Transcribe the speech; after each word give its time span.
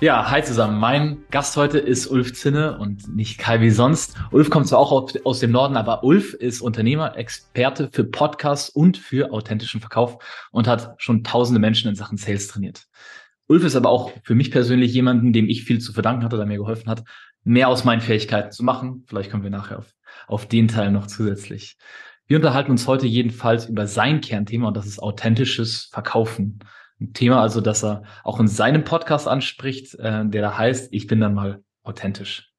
Ja, 0.00 0.30
hi 0.30 0.44
zusammen. 0.44 0.78
Mein 0.78 1.24
Gast 1.32 1.56
heute 1.56 1.78
ist 1.78 2.06
Ulf 2.06 2.32
Zinne 2.32 2.78
und 2.78 3.16
nicht 3.16 3.36
Kai 3.36 3.60
wie 3.60 3.70
sonst. 3.70 4.14
Ulf 4.30 4.48
kommt 4.48 4.68
zwar 4.68 4.78
auch 4.78 5.12
aus 5.24 5.40
dem 5.40 5.50
Norden, 5.50 5.76
aber 5.76 6.04
Ulf 6.04 6.34
ist 6.34 6.60
Unternehmer, 6.60 7.16
Experte 7.16 7.88
für 7.90 8.04
Podcasts 8.04 8.68
und 8.68 8.96
für 8.96 9.32
authentischen 9.32 9.80
Verkauf 9.80 10.18
und 10.52 10.68
hat 10.68 10.94
schon 10.98 11.24
tausende 11.24 11.58
Menschen 11.58 11.88
in 11.88 11.96
Sachen 11.96 12.16
Sales 12.16 12.46
trainiert. 12.46 12.86
Ulf 13.48 13.64
ist 13.64 13.74
aber 13.74 13.88
auch 13.88 14.12
für 14.22 14.36
mich 14.36 14.52
persönlich 14.52 14.94
jemanden, 14.94 15.32
dem 15.32 15.48
ich 15.48 15.64
viel 15.64 15.80
zu 15.80 15.92
verdanken 15.92 16.22
hatte, 16.22 16.36
der 16.36 16.46
mir 16.46 16.58
geholfen 16.58 16.88
hat, 16.88 17.02
mehr 17.42 17.66
aus 17.66 17.82
meinen 17.82 18.00
Fähigkeiten 18.00 18.52
zu 18.52 18.62
machen. 18.62 19.02
Vielleicht 19.08 19.32
kommen 19.32 19.42
wir 19.42 19.50
nachher 19.50 19.78
auf, 19.78 19.92
auf 20.28 20.46
den 20.46 20.68
Teil 20.68 20.92
noch 20.92 21.08
zusätzlich. 21.08 21.76
Wir 22.28 22.36
unterhalten 22.36 22.70
uns 22.70 22.86
heute 22.86 23.08
jedenfalls 23.08 23.66
über 23.66 23.88
sein 23.88 24.20
Kernthema 24.20 24.68
und 24.68 24.76
das 24.76 24.86
ist 24.86 25.02
authentisches 25.02 25.88
Verkaufen. 25.90 26.60
Ein 27.00 27.12
Thema 27.12 27.40
also, 27.40 27.60
dass 27.60 27.84
er 27.84 28.02
auch 28.24 28.40
in 28.40 28.48
seinem 28.48 28.84
Podcast 28.84 29.28
anspricht, 29.28 29.94
äh, 29.94 30.26
der 30.26 30.42
da 30.42 30.58
heißt, 30.58 30.92
ich 30.92 31.06
bin 31.06 31.20
dann 31.20 31.34
mal 31.34 31.62
authentisch. 31.82 32.52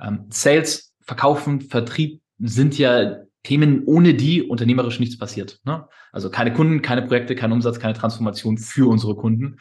Ähm, 0.00 0.26
Sales, 0.30 0.94
Verkaufen, 1.02 1.60
Vertrieb 1.60 2.20
sind 2.38 2.76
ja 2.78 3.18
Themen, 3.44 3.84
ohne 3.86 4.14
die 4.14 4.42
unternehmerisch 4.42 4.98
nichts 4.98 5.18
passiert. 5.18 5.60
Ne? 5.64 5.86
Also 6.10 6.30
keine 6.30 6.52
Kunden, 6.52 6.82
keine 6.82 7.02
Projekte, 7.02 7.36
kein 7.36 7.52
Umsatz, 7.52 7.78
keine 7.78 7.94
Transformation 7.94 8.58
für 8.58 8.90
unsere 8.90 9.14
Kunden. 9.14 9.58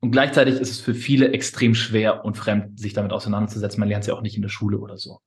Und 0.00 0.10
gleichzeitig 0.10 0.56
ist 0.56 0.70
es 0.70 0.80
für 0.80 0.94
viele 0.94 1.32
extrem 1.32 1.74
schwer 1.74 2.24
und 2.24 2.36
fremd, 2.36 2.78
sich 2.78 2.94
damit 2.94 3.12
auseinanderzusetzen. 3.12 3.78
Man 3.78 3.88
lernt 3.88 4.02
es 4.02 4.08
ja 4.08 4.14
auch 4.14 4.22
nicht 4.22 4.36
in 4.36 4.42
der 4.42 4.48
Schule 4.48 4.78
oder 4.78 4.98
so. 4.98 5.20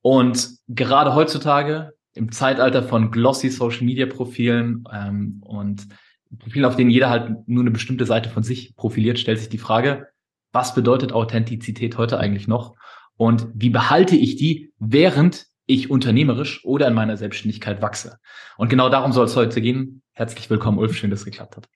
Und 0.00 0.56
gerade 0.68 1.14
heutzutage 1.14 1.92
im 2.14 2.32
Zeitalter 2.32 2.82
von 2.82 3.10
glossy 3.10 3.50
Social 3.50 3.84
Media 3.84 4.06
Profilen 4.06 4.84
ähm, 4.92 5.42
und 5.44 5.86
Profilen, 6.38 6.64
auf 6.64 6.76
denen 6.76 6.90
jeder 6.90 7.10
halt 7.10 7.48
nur 7.48 7.62
eine 7.62 7.70
bestimmte 7.70 8.06
Seite 8.06 8.30
von 8.30 8.42
sich 8.42 8.74
profiliert, 8.76 9.18
stellt 9.18 9.38
sich 9.38 9.48
die 9.48 9.58
Frage, 9.58 10.08
was 10.52 10.74
bedeutet 10.74 11.12
Authentizität 11.12 11.98
heute 11.98 12.18
eigentlich 12.18 12.46
noch? 12.46 12.76
Und 13.16 13.48
wie 13.54 13.70
behalte 13.70 14.16
ich 14.16 14.36
die, 14.36 14.72
während 14.78 15.46
ich 15.66 15.90
unternehmerisch 15.90 16.64
oder 16.64 16.88
in 16.88 16.94
meiner 16.94 17.16
Selbstständigkeit 17.16 17.82
wachse? 17.82 18.18
Und 18.56 18.68
genau 18.68 18.88
darum 18.88 19.12
soll 19.12 19.26
es 19.26 19.36
heute 19.36 19.60
gehen. 19.60 20.02
Herzlich 20.12 20.48
willkommen, 20.50 20.78
Ulf. 20.78 20.96
Schön, 20.96 21.10
dass 21.10 21.20
es 21.20 21.24
geklappt 21.24 21.56
hat. 21.56 21.68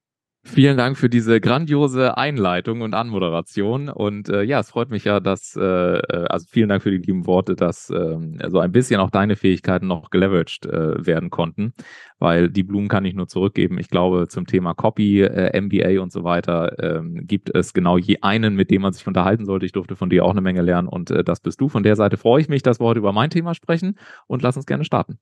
Vielen 0.50 0.78
Dank 0.78 0.96
für 0.96 1.10
diese 1.10 1.40
grandiose 1.40 2.16
Einleitung 2.16 2.80
und 2.80 2.94
Anmoderation. 2.94 3.90
Und 3.90 4.30
äh, 4.30 4.42
ja, 4.42 4.60
es 4.60 4.70
freut 4.70 4.88
mich 4.88 5.04
ja, 5.04 5.20
dass, 5.20 5.54
äh, 5.56 5.62
äh 5.62 6.26
also 6.28 6.46
vielen 6.50 6.70
Dank 6.70 6.82
für 6.82 6.90
die 6.90 6.96
lieben 6.96 7.26
Worte, 7.26 7.54
dass 7.54 7.90
äh, 7.90 8.16
so 8.48 8.58
ein 8.58 8.72
bisschen 8.72 8.98
auch 8.98 9.10
deine 9.10 9.36
Fähigkeiten 9.36 9.86
noch 9.86 10.08
geleveraged 10.08 10.64
äh, 10.64 11.06
werden 11.06 11.28
konnten, 11.28 11.74
weil 12.18 12.48
die 12.48 12.62
Blumen 12.62 12.88
kann 12.88 13.04
ich 13.04 13.14
nur 13.14 13.28
zurückgeben. 13.28 13.78
Ich 13.78 13.88
glaube, 13.88 14.26
zum 14.28 14.46
Thema 14.46 14.72
Copy, 14.72 15.20
äh, 15.20 15.60
MBA 15.60 16.00
und 16.00 16.12
so 16.12 16.24
weiter 16.24 16.78
äh, 16.78 17.02
gibt 17.04 17.54
es 17.54 17.74
genau 17.74 17.98
je 17.98 18.18
einen, 18.22 18.54
mit 18.54 18.70
dem 18.70 18.82
man 18.82 18.94
sich 18.94 19.06
unterhalten 19.06 19.44
sollte. 19.44 19.66
Ich 19.66 19.72
durfte 19.72 19.96
von 19.96 20.08
dir 20.08 20.24
auch 20.24 20.30
eine 20.30 20.40
Menge 20.40 20.62
lernen 20.62 20.88
und 20.88 21.10
äh, 21.10 21.22
das 21.22 21.40
bist 21.40 21.60
du. 21.60 21.68
Von 21.68 21.82
der 21.82 21.94
Seite 21.94 22.16
freue 22.16 22.40
ich 22.40 22.48
mich, 22.48 22.62
dass 22.62 22.80
wir 22.80 22.86
heute 22.86 23.00
über 23.00 23.12
mein 23.12 23.28
Thema 23.30 23.54
sprechen 23.54 23.98
und 24.26 24.42
lass 24.42 24.56
uns 24.56 24.64
gerne 24.64 24.84
starten. 24.84 25.18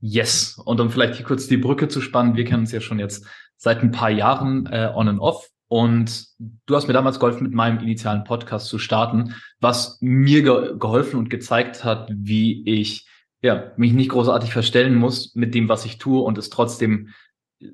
Yes. 0.00 0.60
Und 0.64 0.80
um 0.80 0.90
vielleicht 0.90 1.14
hier 1.14 1.24
kurz 1.24 1.46
die 1.46 1.56
Brücke 1.56 1.88
zu 1.88 2.00
spannen, 2.00 2.36
wir 2.36 2.44
kennen 2.44 2.60
uns 2.60 2.72
ja 2.72 2.80
schon 2.80 2.98
jetzt 2.98 3.26
seit 3.56 3.82
ein 3.82 3.92
paar 3.92 4.10
Jahren 4.10 4.66
äh, 4.66 4.90
on 4.94 5.08
and 5.08 5.20
off. 5.20 5.48
Und 5.68 6.26
du 6.66 6.76
hast 6.76 6.86
mir 6.86 6.92
damals 6.92 7.18
geholfen, 7.18 7.44
mit 7.44 7.52
meinem 7.52 7.80
initialen 7.80 8.24
Podcast 8.24 8.66
zu 8.66 8.78
starten, 8.78 9.34
was 9.60 9.98
mir 10.00 10.42
ge 10.42 10.78
geholfen 10.78 11.18
und 11.18 11.30
gezeigt 11.30 11.84
hat, 11.84 12.08
wie 12.12 12.62
ich 12.68 13.08
ja, 13.42 13.72
mich 13.76 13.92
nicht 13.92 14.10
großartig 14.10 14.52
verstellen 14.52 14.94
muss 14.94 15.34
mit 15.34 15.54
dem, 15.54 15.68
was 15.68 15.84
ich 15.84 15.98
tue 15.98 16.22
und 16.22 16.38
es 16.38 16.50
trotzdem 16.50 17.10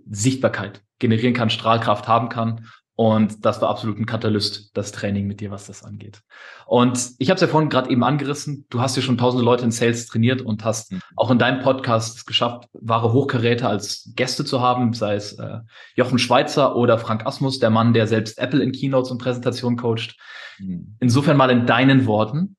Sichtbarkeit 0.08 0.82
generieren 0.98 1.34
kann, 1.34 1.50
Strahlkraft 1.50 2.08
haben 2.08 2.28
kann 2.28 2.66
und 3.00 3.46
das 3.46 3.62
war 3.62 3.70
absolut 3.70 3.98
ein 3.98 4.04
Katalyst, 4.04 4.76
das 4.76 4.92
Training 4.92 5.26
mit 5.26 5.40
dir, 5.40 5.50
was 5.50 5.66
das 5.66 5.82
angeht. 5.82 6.20
Und 6.66 7.12
ich 7.16 7.30
habe 7.30 7.36
es 7.36 7.40
ja 7.40 7.48
vorhin 7.48 7.70
gerade 7.70 7.88
eben 7.88 8.04
angerissen. 8.04 8.66
Du 8.68 8.82
hast 8.82 8.94
ja 8.94 9.00
schon 9.00 9.16
tausende 9.16 9.42
Leute 9.42 9.64
in 9.64 9.70
Sales 9.70 10.06
trainiert 10.06 10.42
und 10.42 10.66
hast 10.66 10.92
mhm. 10.92 11.00
auch 11.16 11.30
in 11.30 11.38
deinem 11.38 11.62
Podcast 11.62 12.18
es 12.18 12.26
geschafft, 12.26 12.68
wahre 12.74 13.14
Hochkaräter 13.14 13.70
als 13.70 14.12
Gäste 14.16 14.44
zu 14.44 14.60
haben, 14.60 14.92
sei 14.92 15.14
es 15.14 15.32
äh, 15.38 15.60
Jochen 15.94 16.18
Schweizer 16.18 16.76
oder 16.76 16.98
Frank 16.98 17.24
Asmus, 17.24 17.58
der 17.58 17.70
Mann, 17.70 17.94
der 17.94 18.06
selbst 18.06 18.36
Apple 18.36 18.62
in 18.62 18.70
Keynotes 18.70 19.10
und 19.10 19.16
Präsentationen 19.16 19.78
coacht. 19.78 20.18
Mhm. 20.58 20.98
Insofern 21.00 21.38
mal 21.38 21.48
in 21.48 21.64
deinen 21.64 22.04
Worten, 22.04 22.56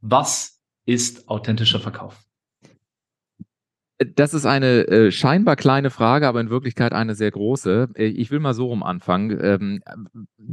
was 0.00 0.58
ist 0.84 1.28
authentischer 1.28 1.78
Verkauf? 1.78 2.18
Das 4.16 4.32
ist 4.32 4.46
eine 4.46 4.88
äh, 4.88 5.12
scheinbar 5.12 5.56
kleine 5.56 5.90
Frage, 5.90 6.26
aber 6.26 6.40
in 6.40 6.48
Wirklichkeit 6.48 6.94
eine 6.94 7.14
sehr 7.14 7.30
große. 7.30 7.90
Äh, 7.94 8.06
ich 8.06 8.30
will 8.30 8.40
mal 8.40 8.54
so 8.54 8.68
rum 8.68 8.82
anfangen. 8.82 9.38
Ähm, 9.42 9.82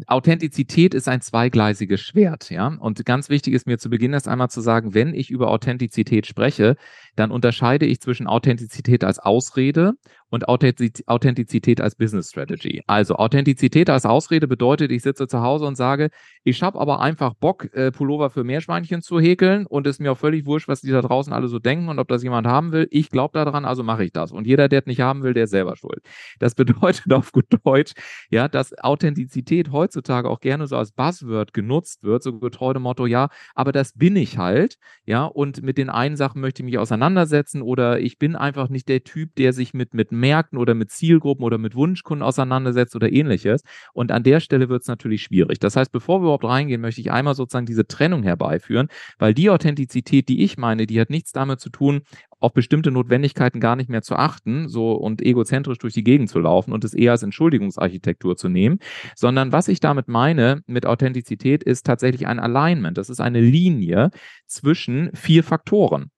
Authentizität 0.05 0.93
ist 0.93 1.07
ein 1.07 1.21
zweigleisiges 1.21 2.01
Schwert, 2.01 2.49
ja. 2.49 2.67
Und 2.67 3.05
ganz 3.05 3.29
wichtig 3.29 3.53
ist 3.53 3.65
mir 3.65 3.77
zu 3.77 3.89
Beginn 3.89 4.11
erst 4.11 4.27
einmal 4.27 4.49
zu 4.49 4.59
sagen, 4.59 4.93
wenn 4.93 5.13
ich 5.13 5.31
über 5.31 5.49
Authentizität 5.49 6.27
spreche, 6.27 6.75
dann 7.15 7.31
unterscheide 7.31 7.85
ich 7.85 8.01
zwischen 8.01 8.27
Authentizität 8.27 9.05
als 9.05 9.17
Ausrede 9.17 9.93
und 10.29 10.47
Authentizität 10.47 11.81
als 11.81 11.95
Business 11.95 12.29
Strategy. 12.29 12.81
Also 12.87 13.15
Authentizität 13.15 13.89
als 13.89 14.05
Ausrede 14.05 14.47
bedeutet, 14.47 14.91
ich 14.91 15.01
sitze 15.01 15.27
zu 15.27 15.41
Hause 15.41 15.65
und 15.65 15.75
sage, 15.75 16.09
ich 16.43 16.61
habe 16.61 16.79
aber 16.79 16.99
einfach 16.99 17.33
Bock, 17.33 17.73
äh, 17.73 17.91
Pullover 17.91 18.29
für 18.29 18.43
Meerschweinchen 18.43 19.01
zu 19.01 19.19
häkeln 19.19 19.65
und 19.65 19.87
ist 19.87 19.99
mir 19.99 20.11
auch 20.11 20.17
völlig 20.17 20.45
wurscht, 20.45 20.67
was 20.67 20.81
die 20.81 20.91
da 20.91 21.01
draußen 21.01 21.33
alle 21.33 21.47
so 21.47 21.59
denken 21.59 21.89
und 21.89 21.99
ob 21.99 22.07
das 22.07 22.23
jemand 22.23 22.47
haben 22.47 22.71
will. 22.71 22.87
Ich 22.91 23.09
glaube 23.09 23.37
daran, 23.37 23.65
also 23.65 23.83
mache 23.83 24.03
ich 24.03 24.11
das. 24.11 24.31
Und 24.31 24.47
jeder, 24.47 24.67
der 24.69 24.79
es 24.81 24.85
nicht 24.85 25.01
haben 25.01 25.23
will, 25.23 25.33
der 25.33 25.45
ist 25.45 25.51
selber 25.51 25.75
schuld. 25.75 26.01
Das 26.39 26.55
bedeutet 26.55 27.11
auf 27.13 27.31
gut 27.31 27.45
Deutsch, 27.63 27.93
ja, 28.29 28.47
dass 28.47 28.77
Authentizität 28.79 29.71
heutzutage 29.71 30.29
auch 30.29 30.39
gerne 30.39 30.67
so 30.67 30.77
als 30.77 30.91
Buzzword 30.91 31.53
genutzt 31.53 32.03
wird, 32.03 32.23
so 32.23 32.39
getreu 32.39 32.73
dem 32.73 32.83
Motto, 32.83 33.05
ja, 33.05 33.29
aber 33.55 33.71
das 33.71 33.93
bin 33.93 34.15
ich 34.15 34.37
halt, 34.37 34.77
ja, 35.05 35.25
und 35.25 35.61
mit 35.61 35.77
den 35.77 35.89
einen 35.89 36.17
Sachen 36.17 36.41
möchte 36.41 36.61
ich 36.61 36.65
mich 36.65 36.77
auseinandersetzen 36.77 37.61
oder 37.61 37.99
ich 37.99 38.17
bin 38.17 38.35
einfach 38.35 38.69
nicht 38.69 38.89
der 38.89 39.03
Typ, 39.03 39.35
der 39.35 39.53
sich 39.53 39.73
mit, 39.73 39.93
mit 39.93 40.11
Märkten 40.19 40.57
oder 40.57 40.73
mit 40.73 40.91
Zielgruppen 40.91 41.43
oder 41.43 41.57
mit 41.57 41.75
Wunschkunden 41.75 42.23
auseinandersetzt 42.23 42.95
oder 42.95 43.11
ähnliches. 43.11 43.61
Und 43.93 44.11
an 44.11 44.23
der 44.23 44.39
Stelle 44.39 44.69
wird 44.69 44.81
es 44.81 44.87
natürlich 44.87 45.23
schwierig. 45.23 45.59
Das 45.59 45.75
heißt, 45.75 45.91
bevor 45.91 46.19
wir 46.19 46.23
überhaupt 46.23 46.45
reingehen, 46.45 46.81
möchte 46.81 47.01
ich 47.01 47.11
einmal 47.11 47.35
sozusagen 47.35 47.65
diese 47.65 47.87
Trennung 47.87 48.23
herbeiführen, 48.23 48.87
weil 49.19 49.33
die 49.33 49.49
Authentizität, 49.49 50.29
die 50.29 50.43
ich 50.43 50.57
meine, 50.57 50.87
die 50.87 50.99
hat 50.99 51.09
nichts 51.09 51.31
damit 51.31 51.59
zu 51.59 51.69
tun, 51.69 52.01
auf 52.39 52.53
bestimmte 52.53 52.91
Notwendigkeiten 52.91 53.59
gar 53.59 53.75
nicht 53.75 53.89
mehr 53.89 54.01
zu 54.01 54.15
achten, 54.15 54.67
so 54.69 54.91
und 54.93 55.21
egozentrisch 55.21 55.79
durch 55.79 55.93
die 55.93 56.03
Gegend 56.03 56.29
zu 56.29 56.39
laufen 56.39 56.71
und 56.71 56.83
es 56.83 56.93
eher 56.93 57.11
als 57.11 57.23
Entschuldigungsarchitektur 57.23 58.37
zu 58.37 58.49
nehmen, 58.49 58.79
sondern 59.15 59.51
was 59.51 59.67
ich 59.67 59.79
damit 59.79 60.07
meine 60.07 60.61
mit 60.67 60.85
Authentizität 60.85 61.63
ist 61.63 61.85
tatsächlich 61.85 62.27
ein 62.27 62.39
Alignment. 62.39 62.97
Das 62.97 63.09
ist 63.09 63.21
eine 63.21 63.41
Linie 63.41 64.11
zwischen 64.45 65.09
vier 65.15 65.43
Faktoren. 65.43 66.11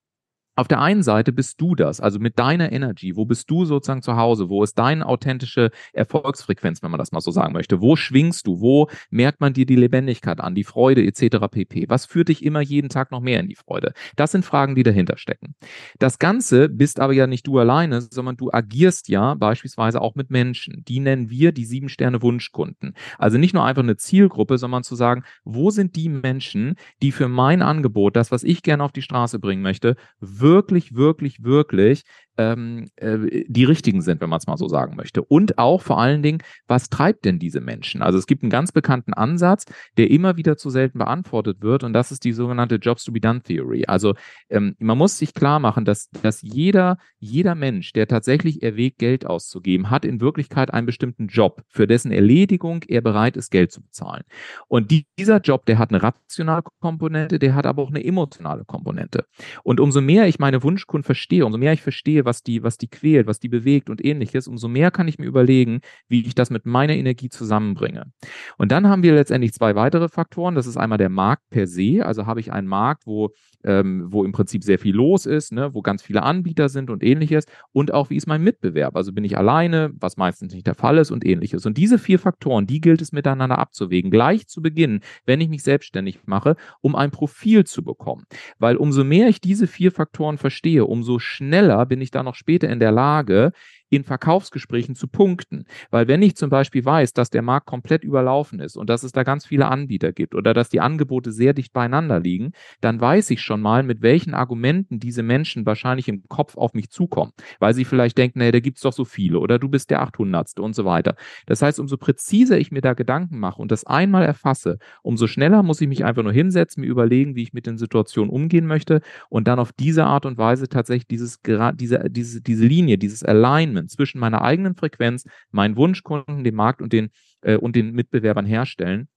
Auf 0.60 0.68
der 0.68 0.82
einen 0.82 1.04
Seite 1.04 1.32
bist 1.32 1.62
du 1.62 1.74
das, 1.74 2.02
also 2.02 2.20
mit 2.20 2.38
deiner 2.38 2.74
Energy. 2.74 3.16
Wo 3.16 3.24
bist 3.24 3.50
du 3.50 3.64
sozusagen 3.64 4.02
zu 4.02 4.18
Hause? 4.18 4.50
Wo 4.50 4.62
ist 4.62 4.78
deine 4.78 5.06
authentische 5.06 5.72
Erfolgsfrequenz, 5.94 6.84
wenn 6.84 6.92
man 6.92 6.98
das 6.98 7.14
mal 7.14 7.22
so 7.22 7.32
sagen 7.32 7.54
möchte? 7.54 7.80
Wo 7.80 7.96
schwingst 7.96 8.46
du? 8.46 8.60
Wo 8.60 8.90
merkt 9.10 9.40
man 9.40 9.54
dir 9.54 9.66
die 9.66 9.78
Lebendigkeit 9.78 10.42
an, 10.42 10.56
die 10.56 10.66
Freude 10.66 11.02
etc. 11.06 11.48
pp? 11.50 11.86
Was 11.88 12.06
führt 12.06 12.28
dich 12.28 12.44
immer 12.44 12.60
jeden 12.60 12.90
Tag 12.90 13.10
noch 13.10 13.22
mehr 13.22 13.40
in 13.40 13.48
die 13.48 13.56
Freude? 13.56 13.94
Das 14.18 14.34
sind 14.34 14.44
Fragen, 14.44 14.76
die 14.76 14.84
dahinter 14.84 15.16
stecken. 15.16 15.56
Das 15.98 16.20
Ganze 16.20 16.68
bist 16.68 17.00
aber 17.00 17.14
ja 17.14 17.26
nicht 17.26 17.48
du 17.48 17.58
alleine, 17.58 18.02
sondern 18.02 18.36
du 18.36 18.52
agierst 18.52 19.08
ja 19.08 19.36
beispielsweise 19.36 20.02
auch 20.02 20.16
mit 20.16 20.30
Menschen. 20.30 20.84
Die 20.90 21.00
nennen 21.00 21.30
wir 21.30 21.54
die 21.54 21.64
sieben 21.64 21.88
Sterne 21.88 22.22
Wunschkunden. 22.22 22.96
Also 23.18 23.38
nicht 23.38 23.54
nur 23.54 23.64
einfach 23.64 23.84
eine 23.84 23.96
Zielgruppe, 23.96 24.58
sondern 24.58 24.84
zu 24.84 24.96
sagen, 24.96 25.24
wo 25.46 25.70
sind 25.70 25.96
die 25.96 26.10
Menschen, 26.10 26.76
die 27.02 27.14
für 27.14 27.30
mein 27.30 27.62
Angebot, 27.62 28.18
das, 28.18 28.30
was 28.30 28.44
ich 28.44 28.62
gerne 28.62 28.84
auf 28.84 28.92
die 28.92 29.04
Straße 29.04 29.40
bringen 29.40 29.62
möchte, 29.62 29.96
wirklich 30.20 30.49
wirklich, 30.50 30.96
wirklich, 30.96 31.44
wirklich 31.44 32.04
ähm, 32.40 32.88
äh, 32.96 33.44
die 33.48 33.66
richtigen 33.66 34.02
sind, 34.02 34.22
wenn 34.22 34.30
man 34.30 34.38
es 34.38 34.48
mal 34.48 34.58
so 34.58 34.70
sagen 34.70 34.96
möchte. 34.96 35.22
Und 35.22 35.58
auch 35.58 35.82
vor 35.82 36.00
allen 36.00 36.24
Dingen, 36.24 36.42
was 36.68 36.90
treibt 36.90 37.26
denn 37.26 37.38
diese 37.38 37.60
Menschen? 37.60 38.02
Also 38.02 38.18
es 38.18 38.28
gibt 38.28 38.44
einen 38.44 38.50
ganz 38.50 38.72
bekannten 38.72 39.14
Ansatz, 39.14 39.66
der 39.98 40.10
immer 40.10 40.38
wieder 40.38 40.56
zu 40.56 40.70
selten 40.70 41.00
beantwortet 41.00 41.62
wird 41.62 41.84
und 41.84 41.92
das 41.92 42.14
ist 42.14 42.24
die 42.24 42.32
sogenannte 42.32 42.76
Jobs 42.76 43.04
to 43.04 43.12
be 43.12 43.20
done 43.20 43.42
Theory. 43.42 43.84
Also 43.88 44.16
ähm, 44.50 44.76
man 44.80 44.98
muss 44.98 45.18
sich 45.18 45.34
klar 45.34 45.60
machen, 45.60 45.84
dass, 45.84 46.10
dass 46.22 46.42
jeder, 46.42 46.98
jeder 47.20 47.56
Mensch, 47.56 47.92
der 47.92 48.08
tatsächlich 48.08 48.64
erwägt, 48.64 49.00
Geld 49.00 49.26
auszugeben, 49.26 49.90
hat 49.90 50.06
in 50.06 50.22
Wirklichkeit 50.22 50.74
einen 50.74 50.86
bestimmten 50.86 51.28
Job, 51.28 51.62
für 51.68 51.88
dessen 51.88 52.14
Erledigung 52.14 52.86
er 52.88 53.02
bereit 53.02 53.36
ist, 53.36 53.52
Geld 53.52 53.74
zu 53.74 53.82
bezahlen. 53.82 54.24
Und 54.70 54.92
die, 54.92 55.08
dieser 55.20 55.42
Job, 55.42 55.66
der 55.66 55.78
hat 55.78 55.90
eine 55.90 56.02
rationale 56.02 56.64
Komponente, 56.80 57.38
der 57.38 57.54
hat 57.54 57.66
aber 57.66 57.84
auch 57.84 57.90
eine 57.90 58.04
emotionale 58.04 58.64
Komponente. 58.64 59.26
Und 59.64 59.82
umso 59.82 60.00
mehr 60.00 60.29
ich 60.30 60.40
meine 60.40 60.64
Wunschkunden 60.64 61.04
verstehe, 61.04 61.46
umso 61.46 61.58
mehr 61.58 61.74
ich 61.74 61.82
verstehe, 61.82 62.26
was 62.26 62.44
die, 62.44 62.64
was 62.64 62.78
die 62.78 62.88
quält, 62.88 63.28
was 63.28 63.40
die 63.40 63.50
bewegt 63.50 63.90
und 63.90 64.04
ähnliches, 64.04 64.48
umso 64.48 64.68
mehr 64.68 64.92
kann 64.92 65.08
ich 65.08 65.20
mir 65.20 65.26
überlegen, 65.26 65.82
wie 66.08 66.22
ich 66.26 66.36
das 66.36 66.50
mit 66.50 66.66
meiner 66.66 66.94
Energie 66.94 67.30
zusammenbringe. 67.30 68.12
Und 68.58 68.72
dann 68.72 68.88
haben 68.88 69.04
wir 69.04 69.14
letztendlich 69.14 69.54
zwei 69.54 69.76
weitere 69.76 70.08
Faktoren. 70.10 70.56
Das 70.56 70.68
ist 70.68 70.78
einmal 70.78 70.98
der 70.98 71.10
Markt 71.10 71.50
per 71.50 71.68
se. 71.68 72.06
Also 72.06 72.26
habe 72.26 72.40
ich 72.40 72.52
einen 72.54 72.68
Markt, 72.68 73.06
wo 73.06 73.34
ähm, 73.64 74.08
wo 74.10 74.24
im 74.24 74.32
Prinzip 74.32 74.64
sehr 74.64 74.80
viel 74.80 74.96
los 74.96 75.26
ist, 75.26 75.52
ne, 75.52 75.74
wo 75.74 75.82
ganz 75.82 76.02
viele 76.02 76.24
Anbieter 76.24 76.70
sind 76.70 76.90
und 76.90 77.04
ähnliches. 77.04 77.46
Und 77.72 77.94
auch, 77.94 78.10
wie 78.10 78.16
ist 78.16 78.28
mein 78.28 78.44
Mitbewerb? 78.44 78.96
Also 78.96 79.12
bin 79.12 79.24
ich 79.24 79.38
alleine, 79.38 79.92
was 80.00 80.18
meistens 80.18 80.54
nicht 80.54 80.68
der 80.68 80.76
Fall 80.76 80.98
ist 80.98 81.12
und 81.12 81.26
ähnliches. 81.26 81.66
Und 81.66 81.78
diese 81.78 81.98
vier 81.98 82.20
Faktoren, 82.20 82.68
die 82.68 82.82
gilt 82.82 83.02
es 83.02 83.12
miteinander 83.12 83.58
abzuwägen, 83.58 84.12
gleich 84.12 84.48
zu 84.48 84.62
Beginn, 84.62 85.02
wenn 85.26 85.42
ich 85.42 85.50
mich 85.50 85.64
selbstständig 85.64 86.20
mache, 86.26 86.56
um 86.82 86.96
ein 86.96 87.12
Profil 87.12 87.66
zu 87.66 87.84
bekommen. 87.84 88.26
Weil 88.58 88.78
umso 88.78 89.04
mehr 89.04 89.28
ich 89.28 89.42
diese 89.42 89.68
vier 89.68 89.92
Faktoren 89.92 90.19
verstehe, 90.38 90.86
umso 90.86 91.20
schneller 91.20 91.86
bin 91.86 92.02
ich 92.02 92.12
dann 92.12 92.26
noch 92.26 92.36
später 92.36 92.70
in 92.70 92.80
der 92.80 92.92
Lage, 92.92 93.52
in 93.90 94.04
Verkaufsgesprächen 94.04 94.96
zu 94.96 95.08
punkten. 95.08 95.66
Weil 95.90 96.08
wenn 96.08 96.22
ich 96.22 96.36
zum 96.36 96.50
Beispiel 96.50 96.86
weiß, 96.86 97.14
dass 97.14 97.30
der 97.30 97.42
Markt 97.42 97.66
komplett 97.66 98.04
überlaufen 98.04 98.60
ist 98.60 98.78
und 98.78 98.90
dass 98.90 99.04
es 99.04 99.12
da 99.12 99.24
ganz 99.24 99.46
viele 99.46 99.68
Anbieter 99.68 100.12
gibt 100.12 100.36
oder 100.36 100.54
dass 100.54 100.70
die 100.70 100.80
Angebote 100.80 101.32
sehr 101.32 101.54
dicht 101.54 101.74
beieinander 101.74 102.20
liegen, 102.20 102.52
dann 102.82 103.02
weiß 103.02 103.30
ich 103.32 103.42
schon 103.42 103.62
mal, 103.62 103.84
mit 103.84 104.02
welchen 104.02 104.34
Argumenten 104.34 105.00
diese 105.00 105.24
Menschen 105.24 105.66
wahrscheinlich 105.66 106.08
im 106.08 106.24
Kopf 106.28 106.58
auf 106.58 106.74
mich 106.74 106.90
zukommen. 106.90 107.32
Weil 107.60 107.74
sie 107.74 107.86
vielleicht 107.86 108.18
denken, 108.18 108.40
naja, 108.40 108.52
da 108.52 108.60
gibt's 108.60 108.82
doch 108.82 108.94
so 108.94 109.06
viele 109.06 109.40
oder 109.40 109.60
du 109.60 109.70
bist 109.70 109.90
der 109.90 110.02
800. 110.02 110.60
und 110.60 110.76
so 110.76 110.86
weiter. 110.86 111.16
Das 111.46 111.62
heißt, 111.62 111.80
umso 111.80 111.98
präziser 111.98 112.58
ich 112.58 112.72
mir 112.72 112.82
da 112.82 112.94
Gedanken 112.94 113.40
mache 113.40 113.62
und 113.62 113.72
das 113.72 113.86
einmal 113.86 114.24
erfasse, 114.24 114.78
umso 115.02 115.28
schneller 115.28 115.64
muss 115.64 115.82
ich 115.82 115.88
mich 115.88 116.06
einfach 116.06 116.24
nur 116.24 116.34
hinsetzen, 116.34 116.82
mir 116.82 116.88
überlegen, 116.88 117.36
wie 117.36 117.44
ich 117.44 117.54
mit 117.54 117.66
den 117.66 117.78
Situationen 117.78 118.30
umgehen 118.30 118.68
möchte 118.68 119.02
und 119.30 119.48
dann 119.48 119.60
auf 119.60 119.72
diese 119.72 120.06
Art 120.06 120.26
und 120.26 120.38
Weise 120.38 120.70
tatsächlich 120.70 121.08
dieses, 121.08 121.40
diese, 121.76 122.10
diese, 122.10 122.42
diese 122.42 122.66
Linie, 122.66 122.98
dieses 122.98 123.24
Alignment 123.24 123.79
Alignment 123.80 123.92
zwischen 123.92 124.20
meiner 124.20 124.42
eigenen 124.42 124.76
Frequenz, 124.76 125.26
meinen 125.52 125.76
Wunschkunden, 125.76 126.44
dem 126.44 126.56
Markt 126.56 126.82
und 126.82 126.94
den, 126.94 127.10
äh, 127.42 127.56
und 127.56 127.76
den 127.76 127.92
Mitbewerbern 127.92 128.46
herstellen. 128.46 129.08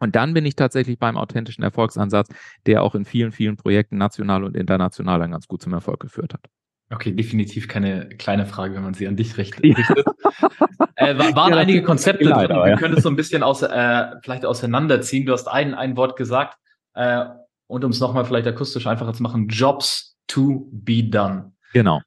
Und 0.00 0.16
dann 0.16 0.34
bin 0.34 0.44
ich 0.44 0.56
tatsächlich 0.56 0.98
beim 0.98 1.16
authentischen 1.16 1.64
Erfolgsansatz, 1.64 2.28
der 2.66 2.82
auch 2.82 2.94
in 2.94 3.04
vielen, 3.04 3.32
vielen 3.32 3.56
Projekten 3.56 3.96
national 3.96 4.44
und 4.44 4.56
international 4.56 5.18
dann 5.18 5.30
ganz 5.30 5.46
gut 5.46 5.62
zum 5.62 5.72
Erfolg 5.72 6.00
geführt 6.00 6.34
hat. 6.34 6.44
Okay, 6.90 7.12
definitiv 7.12 7.66
keine 7.66 8.08
kleine 8.10 8.44
Frage, 8.44 8.74
wenn 8.74 8.82
man 8.82 8.94
sie 8.94 9.08
an 9.08 9.16
dich 9.16 9.38
richtet. 9.38 9.64
äh, 10.96 11.18
waren 11.34 11.52
ja, 11.52 11.58
einige 11.58 11.82
Konzepte 11.82 12.24
drin. 12.24 12.50
Ja. 12.50 12.74
Du 12.74 12.76
könntest 12.76 13.04
so 13.04 13.08
ein 13.08 13.16
bisschen 13.16 13.42
aus, 13.42 13.62
äh, 13.62 14.06
vielleicht 14.22 14.44
auseinanderziehen. 14.44 15.24
Du 15.24 15.32
hast 15.32 15.48
ein, 15.48 15.74
ein 15.74 15.96
Wort 15.96 16.16
gesagt. 16.16 16.58
Äh, 16.94 17.24
und 17.66 17.84
um 17.84 17.90
es 17.90 18.00
nochmal 18.00 18.26
vielleicht 18.26 18.46
akustisch 18.46 18.86
einfacher 18.86 19.14
zu 19.14 19.22
machen, 19.22 19.48
Jobs 19.48 20.18
to 20.26 20.68
be 20.70 21.02
done. 21.02 21.52
Genau 21.72 22.00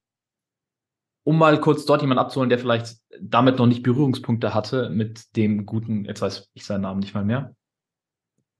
um 1.28 1.38
mal 1.38 1.60
kurz 1.60 1.84
dort 1.84 2.02
jemanden 2.02 2.22
abzuholen, 2.22 2.50
der 2.50 2.58
vielleicht 2.58 3.00
damit 3.20 3.58
noch 3.58 3.68
nicht 3.68 3.84
Berührungspunkte 3.84 4.54
hatte 4.54 4.90
mit 4.90 5.36
dem 5.36 5.66
guten, 5.66 6.06
jetzt 6.06 6.22
weiß 6.22 6.52
ich 6.54 6.64
seinen 6.64 6.84
Namen 6.84 7.02
nicht 7.02 7.14
mal 7.14 7.26
mehr. 7.26 7.54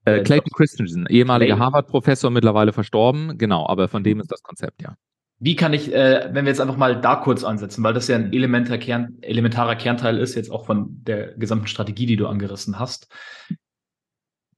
Äh, 0.04 0.22
Clayton 0.22 0.52
Christensen, 0.54 1.06
ehemaliger 1.06 1.58
Harvard-Professor, 1.58 2.30
mittlerweile 2.30 2.74
verstorben, 2.74 3.38
genau, 3.38 3.66
aber 3.66 3.88
von 3.88 4.04
dem 4.04 4.20
ist 4.20 4.30
das 4.30 4.42
Konzept, 4.42 4.82
ja. 4.82 4.96
Wie 5.38 5.56
kann 5.56 5.72
ich, 5.72 5.94
äh, 5.94 6.28
wenn 6.32 6.44
wir 6.44 6.50
jetzt 6.50 6.60
einfach 6.60 6.76
mal 6.76 7.00
da 7.00 7.16
kurz 7.16 7.42
ansetzen, 7.42 7.82
weil 7.84 7.94
das 7.94 8.06
ja 8.08 8.16
ein 8.16 8.34
elementarer, 8.34 8.76
Kern, 8.76 9.16
elementarer 9.22 9.76
Kernteil 9.76 10.18
ist, 10.18 10.34
jetzt 10.34 10.50
auch 10.50 10.66
von 10.66 11.02
der 11.04 11.38
gesamten 11.38 11.68
Strategie, 11.68 12.04
die 12.04 12.16
du 12.16 12.26
angerissen 12.26 12.78
hast. 12.78 13.08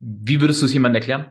Wie 0.01 0.41
würdest 0.41 0.63
du 0.63 0.67
es 0.67 0.73
jemandem 0.73 1.01
erklären? 1.01 1.31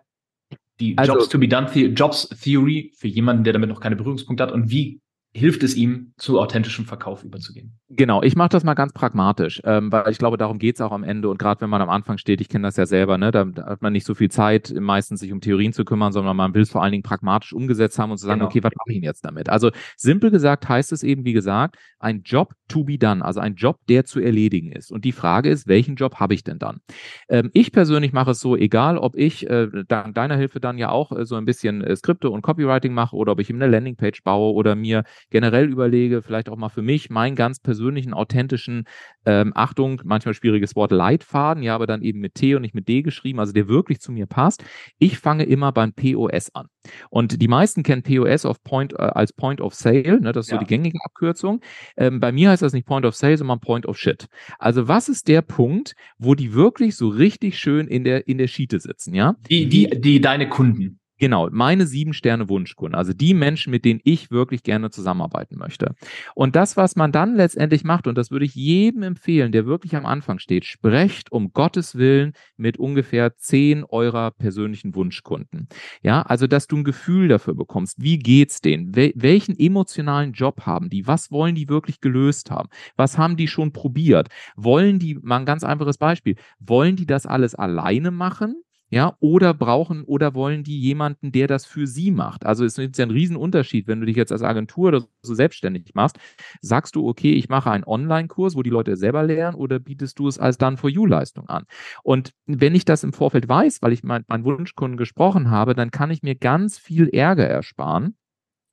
Die 0.80 0.98
also, 0.98 1.12
Jobs 1.12 1.28
to 1.28 1.40
be 1.40 1.50
done, 1.50 1.68
Jobs 1.68 2.30
Theory 2.30 2.94
für 2.96 3.10
jemanden, 3.10 3.44
der 3.44 3.52
damit 3.52 3.68
noch 3.68 3.81
keine 3.81 3.98
Berührungspunkte 3.98 4.44
hat 4.44 4.54
und 4.54 4.70
wie 4.70 5.02
hilft 5.31 5.62
es 5.62 5.76
ihm, 5.76 6.14
zu 6.18 6.40
authentischem 6.40 6.86
Verkauf 6.86 7.24
überzugehen. 7.24 7.78
Genau, 7.90 8.24
ich 8.24 8.36
mache 8.36 8.50
das 8.50 8.64
mal 8.64 8.74
ganz 8.74 8.94
pragmatisch, 8.94 9.62
ähm, 9.64 9.92
weil 9.92 10.10
ich 10.10 10.18
glaube, 10.18 10.38
darum 10.38 10.58
geht 10.58 10.76
es 10.76 10.81
auch 10.81 10.92
am 10.92 11.04
Ende. 11.04 11.30
Und 11.30 11.38
gerade 11.38 11.62
wenn 11.62 11.70
man 11.70 11.81
am 11.81 11.90
Anfang 11.90 12.18
steht, 12.18 12.42
ich 12.42 12.50
kenne 12.50 12.68
das 12.68 12.78
ja 12.78 12.88
selber, 12.88 13.18
ne, 13.18 13.30
da, 13.31 13.46
da, 13.46 13.66
hat 13.66 13.81
man 13.81 13.94
nicht 13.94 14.06
so 14.06 14.16
viel 14.16 14.31
Zeit, 14.31 14.74
meistens 14.80 15.20
sich 15.20 15.31
um 15.31 15.40
Theorien 15.40 15.72
zu 15.72 15.86
kümmern, 15.86 16.12
sondern 16.12 16.36
man 16.36 16.54
will 16.56 16.64
es 16.64 16.72
vor 16.72 16.81
allen 16.81 16.92
Dingen 16.92 17.04
pragmatisch 17.04 17.54
umgesetzt 17.54 18.00
haben 18.00 18.12
und 18.12 18.18
zu 18.18 18.26
sagen, 18.26 18.40
genau. 18.40 18.50
okay, 18.50 18.64
was 18.64 18.74
mache 18.76 18.90
ich 18.90 18.96
denn 18.96 19.04
jetzt 19.04 19.24
damit? 19.24 19.50
Also 19.50 19.70
simpel 19.96 20.31
gesagt 20.31 20.68
heißt 20.68 20.92
es 20.92 21.04
eben, 21.04 21.26
wie 21.26 21.34
gesagt, 21.34 21.78
ein 22.00 22.22
Job 22.24 22.54
to 22.68 22.84
be 22.84 22.98
done, 22.98 23.24
also 23.24 23.40
ein 23.40 23.56
Job, 23.56 23.80
der 23.88 24.06
zu 24.06 24.20
erledigen 24.20 24.72
ist. 24.72 24.92
Und 24.92 25.06
die 25.06 25.12
Frage 25.12 25.50
ist, 25.50 25.68
welchen 25.68 25.96
Job 25.96 26.16
habe 26.16 26.34
ich 26.34 26.44
denn 26.44 26.58
dann? 26.58 26.80
Ähm, 27.28 27.52
ich 27.54 27.72
persönlich 27.72 28.14
mache 28.14 28.31
es 28.31 28.40
so, 28.40 28.56
egal 28.56 28.98
ob 28.98 29.16
ich 29.16 29.50
äh, 29.50 29.68
dank 29.88 30.16
deiner 30.16 30.38
Hilfe 30.38 30.60
dann 30.60 30.78
ja 30.78 30.90
auch 30.90 31.12
äh, 31.12 31.26
so 31.26 31.36
ein 31.36 31.46
bisschen 31.46 31.84
äh, 31.84 31.96
Skripte 31.96 32.30
und 32.30 32.42
Copywriting 32.42 32.94
mache 32.94 33.16
oder 33.16 33.34
ob 33.34 33.40
ich 33.40 33.50
ihm 33.50 33.58
eine 33.58 33.68
Landingpage 33.68 34.24
baue 34.24 34.54
oder 34.54 34.76
mir 34.76 35.04
generell 35.30 35.70
überlege, 35.70 36.22
vielleicht 36.22 36.50
auch 36.50 36.58
mal 36.58 36.70
für 36.70 36.81
mich, 36.81 37.10
meinen 37.10 37.36
ganz 37.36 37.60
persönlichen, 37.60 38.14
authentischen, 38.14 38.86
ähm, 39.26 39.52
Achtung, 39.56 40.02
manchmal 40.04 40.34
schwieriges 40.34 40.76
Wort, 40.76 40.92
Leitfaden, 40.92 41.64
ja, 41.64 41.76
aber 41.76 41.88
dann 41.88 42.02
eben 42.02 42.20
mit 42.20 42.36
T 42.36 42.56
und 42.56 42.62
nicht 42.62 42.76
mit 42.76 42.88
D 42.88 43.02
geschrieben, 43.02 43.40
also 43.40 43.54
der 43.54 43.68
wirklich 43.68 44.00
zu 44.00 44.12
mir 44.12 44.26
passt. 44.26 44.64
Ich 44.98 45.20
fange 45.20 45.44
immer 45.44 45.72
beim 45.72 45.94
POS 45.94 46.54
an. 46.54 46.68
Und 47.10 47.42
die 47.42 47.48
meisten 47.48 47.84
kennen 47.84 48.04
POS 48.04 48.46
auf 48.46 48.64
Point, 48.64 48.94
äh, 48.94 48.98
als 48.98 49.34
Point 49.34 49.62
of 49.62 49.74
Sale, 49.74 50.22
ne, 50.22 50.31
das 50.31 50.48
ist 50.48 50.52
ja. 50.52 50.58
so 50.58 50.60
die 50.60 50.68
gängige 50.68 50.98
Abkürzung. 51.04 51.62
Ähm, 51.98 52.20
bei 52.20 52.31
mir 52.31 52.50
heißt 52.50 52.62
das 52.62 52.74
nicht 52.74 52.88
Point 52.88 53.06
of 53.06 53.16
Sale, 53.16 53.38
sondern 53.38 53.60
Point 53.60 53.86
of 53.86 53.98
Shit. 53.98 54.28
Also 54.58 54.88
was 54.88 55.10
ist 55.10 55.28
der 55.28 55.42
Punkt, 55.42 55.94
wo 56.18 56.36
die 56.36 56.54
wirklich 56.54 56.96
so 56.96 57.10
richtig 57.10 57.60
schön 57.60 57.88
in 57.88 58.04
der, 58.04 58.28
in 58.28 58.38
der 58.38 58.48
Schiete 58.48 58.80
sitzen, 58.80 59.14
ja? 59.14 59.36
Die, 59.50 59.68
die, 59.68 59.90
die 59.90 60.22
deine 60.22 60.50
Kunden. 60.50 60.99
Genau, 61.21 61.50
meine 61.51 61.86
sieben 61.86 62.13
Sterne 62.13 62.48
Wunschkunden, 62.48 62.95
also 62.95 63.12
die 63.12 63.33
Menschen, 63.33 63.71
mit 63.71 63.83
denen 63.83 64.00
ich 64.06 64.31
wirklich 64.31 64.63
gerne 64.63 64.89
zusammenarbeiten 64.89 65.57
möchte. 65.57 65.94
Und 66.33 66.56
das, 66.56 66.77
was 66.77 66.95
man 66.95 67.12
dann 67.12 67.36
letztendlich 67.36 67.83
macht, 67.83 68.07
und 68.07 68.18
das 68.18 68.31
würde 68.31 68.45
ich 68.45 68.56
jedem 68.56 69.04
empfehlen, 69.04 69.51
der 69.51 69.66
wirklich 69.66 69.98
am 69.98 70.06
Anfang 70.06 70.39
steht, 70.39 70.63
sprecht 70.63 71.30
um 71.33 71.51
Gottes 71.51 71.95
Willen 71.95 72.31
mit 72.56 72.77
ungefähr 72.77 73.36
zehn 73.36 73.83
eurer 73.83 74.31
persönlichen 74.31 74.95
Wunschkunden. 74.95 75.68
Ja, 76.01 76.21
also, 76.21 76.48
dass 76.48 76.68
du 76.68 76.77
ein 76.77 76.83
Gefühl 76.86 77.27
dafür 77.27 77.54
bekommst, 77.54 78.01
wie 78.01 78.18
geht's 78.18 78.62
denen? 78.62 78.95
Wel 78.95 79.12
welchen 79.16 79.60
emotionalen 79.60 80.31
Job 80.31 80.62
haben 80.66 80.89
die? 80.89 81.06
Was 81.06 81.31
wollen 81.31 81.54
die 81.56 81.68
wirklich 81.68 82.00
gelöst 82.00 82.50
haben? 82.50 82.69
Was 82.95 83.18
haben 83.18 83.36
die 83.36 83.50
schon 83.50 83.74
probiert? 83.74 84.30
Wollen 84.56 85.00
die, 85.00 85.16
mal 85.21 85.39
ein 85.39 85.45
ganz 85.45 85.66
einfaches 85.66 85.98
Beispiel, 85.98 86.36
wollen 86.60 86.95
die 86.95 87.06
das 87.06 87.25
alles 87.25 87.56
alleine 87.56 88.12
machen? 88.12 88.63
Ja, 88.91 89.15
oder 89.19 89.53
brauchen 89.53 90.03
oder 90.03 90.33
wollen 90.33 90.63
die 90.63 90.80
jemanden, 90.80 91.31
der 91.31 91.45
das 91.47 91.65
für 91.65 91.86
sie 91.86 92.09
macht? 92.09 92.44
Also 92.45 92.65
es 92.65 92.77
ist 92.77 92.97
ja 92.97 93.06
ein 93.06 93.12
Riesenunterschied, 93.12 93.88
wenn 93.88 94.00
du 94.00 94.07
dich 94.07 94.15
jetzt 94.15 94.31
als 94.31 94.41
Agentur 94.41 94.88
oder 94.88 95.03
so 95.21 95.36
selbstständig 95.36 95.94
machst. 95.94 96.18
Sagst 96.62 96.95
du, 96.95 97.07
okay, 97.07 97.33
ich 97.33 97.50
mache 97.50 97.69
einen 97.69 97.83
Online-Kurs, 97.83 98.56
wo 98.56 98.63
die 98.63 98.71
Leute 98.71 98.95
selber 98.97 99.21
lernen, 99.24 99.56
oder 99.56 99.77
bietest 99.80 100.18
du 100.18 100.27
es 100.27 100.39
als 100.39 100.57
Done-for-You-Leistung 100.57 101.47
an? 101.50 101.65
Und 102.03 102.33
wenn 102.47 102.74
ich 102.74 102.83
das 102.83 103.03
im 103.03 103.13
Vorfeld 103.13 103.47
weiß, 103.47 103.81
weil 103.83 103.94
ich 103.94 104.03
mein, 104.03 104.24
meinen 104.27 104.44
Wunschkunden 104.44 104.97
gesprochen 104.97 105.51
habe, 105.51 105.75
dann 105.75 105.92
kann 105.92 106.09
ich 106.09 106.24
mir 106.24 106.35
ganz 106.35 106.80
viel 106.80 107.09
Ärger 107.09 107.45
ersparen 107.47 108.15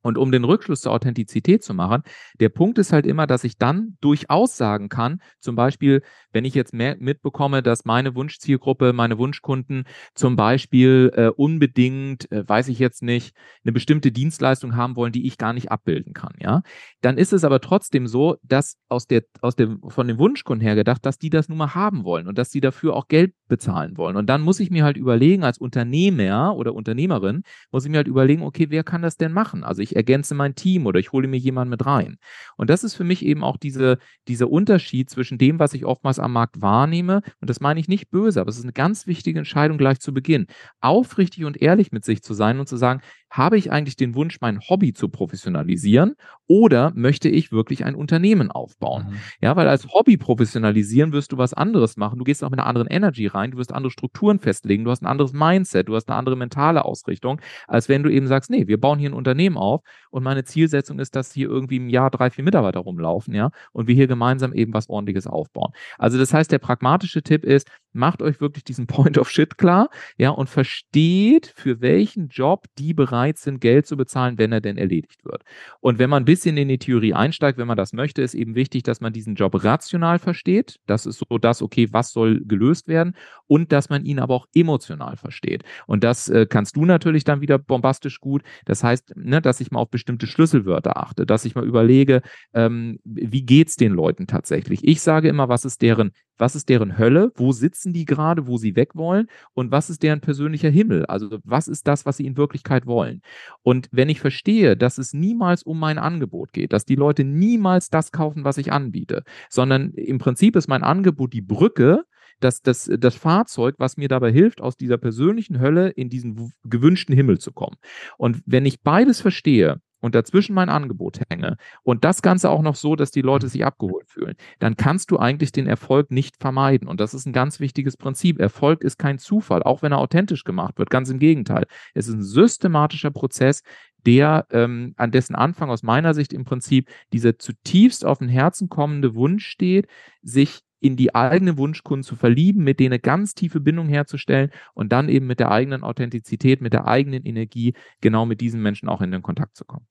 und 0.07 0.19
um 0.19 0.31
den 0.31 0.45
Rückschluss 0.45 0.83
zur 0.83 0.93
Authentizität 0.93 1.65
zu 1.65 1.75
machen, 1.75 2.03
der 2.39 2.49
Punkt 2.49 2.79
ist 2.79 2.93
halt 2.93 3.07
immer, 3.07 3.27
dass 3.27 3.45
ich 3.45 3.59
dann 3.59 3.97
durchaus 4.01 4.57
sagen 4.57 4.89
kann, 4.89 5.21
zum 5.41 5.57
Beispiel, 5.57 6.03
wenn 6.33 6.45
ich 6.45 6.55
jetzt 6.55 6.73
mitbekomme, 6.73 7.63
dass 7.63 7.85
meine 7.85 8.15
Wunschzielgruppe, 8.15 8.93
meine 8.93 9.19
Wunschkunden 9.19 9.85
zum 10.15 10.37
Beispiel 10.37 11.11
äh, 11.15 11.29
unbedingt, 11.29 12.31
äh, 12.31 12.49
weiß 12.49 12.69
ich 12.69 12.79
jetzt 12.79 13.03
nicht, 13.03 13.35
eine 13.65 13.73
bestimmte 13.73 14.13
Dienstleistung 14.13 14.77
haben 14.77 14.95
wollen, 14.95 15.13
die 15.13 15.27
ich 15.27 15.39
gar 15.39 15.53
nicht 15.53 15.73
abbilden 15.73 16.13
kann, 16.13 16.35
ja, 16.39 16.63
dann 17.01 17.19
ist 17.19 17.33
es 17.33 17.43
aber 17.45 17.61
trotzdem 17.61 18.07
so, 18.07 18.37
dass 18.43 18.77
aus 18.89 19.07
der, 19.07 19.25
aus 19.41 19.57
dem, 19.57 19.81
von 19.89 20.07
dem 20.07 20.19
Wunschkunden 20.19 20.65
her 20.65 20.77
gedacht, 20.77 21.05
dass 21.05 21.19
die 21.19 21.31
das 21.31 21.49
nun 21.49 21.59
mal 21.59 21.75
haben 21.75 22.05
wollen 22.05 22.29
und 22.29 22.39
dass 22.39 22.51
sie 22.51 22.61
dafür 22.61 22.95
auch 22.95 23.09
Geld 23.09 23.35
bezahlen 23.49 23.97
wollen. 23.97 24.17
Und 24.17 24.27
dann 24.27 24.43
muss 24.43 24.61
ich 24.61 24.71
mir 24.71 24.85
halt 24.85 24.97
überlegen, 24.97 25.45
als 25.45 25.59
Unternehmer 25.59 26.57
oder 26.57 26.75
Unternehmerin, 26.75 27.43
muss 27.71 27.85
ich 27.85 27.91
mir 27.91 27.99
halt 27.99 28.09
überlegen, 28.09 28.43
okay, 28.43 28.67
wer 28.71 28.85
kann 28.85 29.03
das 29.03 29.17
denn 29.17 29.33
machen? 29.33 29.65
Also 29.65 29.83
ich 29.83 29.97
ergänze 29.97 30.35
mein 30.35 30.55
Team 30.55 30.87
oder 30.87 31.01
ich 31.01 31.13
hole 31.13 31.29
mir 31.29 31.39
jemanden 31.39 31.71
mit 31.71 31.87
rein. 31.87 32.17
Und 32.57 32.71
das 32.71 32.85
ist 32.85 32.95
für 32.95 33.05
mich 33.05 33.25
eben 33.25 33.45
auch 33.45 33.57
diese, 33.57 33.99
dieser 34.29 34.51
Unterschied 34.51 35.11
zwischen 35.11 35.39
dem, 35.39 35.59
was 35.59 35.75
ich 35.75 35.85
oftmals 35.85 36.19
am 36.19 36.33
Markt 36.33 36.61
wahrnehme. 36.61 37.23
Und 37.41 37.51
das 37.51 37.61
meine 37.61 37.81
ich 37.81 37.89
nicht 37.89 38.11
böse, 38.11 38.41
aber 38.41 38.51
es 38.51 38.59
ist 38.59 38.65
eine 38.65 38.73
ganz 38.73 39.07
wichtige 39.07 39.39
Entscheidung 39.39 39.79
gleich 39.79 40.01
zu 40.01 40.13
Beginn. 40.13 40.47
Aufrichtig 40.81 41.45
und 41.45 41.61
ehrlich 41.61 41.93
mit 41.93 42.05
sich 42.05 42.23
zu 42.23 42.35
sein 42.35 42.61
und 42.61 42.69
zu 42.69 42.77
sagen, 42.77 43.01
habe 43.31 43.59
ich 43.59 43.71
eigentlich 43.73 43.97
den 43.97 44.15
Wunsch, 44.15 44.41
mein 44.41 44.61
Hobby 44.61 44.93
zu 44.93 45.09
professionalisieren 45.09 46.15
oder 46.47 46.93
möchte 46.95 47.29
ich 47.29 47.53
wirklich 47.53 47.85
ein 47.85 47.95
Unternehmen 47.95 48.51
aufbauen? 48.51 49.07
Mhm. 49.11 49.17
Ja, 49.41 49.57
weil 49.57 49.69
als 49.69 49.89
Hobby 49.93 50.17
professionalisieren 50.17 51.13
wirst 51.13 51.33
du 51.33 51.39
was 51.39 51.53
anderes 51.53 51.97
machen. 51.97 52.19
Du 52.19 52.25
gehst 52.25 52.45
auch 52.45 52.51
mit 52.51 52.59
einer 52.59 52.69
anderen 52.69 52.89
Energy 52.89 53.27
rein, 53.27 53.51
du 53.51 53.59
wirst 53.59 53.73
andere 53.73 53.91
Strukturen 53.91 54.39
festlegen, 54.39 54.85
du 54.85 54.91
hast 54.91 55.03
ein 55.03 55.07
anderes 55.07 55.33
Mindset, 55.33 55.89
du 55.89 55.97
hast 55.97 56.09
eine 56.09 56.17
andere 56.17 56.37
mentale 56.37 56.85
Ausrichtung, 56.85 57.41
als 57.67 57.89
wenn 57.89 58.03
du 58.03 58.11
eben 58.11 58.27
sagst, 58.27 58.51
nee, 58.51 58.67
wir 58.67 58.81
bauen 58.81 58.99
hier 58.99 59.11
ein 59.11 59.15
Unternehmen 59.15 59.57
auf 59.57 59.83
und 60.11 60.23
meine 60.23 60.45
Zielsetzung 60.45 60.99
ist, 60.99 61.17
dass 61.17 61.33
hier 61.33 61.49
irgendwie 61.49 61.77
im 61.77 61.89
Jahr 61.89 62.11
drei, 62.11 62.31
vier 62.31 62.45
Mitarbeiter 62.45 62.81
rumlaufen, 62.81 63.35
ja, 63.35 63.51
und 63.73 63.89
wir 63.89 63.95
hier 63.95 64.07
gemeinsam 64.07 64.53
eben 64.53 64.73
was 64.73 64.89
ordentliches 64.89 65.27
aufbauen. 65.27 65.73
Also 65.99 66.19
das 66.19 66.33
heißt, 66.33 66.51
der 66.53 66.59
pragmatische 66.59 67.23
Tipp 67.23 67.45
ist, 67.45 67.69
macht 67.97 68.23
euch 68.23 68.41
wirklich 68.41 68.65
diesen 68.65 68.87
Point 68.87 69.19
of 69.19 69.31
Shit 69.31 69.59
klar, 69.59 69.89
ja, 70.17 70.31
und 70.31 70.49
versteht, 70.49 71.53
für 71.57 71.81
welchen 71.81 72.29
Job 72.29 72.67
die 72.79 72.95
bereit 72.95 73.39
sind, 73.39 73.61
Geld 73.61 73.87
zu 73.87 73.97
bezahlen, 73.97 74.39
wenn 74.39 74.53
er 74.53 74.61
denn 74.61 74.79
erledigt 74.79 75.25
wird. 75.25 75.43
Und 75.81 75.99
wenn 75.99 76.11
man 76.11 76.23
ein 76.23 76.27
bisschen 76.27 76.57
in 76.57 76.69
die 76.69 76.79
Theorie 76.79 77.15
einsteigt, 77.15 77.59
wenn 77.59 77.67
man 77.67 77.77
das 77.77 77.93
möchte, 77.93 78.23
ist 78.23 78.35
eben 78.35 78.55
wichtig, 78.55 78.83
dass 78.83 79.01
man 79.01 79.13
diesen 79.13 79.35
Job 79.35 79.63
rational 79.65 80.19
versteht. 80.19 80.79
Das 80.87 81.07
ist 81.07 81.19
so 81.19 81.39
das, 81.39 81.63
okay, 81.63 81.89
was 81.93 82.13
soll 82.13 82.43
gelöst 82.45 82.89
werden 82.89 83.15
und 83.47 83.73
dass 83.73 83.89
man 83.89 84.05
ihn 84.05 84.19
aber 84.19 84.35
auch 84.35 84.47
emotional 84.55 85.17
versteht. 85.17 85.65
Und 85.87 86.05
das 86.05 86.29
äh, 86.29 86.47
kannst 86.47 86.77
du 86.77 86.85
natürlich 86.85 87.25
dann 87.25 87.41
wieder 87.41 87.59
bombastisch 87.59 88.21
gut. 88.21 88.43
Das 88.65 88.85
heißt, 88.85 89.17
ne, 89.17 89.41
dass 89.41 89.61
ich 89.61 89.71
mal 89.71 89.81
auf 89.81 89.91
bestimmte 89.91 90.27
Schlüsselwörter 90.27 90.97
achte, 90.97 91.27
dass 91.27 91.45
ich 91.45 91.55
mal 91.55 91.67
überlege, 91.67 92.23
ähm, 92.55 92.99
wie 93.05 93.43
geht's 93.43 93.77
den 93.77 93.93
Leuten 93.93 94.27
tatsächlich? 94.27 94.87
Ich 94.87 95.01
sage 95.01 95.29
immer, 95.29 95.49
was 95.49 95.65
ist 95.65 95.83
deren 95.83 96.13
was 96.39 96.57
ist 96.57 96.69
deren 96.69 96.99
Hölle, 96.99 97.33
wo 97.37 97.53
sitzen 97.53 97.93
die 97.93 98.05
gerade, 98.05 98.47
wo 98.47 98.57
sie 98.59 98.77
weg 98.77 98.95
wollen 98.95 99.29
und 99.55 99.71
was 99.71 99.91
ist 99.91 100.03
deren 100.03 100.21
persönlicher 100.21 100.71
Himmel, 100.71 101.07
also 101.07 101.39
was 101.45 101.69
ist 101.69 101.87
das, 101.87 102.07
was 102.07 102.17
sie 102.17 102.27
in 102.27 102.37
Wirklichkeit 102.37 102.87
wollen. 102.87 103.23
Und 103.63 103.89
wenn 103.93 104.09
ich 104.09 104.21
verstehe, 104.21 104.77
dass 104.77 104.99
es 104.99 105.13
niemals 105.13 105.63
um 105.63 105.79
mein 105.79 105.99
Angebot 105.99 106.53
geht, 106.53 106.73
dass 106.73 106.85
die 106.85 106.97
Leute 106.97 107.25
niemals 107.25 107.91
das 107.91 108.13
kaufen, 108.13 108.45
was 108.45 108.59
ich 108.59 108.73
anbiete, 108.73 109.25
sondern 109.49 109.93
im 109.93 110.19
Prinzip 110.19 110.57
ist 110.57 110.69
mein 110.69 110.83
Angebot 110.83 111.33
die 111.33 111.43
Brücke, 111.43 112.05
das, 112.41 112.61
das, 112.61 112.91
das 112.99 113.15
Fahrzeug, 113.15 113.77
was 113.79 113.97
mir 113.97 114.09
dabei 114.09 114.31
hilft, 114.31 114.61
aus 114.61 114.77
dieser 114.77 114.99
persönlichen 114.99 115.59
Hölle 115.61 115.89
in 115.89 116.11
diesen 116.11 116.53
gewünschten 116.65 117.15
Himmel 117.15 117.39
zu 117.39 117.53
kommen. 117.53 117.77
Und 118.19 118.43
wenn 118.45 118.67
ich 118.67 118.83
beides 118.83 119.21
verstehe, 119.21 119.81
und 120.01 120.15
dazwischen 120.15 120.55
mein 120.55 120.69
Angebot 120.69 121.21
hänge 121.29 121.57
und 121.83 122.05
das 122.05 122.23
Ganze 122.23 122.51
auch 122.51 122.63
noch 122.63 122.77
so, 122.77 122.97
dass 122.97 123.11
die 123.11 123.23
Leute 123.23 123.49
sich 123.49 123.65
abgeholt 123.65 124.09
fühlen, 124.09 124.35
dann 124.59 124.77
kannst 124.77 125.11
du 125.11 125.19
eigentlich 125.19 125.53
den 125.53 125.67
Erfolg 125.67 126.11
nicht 126.11 126.37
vermeiden. 126.37 126.89
Und 126.89 127.01
das 127.01 127.15
ist 127.15 127.27
ein 127.27 127.33
ganz 127.33 127.61
wichtiges 127.61 127.97
Prinzip. 127.97 128.39
Erfolg 128.39 128.83
ist 128.83 128.99
kein 128.99 129.19
Zufall, 129.19 129.63
auch 129.63 129.83
wenn 129.83 129.93
er 129.93 129.99
authentisch 129.99 130.45
gemacht 130.45 130.79
wird. 130.79 130.91
Ganz 130.91 131.11
im 131.11 131.19
Gegenteil. 131.19 131.67
Es 131.95 132.09
ist 132.09 132.15
ein 132.15 132.23
systematischer 132.23 133.11
Prozess, 133.11 133.63
der 134.07 134.47
ähm, 134.51 134.95
an 134.97 135.11
dessen 135.11 135.35
Anfang 135.35 135.69
aus 135.69 135.83
meiner 135.83 136.15
Sicht 136.15 136.33
im 136.33 136.45
Prinzip 136.45 136.89
dieser 137.13 137.39
zutiefst 137.39 138.05
auf 138.05 138.19
den 138.19 138.29
Herzen 138.29 138.69
kommende 138.69 139.15
Wunsch 139.15 139.47
steht, 139.47 139.89
sich 140.23 140.61
in 140.81 140.97
die 140.97 141.15
eigenen 141.15 141.59
Wunschkunden 141.59 142.05
zu 142.05 142.17
verlieben, 142.17 142.65
mit 142.65 142.81
denen 142.81 142.93
eine 142.93 143.01
ganz 143.01 143.35
tiefe 143.35 143.61
Bindung 143.61 143.89
herzustellen 143.89 144.51
und 144.75 144.93
dann 144.93 145.09
eben 145.09 145.27
mit 145.27 145.41
der 145.41 145.51
eigenen 145.51 145.83
Authentizität, 145.83 146.61
mit 146.61 146.73
der 146.73 146.87
eigenen 146.87 147.25
Energie 147.25 147.75
genau 148.01 148.27
mit 148.27 148.41
diesen 148.41 148.63
Menschen 148.63 148.89
auch 148.89 149.01
in 149.01 149.11
den 149.11 149.23
Kontakt 149.23 149.57
zu 149.57 149.65
kommen. 149.65 149.87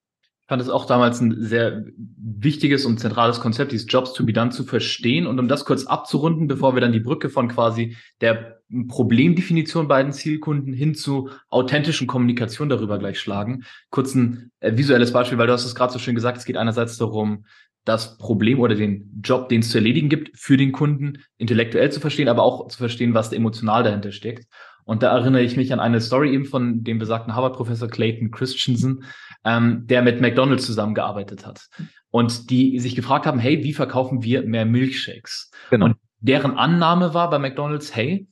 Ich 0.46 0.50
fand 0.50 0.62
es 0.62 0.70
auch 0.70 0.86
damals 0.86 1.20
ein 1.22 1.36
sehr 1.40 1.86
wichtiges 1.98 2.86
und 2.86 3.00
zentrales 3.00 3.40
Konzept, 3.40 3.72
dieses 3.72 3.88
Jobs 3.90 4.14
to 4.14 4.24
be 4.24 4.32
done 4.32 4.52
zu 4.52 4.64
verstehen. 4.64 5.26
Und 5.26 5.40
um 5.40 5.48
das 5.48 5.66
kurz 5.66 5.88
abzurunden, 5.88 6.48
bevor 6.48 6.76
wir 6.76 6.82
dann 6.82 6.92
die 6.92 7.00
Brücke 7.00 7.32
von 7.32 7.48
quasi 7.48 7.98
der 8.22 8.62
Problemdefinition 8.88 9.88
bei 9.88 10.04
den 10.04 10.12
Zielkunden 10.12 10.72
hin 10.72 10.94
zu 10.94 11.30
authentischen 11.50 12.06
Kommunikation 12.06 12.70
darüber 12.70 13.00
gleich 13.00 13.20
schlagen. 13.20 13.64
Kurz 13.90 14.14
ein 14.14 14.52
äh, 14.60 14.78
visuelles 14.78 15.12
Beispiel, 15.12 15.40
weil 15.40 15.48
du 15.48 15.54
hast 15.54 15.66
es 15.66 15.74
gerade 15.74 15.92
so 15.92 15.98
schön 15.98 16.14
gesagt, 16.14 16.38
es 16.38 16.46
geht 16.46 16.58
einerseits 16.58 16.98
darum, 16.98 17.46
das 17.86 18.18
Problem 18.18 18.60
oder 18.60 18.76
den 18.76 19.22
Job, 19.24 19.50
den 19.50 19.62
es 19.62 19.70
zu 19.70 19.78
erledigen 19.78 20.10
gibt, 20.10 20.38
für 20.38 20.58
den 20.58 20.72
Kunden 20.72 21.20
intellektuell 21.38 21.92
zu 21.92 22.00
verstehen, 22.00 22.28
aber 22.28 22.44
auch 22.44 22.68
zu 22.68 22.78
verstehen, 22.78 23.14
was 23.14 23.32
emotional 23.32 23.84
dahinter 23.84 24.12
steckt. 24.12 24.48
Und 24.84 25.02
da 25.02 25.16
erinnere 25.16 25.42
ich 25.42 25.58
mich 25.58 25.74
an 25.74 25.80
eine 25.80 26.02
Story 26.02 26.34
eben 26.34 26.46
von 26.46 26.84
dem 26.84 27.00
besagten 27.00 27.36
Harvard-Professor 27.36 27.88
Clayton 27.88 28.32
Christensen, 28.32 29.04
ähm, 29.44 29.88
der 29.88 30.02
mit 30.02 30.22
McDonald's 30.22 30.66
zusammengearbeitet 30.66 31.46
hat. 31.46 31.68
Und 32.12 32.50
die 32.50 32.80
sich 32.80 32.96
gefragt 32.96 33.26
haben, 33.26 33.40
hey, 33.40 33.64
wie 33.64 33.74
verkaufen 33.74 34.24
wir 34.24 34.44
mehr 34.44 34.66
Milkshakes? 34.66 35.52
Genau. 35.70 35.86
Und 35.88 35.96
deren 36.20 36.58
Annahme 36.58 37.14
war 37.14 37.30
bei 37.30 37.40
McDonald's, 37.40 37.96
hey, 37.96 38.28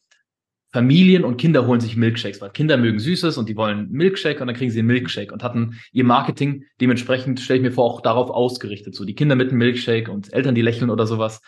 Familien 0.74 1.24
und 1.24 1.38
Kinder 1.38 1.68
holen 1.68 1.80
sich 1.80 1.96
Milkshakes, 1.96 2.42
weil 2.42 2.50
Kinder 2.50 2.77
mögen 2.77 3.00
Süßes 3.00 3.38
und 3.38 3.48
die 3.48 3.56
wollen 3.56 3.92
Milkshake 3.92 4.42
und 4.42 4.48
dann 4.48 4.56
kriegen 4.56 4.72
sie 4.72 4.80
einen 4.80 4.88
Milkshake 4.88 5.32
und 5.32 5.44
hatten 5.44 5.80
ihr 5.92 6.03
Marketing 6.03 6.65
dementsprechend, 6.82 7.39
stelle 7.39 7.58
ich 7.58 7.63
mir 7.63 7.72
vor, 7.72 7.86
auch 7.86 8.01
darauf 8.01 8.32
ausgerichtet. 8.32 8.96
So 8.96 9.06
die 9.06 9.13
Kinder 9.13 9.36
mit 9.36 9.50
einem 9.50 9.60
Milkshake 9.60 10.12
und 10.12 10.34
Eltern, 10.34 10.56
die 10.56 10.63
lächeln 10.63 10.89
oder 10.89 11.06
sowas. 11.06 11.42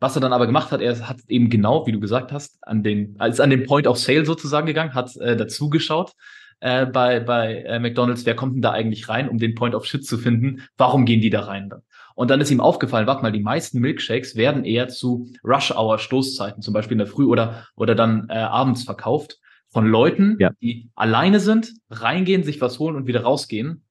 Was 0.00 0.16
er 0.16 0.20
dann 0.20 0.32
aber 0.32 0.46
gemacht 0.46 0.72
hat, 0.72 0.82
er 0.82 1.08
hat 1.08 1.20
eben 1.28 1.48
genau, 1.48 1.86
wie 1.86 1.92
du 1.92 2.00
gesagt 2.00 2.32
hast, 2.32 2.58
an 2.62 2.82
den, 2.82 3.14
als 3.18 3.38
an 3.38 3.48
den 3.48 3.64
Point 3.64 3.86
of 3.86 3.96
Sale 3.96 4.26
sozusagen 4.26 4.66
gegangen, 4.66 4.94
hat 4.94 5.16
äh, 5.16 5.36
dazu 5.36 5.70
geschaut 5.70 6.12
äh, 6.60 6.86
bei, 6.86 7.20
bei 7.20 7.62
äh, 7.62 7.78
McDonalds, 7.78 8.26
wer 8.26 8.36
kommt 8.36 8.54
denn 8.54 8.62
da 8.62 8.72
eigentlich 8.72 9.08
rein, 9.08 9.28
um 9.28 9.38
den 9.38 9.54
Point 9.54 9.74
of 9.74 9.86
Shit 9.86 10.06
zu 10.06 10.18
finden? 10.18 10.62
Warum 10.76 11.04
gehen 11.04 11.20
die 11.20 11.30
da 11.30 11.42
rein 11.42 11.68
dann? 11.68 11.82
Und 12.14 12.30
dann 12.30 12.40
ist 12.40 12.50
ihm 12.50 12.60
aufgefallen, 12.60 13.06
warte 13.06 13.22
mal, 13.22 13.32
die 13.32 13.42
meisten 13.42 13.78
Milkshakes 13.78 14.36
werden 14.36 14.64
eher 14.64 14.88
zu 14.88 15.28
Rush-Hour-Stoßzeiten, 15.44 16.62
zum 16.62 16.72
Beispiel 16.72 16.94
in 16.94 16.98
der 16.98 17.06
Früh 17.06 17.26
oder, 17.26 17.66
oder 17.76 17.94
dann 17.94 18.28
äh, 18.30 18.38
abends 18.38 18.84
verkauft 18.84 19.38
von 19.68 19.86
Leuten, 19.86 20.36
ja. 20.40 20.50
die 20.62 20.88
alleine 20.94 21.40
sind, 21.40 21.74
reingehen, 21.90 22.42
sich 22.42 22.60
was 22.62 22.78
holen 22.78 22.96
und 22.96 23.06
wieder 23.06 23.22
rausgehen. 23.22 23.84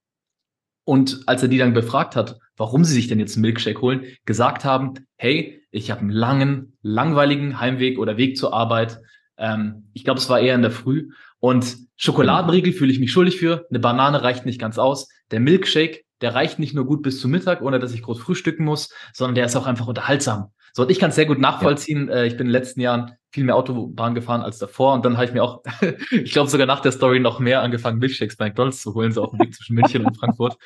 Und 0.84 1.22
als 1.26 1.42
er 1.42 1.48
die 1.48 1.58
dann 1.58 1.72
befragt 1.72 2.16
hat, 2.16 2.38
warum 2.56 2.84
sie 2.84 2.94
sich 2.94 3.06
denn 3.06 3.20
jetzt 3.20 3.36
einen 3.36 3.42
Milkshake 3.42 3.80
holen, 3.80 4.04
gesagt 4.24 4.64
haben, 4.64 4.94
hey, 5.16 5.62
ich 5.70 5.90
habe 5.90 6.00
einen 6.00 6.10
langen, 6.10 6.78
langweiligen 6.82 7.60
Heimweg 7.60 7.98
oder 7.98 8.16
Weg 8.16 8.36
zur 8.36 8.52
Arbeit. 8.52 9.00
Ähm, 9.36 9.90
ich 9.92 10.04
glaube, 10.04 10.18
es 10.18 10.28
war 10.28 10.40
eher 10.40 10.54
in 10.54 10.62
der 10.62 10.70
Früh. 10.70 11.10
Und 11.38 11.76
Schokoladenriegel 11.96 12.72
fühle 12.72 12.92
ich 12.92 12.98
mich 12.98 13.12
schuldig 13.12 13.38
für. 13.38 13.66
Eine 13.70 13.78
Banane 13.78 14.22
reicht 14.22 14.46
nicht 14.46 14.60
ganz 14.60 14.78
aus. 14.78 15.08
Der 15.30 15.40
Milkshake 15.40 16.06
der 16.20 16.34
reicht 16.34 16.58
nicht 16.58 16.74
nur 16.74 16.86
gut 16.86 17.02
bis 17.02 17.20
zum 17.20 17.30
Mittag, 17.30 17.62
ohne 17.62 17.78
dass 17.78 17.92
ich 17.92 18.02
groß 18.02 18.20
frühstücken 18.20 18.64
muss, 18.64 18.92
sondern 19.12 19.34
der 19.34 19.46
ist 19.46 19.56
auch 19.56 19.66
einfach 19.66 19.86
unterhaltsam. 19.86 20.52
So, 20.72 20.82
und 20.82 20.90
ich 20.90 20.98
kann 20.98 21.10
es 21.10 21.16
sehr 21.16 21.26
gut 21.26 21.38
nachvollziehen. 21.38 22.08
Ja. 22.08 22.16
Äh, 22.16 22.26
ich 22.26 22.36
bin 22.36 22.46
in 22.46 22.52
den 22.52 22.52
letzten 22.52 22.80
Jahren 22.80 23.12
viel 23.30 23.44
mehr 23.44 23.56
Autobahn 23.56 24.14
gefahren 24.14 24.42
als 24.42 24.58
davor. 24.58 24.94
Und 24.94 25.04
dann 25.04 25.16
habe 25.16 25.26
ich 25.26 25.32
mir 25.32 25.42
auch, 25.42 25.62
ich 26.10 26.32
glaube 26.32 26.50
sogar 26.50 26.66
nach 26.66 26.80
der 26.80 26.92
Story 26.92 27.20
noch 27.20 27.38
mehr 27.38 27.62
angefangen, 27.62 27.98
Milchshakes 27.98 28.36
bei 28.36 28.46
McDonalds 28.46 28.82
zu 28.82 28.94
holen, 28.94 29.12
so 29.12 29.22
auf 29.22 29.30
dem 29.30 29.40
Weg 29.40 29.54
zwischen 29.54 29.74
München 29.74 30.04
und 30.04 30.16
Frankfurt. 30.18 30.56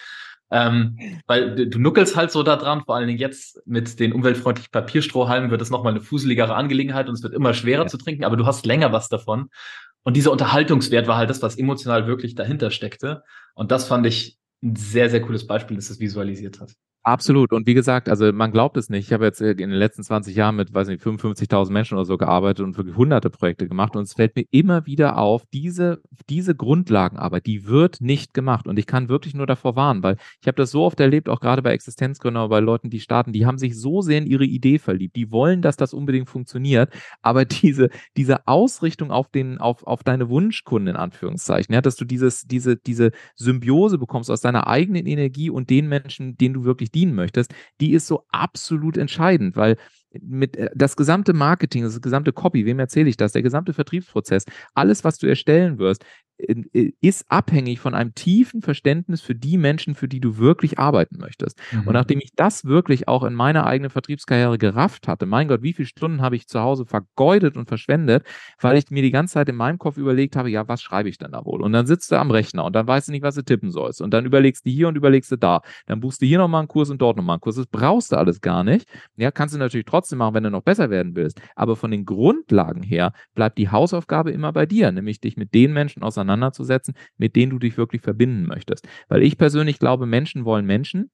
Ähm, 0.53 0.99
weil 1.29 1.55
du, 1.55 1.69
du 1.69 1.79
nuckelst 1.79 2.17
halt 2.17 2.33
so 2.33 2.43
da 2.43 2.57
dran, 2.57 2.83
vor 2.85 2.97
allen 2.97 3.07
Dingen 3.07 3.21
jetzt 3.21 3.61
mit 3.67 4.01
den 4.01 4.13
umweltfreundlichen 4.13 4.73
Papierstrohhalmen 4.73 5.53
wird 5.53 5.63
es 5.63 5.71
nochmal 5.71 5.93
eine 5.93 6.01
fuseligere 6.01 6.57
Angelegenheit 6.57 7.09
und 7.09 7.15
es 7.15 7.23
wird 7.23 7.35
immer 7.35 7.55
schwerer 7.55 7.83
ja. 7.83 7.89
zu 7.89 7.99
trinken, 7.99 8.25
aber 8.25 8.37
du 8.37 8.47
hast 8.47 8.67
länger 8.67 8.93
was 8.93 9.09
davon. 9.09 9.49
Und 10.03 10.17
dieser 10.17 10.33
Unterhaltungswert 10.33 11.07
war 11.07 11.17
halt 11.17 11.31
das, 11.31 11.43
was 11.43 11.59
emotional 11.59 12.07
wirklich 12.07 12.35
dahinter 12.35 12.71
steckte. 12.71 13.23
Und 13.55 13.71
das 13.71 13.87
fand 13.87 14.07
ich 14.07 14.39
ein 14.63 14.77
sehr, 14.77 15.11
sehr 15.11 15.23
cooles 15.23 15.47
Beispiel, 15.47 15.77
das 15.77 15.91
es 15.91 16.01
visualisiert 16.01 16.61
hat. 16.61 16.75
Absolut. 17.03 17.55
Und 17.55 17.67
wie 17.67 17.73
gesagt, 17.73 18.11
also 18.11 18.31
man 18.31 18.53
glaubt 18.53 18.77
es 18.77 18.91
nicht. 18.91 19.07
Ich 19.07 19.13
habe 19.15 19.25
jetzt 19.25 19.41
in 19.41 19.57
den 19.57 19.71
letzten 19.71 20.03
20 20.03 20.37
Jahren 20.37 20.57
mit, 20.57 20.75
weiß 20.75 20.89
nicht, 20.89 21.03
55.000 21.03 21.71
Menschen 21.73 21.95
oder 21.95 22.05
so 22.05 22.19
gearbeitet 22.19 22.63
und 22.63 22.77
wirklich 22.77 22.95
hunderte 22.95 23.31
Projekte 23.31 23.67
gemacht. 23.67 23.97
Und 23.97 24.03
es 24.03 24.13
fällt 24.13 24.37
mir 24.37 24.45
immer 24.51 24.85
wieder 24.85 25.17
auf, 25.17 25.45
diese, 25.51 26.03
diese 26.29 26.55
Grundlagenarbeit, 26.55 27.47
die 27.47 27.67
wird 27.67 28.03
nicht 28.03 28.35
gemacht. 28.35 28.67
Und 28.69 28.79
ich 28.79 28.87
kann 28.87 29.09
wirklich 29.09 29.33
nur 29.33 29.47
davor 29.47 29.77
warnen, 29.77 30.03
weil 30.03 30.17
ich 30.43 30.47
habe 30.47 30.57
das 30.57 30.73
so 30.73 30.85
oft 30.85 31.01
erlebt, 31.01 31.31
auch 31.31 31.41
gerade 31.41 31.63
bei 31.63 31.73
Existenzgründern, 31.73 32.51
bei 32.51 32.61
Leuten, 32.61 32.91
die 32.91 33.01
starten, 33.01 33.33
die 33.33 33.47
haben 33.47 33.57
sich 33.57 33.81
so 33.81 34.03
sehr 34.03 34.19
in 34.19 34.27
ihre 34.27 34.45
Idee 34.45 34.79
verliebt. 34.79 35.17
Die 35.17 35.33
wollen, 35.33 35.63
dass 35.63 35.79
das 35.79 35.95
unbedingt 35.95 36.29
funktioniert. 36.29 36.93
Aber 37.23 37.47
diese, 37.47 37.89
diese 38.19 38.47
Ausrichtung 38.47 39.11
auf 39.11 39.31
den, 39.31 39.57
auf, 39.57 39.87
auf 39.87 40.03
deine 40.03 40.29
Wunschkunden, 40.29 40.89
in 40.89 40.97
Anführungszeichen, 40.97 41.75
ja, 41.75 41.81
dass 41.81 41.97
du 41.97 42.05
dieses, 42.05 42.43
diese, 42.43 42.77
diese 42.77 43.11
Symbiose 43.37 43.97
bekommst 43.97 44.31
aus 44.31 44.43
deiner 44.43 44.67
eigenen 44.67 45.07
Energie 45.07 45.49
und 45.49 45.71
den 45.71 45.89
Menschen, 45.89 46.37
denen 46.37 46.53
du 46.53 46.65
wirklich 46.65 46.90
dienen 46.95 47.15
möchtest, 47.15 47.55
die 47.81 47.93
ist 47.93 48.07
so 48.07 48.25
absolut 48.31 48.97
entscheidend, 48.97 49.57
weil 49.57 49.77
mit 50.21 50.57
äh, 50.57 50.71
das 50.75 50.97
gesamte 50.97 51.33
Marketing, 51.33 51.83
das 51.83 52.01
gesamte 52.01 52.33
Copy, 52.33 52.67
wem 52.67 52.79
erzähle 52.79 53.09
ich 53.09 53.17
das, 53.17 53.33
der 53.33 53.43
gesamte 53.43 53.73
Vertriebsprozess, 53.73 54.45
alles, 54.75 55.05
was 55.05 55.19
du 55.19 55.27
erstellen 55.27 55.79
wirst, 55.79 56.05
ist 57.01 57.27
abhängig 57.29 57.81
von 57.81 57.95
einem 57.95 58.15
tiefen 58.15 58.63
Verständnis 58.63 59.21
für 59.21 59.35
die 59.35 59.59
Menschen, 59.59 59.95
für 59.95 60.09
die 60.09 60.21
du 60.21 60.39
wirklich 60.39 60.79
arbeiten 60.79 61.19
möchtest. 61.19 61.59
Mhm. 61.73 61.89
Und 61.89 61.95
nachdem 61.95 62.21
ich 62.21 62.33
das 62.35 62.65
wirklich 62.65 63.09
auch 63.09 63.25
in 63.25 63.35
meiner 63.35 63.67
eigenen 63.67 63.91
Vertriebskarriere 63.91 64.59
gerafft 64.59 65.09
hatte, 65.09 65.27
mein 65.27 65.49
Gott, 65.49 65.63
wie 65.63 65.73
viele 65.73 65.87
Stunden 65.87 66.23
habe 66.23 66.37
ich 66.37 66.47
zu 66.47 66.61
Hause 66.61 66.87
vergeudet 66.87 67.57
und 67.57 67.69
verschwendet, 67.69 68.25
weil 68.61 68.77
ich 68.77 68.91
mir 68.91 69.03
die 69.03 69.11
ganze 69.11 69.35
Zeit 69.35 69.49
in 69.49 69.57
meinem 69.57 69.79
Kopf 69.79 69.97
überlegt 69.97 70.37
habe, 70.37 70.51
ja, 70.51 70.69
was 70.69 70.83
schreibe 70.83 71.09
ich 71.09 71.19
denn 71.19 71.33
da 71.33 71.45
wohl? 71.45 71.63
Und 71.63 71.73
dann 71.73 71.87
sitzt 71.87 72.11
du 72.11 72.17
am 72.17 72.31
Rechner 72.31 72.65
und 72.65 72.75
dann 72.75 72.87
weißt 72.87 73.09
du 73.09 73.13
nicht, 73.13 73.23
was 73.23 73.35
du 73.35 73.43
tippen 73.43 73.71
sollst. 73.71 74.01
Und 74.01 74.13
dann 74.13 74.25
überlegst 74.25 74.67
du 74.67 74.71
hier 74.71 74.89
und 74.89 74.97
überlegst 74.97 75.31
du 75.33 75.37
da. 75.37 75.61
Dann 75.87 76.01
buchst 76.01 76.23
du 76.23 76.27
hier 76.27 76.39
nochmal 76.39 76.61
einen 76.61 76.69
Kurs 76.69 76.91
und 76.91 77.01
dort 77.01 77.17
nochmal 77.17 77.35
einen 77.35 77.41
Kurs. 77.41 77.57
Das 77.57 77.67
brauchst 77.67 78.13
du 78.13 78.17
alles 78.17 78.41
gar 78.41 78.65
nicht. 78.65 78.87
Ja, 79.17 79.31
kannst 79.31 79.55
du 79.55 79.59
natürlich 79.59 79.87
trotzdem 79.87 80.19
machen, 80.19 80.35
wenn 80.35 80.45
du 80.45 80.51
noch 80.51 80.63
besser 80.63 80.91
werden 80.91 81.15
willst. 81.15 81.41
Aber 81.57 81.77
von 81.77 81.91
den 81.91 82.05
Grundlagen 82.05 82.83
her 82.83 83.13
bleibt 83.35 83.59
die 83.59 83.69
Hausaufgabe 83.69 84.31
immer 84.31 84.53
bei 84.53 84.67
dir, 84.67 84.93
nämlich 84.93 85.21
dich 85.21 85.37
mit 85.37 85.55
den 85.55 85.73
Menschen 85.73 86.03
auseinanderzusetzen, 86.03 86.30
auseinanderzusetzen, 86.31 86.95
mit 87.17 87.37
denen 87.37 87.51
du 87.51 87.59
dich 87.59 87.77
wirklich 87.77 88.03
verbinden 88.03 88.47
möchtest. 88.47 88.89
Weil 89.09 89.23
ich 89.23 89.37
persönlich 89.37 89.79
glaube, 89.79 90.07
Menschen 90.07 90.45
wollen 90.45 90.67
Menschen. 90.67 91.11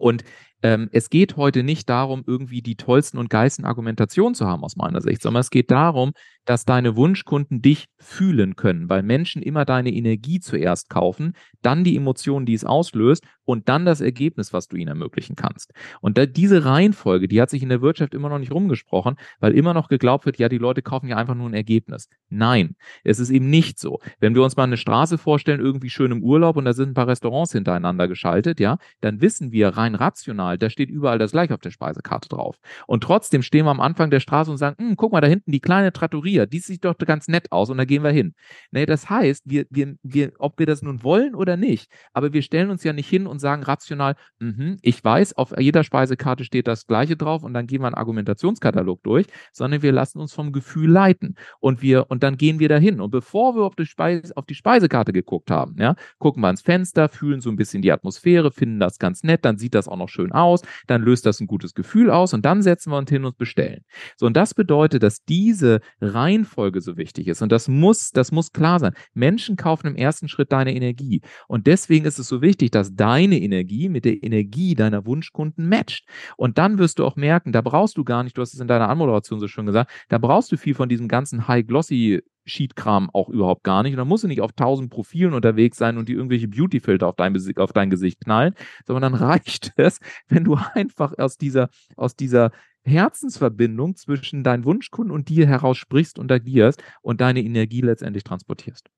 Und 0.00 0.22
ähm, 0.62 0.88
es 0.92 1.10
geht 1.10 1.36
heute 1.36 1.64
nicht 1.64 1.88
darum, 1.88 2.22
irgendwie 2.24 2.62
die 2.62 2.76
tollsten 2.76 3.18
und 3.18 3.30
geilsten 3.30 3.64
Argumentationen 3.64 4.36
zu 4.36 4.46
haben 4.46 4.62
aus 4.62 4.76
meiner 4.76 5.00
Sicht, 5.00 5.22
sondern 5.22 5.40
es 5.40 5.50
geht 5.50 5.72
darum, 5.72 6.12
dass 6.44 6.64
deine 6.64 6.94
Wunschkunden 6.94 7.62
dich 7.62 7.86
fühlen 7.98 8.54
können, 8.54 8.88
weil 8.88 9.02
Menschen 9.02 9.42
immer 9.42 9.64
deine 9.64 9.92
Energie 9.92 10.38
zuerst 10.38 10.88
kaufen, 10.88 11.32
dann 11.62 11.82
die 11.82 11.96
Emotionen, 11.96 12.46
die 12.46 12.54
es 12.54 12.64
auslöst 12.64 13.24
und 13.48 13.70
dann 13.70 13.86
das 13.86 14.02
Ergebnis, 14.02 14.52
was 14.52 14.68
du 14.68 14.76
ihnen 14.76 14.88
ermöglichen 14.88 15.34
kannst. 15.34 15.72
Und 16.02 16.18
da, 16.18 16.26
diese 16.26 16.66
Reihenfolge, 16.66 17.28
die 17.28 17.40
hat 17.40 17.48
sich 17.48 17.62
in 17.62 17.70
der 17.70 17.80
Wirtschaft 17.80 18.12
immer 18.12 18.28
noch 18.28 18.38
nicht 18.38 18.52
rumgesprochen, 18.52 19.16
weil 19.40 19.54
immer 19.54 19.72
noch 19.72 19.88
geglaubt 19.88 20.26
wird, 20.26 20.38
ja, 20.38 20.50
die 20.50 20.58
Leute 20.58 20.82
kaufen 20.82 21.08
ja 21.08 21.16
einfach 21.16 21.34
nur 21.34 21.48
ein 21.48 21.54
Ergebnis. 21.54 22.10
Nein, 22.28 22.76
es 23.04 23.18
ist 23.18 23.30
eben 23.30 23.48
nicht 23.48 23.78
so. 23.78 24.00
Wenn 24.20 24.34
wir 24.34 24.42
uns 24.42 24.58
mal 24.58 24.64
eine 24.64 24.76
Straße 24.76 25.16
vorstellen, 25.16 25.60
irgendwie 25.60 25.88
schön 25.88 26.12
im 26.12 26.22
Urlaub 26.22 26.58
und 26.58 26.66
da 26.66 26.74
sind 26.74 26.90
ein 26.90 26.94
paar 26.94 27.08
Restaurants 27.08 27.52
hintereinander 27.52 28.06
geschaltet, 28.06 28.60
ja, 28.60 28.76
dann 29.00 29.22
wissen 29.22 29.50
wir 29.50 29.70
rein 29.70 29.94
rational, 29.94 30.58
da 30.58 30.68
steht 30.68 30.90
überall 30.90 31.18
das 31.18 31.30
gleiche 31.30 31.54
auf 31.54 31.60
der 31.60 31.70
Speisekarte 31.70 32.28
drauf. 32.28 32.58
Und 32.86 33.02
trotzdem 33.02 33.40
stehen 33.40 33.64
wir 33.64 33.70
am 33.70 33.80
Anfang 33.80 34.10
der 34.10 34.20
Straße 34.20 34.50
und 34.50 34.58
sagen, 34.58 34.76
hm, 34.78 34.96
guck 34.96 35.12
mal, 35.12 35.22
da 35.22 35.26
hinten 35.26 35.52
die 35.52 35.60
kleine 35.60 35.90
Trattoria, 35.90 36.44
die 36.44 36.58
sieht 36.58 36.84
doch 36.84 36.98
ganz 36.98 37.28
nett 37.28 37.50
aus 37.50 37.70
und 37.70 37.78
da 37.78 37.86
gehen 37.86 38.04
wir 38.04 38.10
hin. 38.10 38.34
Nee, 38.72 38.84
das 38.84 39.08
heißt, 39.08 39.44
wir, 39.46 39.64
wir, 39.70 39.96
wir, 40.02 40.32
ob 40.38 40.58
wir 40.58 40.66
das 40.66 40.82
nun 40.82 41.02
wollen 41.02 41.34
oder 41.34 41.56
nicht, 41.56 41.90
aber 42.12 42.34
wir 42.34 42.42
stellen 42.42 42.68
uns 42.68 42.84
ja 42.84 42.92
nicht 42.92 43.08
hin 43.08 43.26
und 43.26 43.37
sagen 43.38 43.62
rational, 43.62 44.14
mh, 44.40 44.76
ich 44.82 45.02
weiß, 45.02 45.36
auf 45.36 45.54
jeder 45.58 45.84
Speisekarte 45.84 46.44
steht 46.44 46.66
das 46.66 46.86
Gleiche 46.86 47.16
drauf 47.16 47.42
und 47.42 47.54
dann 47.54 47.66
gehen 47.66 47.82
wir 47.82 47.86
einen 47.86 47.94
Argumentationskatalog 47.94 49.02
durch, 49.02 49.26
sondern 49.52 49.82
wir 49.82 49.92
lassen 49.92 50.18
uns 50.18 50.32
vom 50.32 50.52
Gefühl 50.52 50.90
leiten 50.90 51.34
und 51.60 51.82
wir 51.82 52.10
und 52.10 52.22
dann 52.22 52.36
gehen 52.36 52.58
wir 52.58 52.68
dahin 52.68 53.00
und 53.00 53.10
bevor 53.10 53.54
wir 53.56 53.64
auf 53.64 53.76
die, 53.76 53.86
Speise, 53.86 54.36
auf 54.36 54.46
die 54.46 54.54
Speisekarte 54.54 55.12
geguckt 55.12 55.50
haben, 55.50 55.76
ja, 55.78 55.94
gucken 56.18 56.42
wir 56.42 56.46
ans 56.46 56.62
Fenster, 56.62 57.08
fühlen 57.08 57.40
so 57.40 57.50
ein 57.50 57.56
bisschen 57.56 57.82
die 57.82 57.92
Atmosphäre, 57.92 58.50
finden 58.50 58.80
das 58.80 58.98
ganz 58.98 59.22
nett, 59.22 59.44
dann 59.44 59.58
sieht 59.58 59.74
das 59.74 59.88
auch 59.88 59.96
noch 59.96 60.08
schön 60.08 60.32
aus, 60.32 60.62
dann 60.86 61.02
löst 61.02 61.26
das 61.26 61.40
ein 61.40 61.46
gutes 61.46 61.74
Gefühl 61.74 62.10
aus 62.10 62.34
und 62.34 62.44
dann 62.44 62.62
setzen 62.62 62.90
wir 62.92 62.98
uns 62.98 63.10
hin 63.10 63.24
und 63.24 63.38
bestellen. 63.38 63.84
So 64.16 64.26
und 64.26 64.36
das 64.36 64.54
bedeutet, 64.54 65.02
dass 65.02 65.24
diese 65.24 65.80
Reihenfolge 66.00 66.80
so 66.80 66.96
wichtig 66.96 67.28
ist 67.28 67.42
und 67.42 67.52
das 67.52 67.68
muss, 67.68 68.10
das 68.10 68.32
muss 68.32 68.52
klar 68.52 68.80
sein. 68.80 68.94
Menschen 69.14 69.56
kaufen 69.56 69.86
im 69.86 69.96
ersten 69.96 70.28
Schritt 70.28 70.52
deine 70.52 70.74
Energie 70.74 71.22
und 71.46 71.66
deswegen 71.66 72.04
ist 72.04 72.18
es 72.18 72.28
so 72.28 72.42
wichtig, 72.42 72.70
dass 72.70 72.94
deine 73.28 73.40
Energie 73.42 73.88
mit 73.88 74.04
der 74.04 74.22
Energie 74.22 74.74
deiner 74.74 75.06
Wunschkunden 75.06 75.68
matcht. 75.68 76.06
Und 76.36 76.58
dann 76.58 76.78
wirst 76.78 76.98
du 76.98 77.04
auch 77.04 77.16
merken, 77.16 77.52
da 77.52 77.60
brauchst 77.60 77.96
du 77.96 78.04
gar 78.04 78.22
nicht, 78.22 78.36
du 78.36 78.42
hast 78.42 78.54
es 78.54 78.60
in 78.60 78.68
deiner 78.68 78.88
Anmoderation 78.88 79.40
so 79.40 79.48
schön 79.48 79.66
gesagt, 79.66 79.90
da 80.08 80.18
brauchst 80.18 80.50
du 80.50 80.56
viel 80.56 80.74
von 80.74 80.88
diesem 80.88 81.08
ganzen 81.08 81.48
High-Glossy 81.48 82.22
Sheet-Kram 82.46 83.10
auch 83.12 83.28
überhaupt 83.28 83.62
gar 83.62 83.82
nicht. 83.82 83.92
Und 83.92 83.98
dann 83.98 84.08
musst 84.08 84.24
du 84.24 84.28
nicht 84.28 84.40
auf 84.40 84.52
tausend 84.52 84.90
Profilen 84.90 85.34
unterwegs 85.34 85.76
sein 85.76 85.98
und 85.98 86.08
die 86.08 86.14
irgendwelche 86.14 86.48
Beauty-Filter 86.48 87.06
auf 87.06 87.16
dein, 87.16 87.36
auf 87.56 87.72
dein 87.72 87.90
Gesicht 87.90 88.20
knallen, 88.22 88.54
sondern 88.86 89.12
dann 89.12 89.22
reicht 89.30 89.72
es, 89.76 90.00
wenn 90.28 90.44
du 90.44 90.58
einfach 90.74 91.16
aus 91.18 91.36
dieser, 91.36 91.68
aus 91.96 92.16
dieser 92.16 92.50
Herzensverbindung 92.84 93.96
zwischen 93.96 94.44
deinen 94.44 94.64
Wunschkunden 94.64 95.14
und 95.14 95.28
dir 95.28 95.46
heraus 95.46 95.76
sprichst 95.76 96.18
und 96.18 96.32
agierst 96.32 96.82
und 97.02 97.20
deine 97.20 97.42
Energie 97.42 97.82
letztendlich 97.82 98.24
transportierst. 98.24 98.88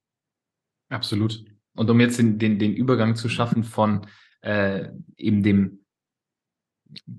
Absolut. 0.90 1.44
Und 1.80 1.88
um 1.88 1.98
jetzt 1.98 2.18
den, 2.18 2.38
den, 2.38 2.58
den 2.58 2.74
Übergang 2.74 3.16
zu 3.16 3.30
schaffen 3.30 3.64
von 3.64 4.02
äh, 4.42 4.88
eben 5.16 5.42
dem 5.42 5.80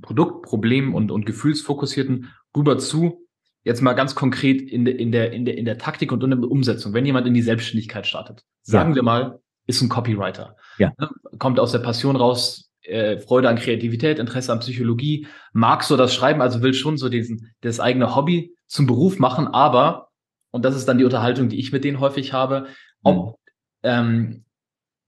Produktproblem 0.03 0.93
und, 0.93 1.09
und 1.09 1.25
gefühlsfokussierten 1.25 2.31
rüber 2.55 2.77
zu, 2.77 3.27
jetzt 3.63 3.81
mal 3.81 3.93
ganz 3.93 4.13
konkret 4.13 4.61
in, 4.61 4.85
de, 4.85 4.95
in, 4.95 5.11
der, 5.11 5.33
in, 5.33 5.45
der, 5.45 5.57
in 5.57 5.65
der 5.65 5.79
Taktik 5.79 6.11
und 6.11 6.23
in 6.23 6.29
der 6.29 6.39
Umsetzung. 6.43 6.93
Wenn 6.93 7.07
jemand 7.07 7.25
in 7.25 7.33
die 7.33 7.41
Selbstständigkeit 7.41 8.05
startet, 8.05 8.43
sagen 8.61 8.91
ja. 8.91 8.97
wir 8.97 9.01
mal, 9.01 9.39
ist 9.65 9.81
ein 9.81 9.89
Copywriter, 9.89 10.55
ja. 10.77 10.93
Ne, 10.99 11.09
kommt 11.39 11.59
aus 11.59 11.71
der 11.71 11.79
Passion 11.79 12.15
raus, 12.15 12.71
äh, 12.83 13.17
Freude 13.17 13.49
an 13.49 13.55
Kreativität, 13.55 14.19
Interesse 14.19 14.53
an 14.53 14.59
Psychologie, 14.59 15.25
mag 15.53 15.81
so 15.81 15.97
das 15.97 16.13
Schreiben, 16.13 16.39
also 16.39 16.61
will 16.61 16.75
schon 16.75 16.97
so 16.97 17.09
diesen, 17.09 17.51
das 17.61 17.79
eigene 17.79 18.15
Hobby 18.15 18.55
zum 18.67 18.85
Beruf 18.85 19.17
machen, 19.17 19.47
aber, 19.47 20.09
und 20.51 20.65
das 20.65 20.75
ist 20.75 20.87
dann 20.87 20.99
die 20.99 21.05
Unterhaltung, 21.05 21.49
die 21.49 21.57
ich 21.57 21.71
mit 21.71 21.83
denen 21.83 21.99
häufig 21.99 22.31
habe, 22.31 22.67
ob, 23.01 23.25
mhm. 23.25 23.33
ähm, 23.81 24.45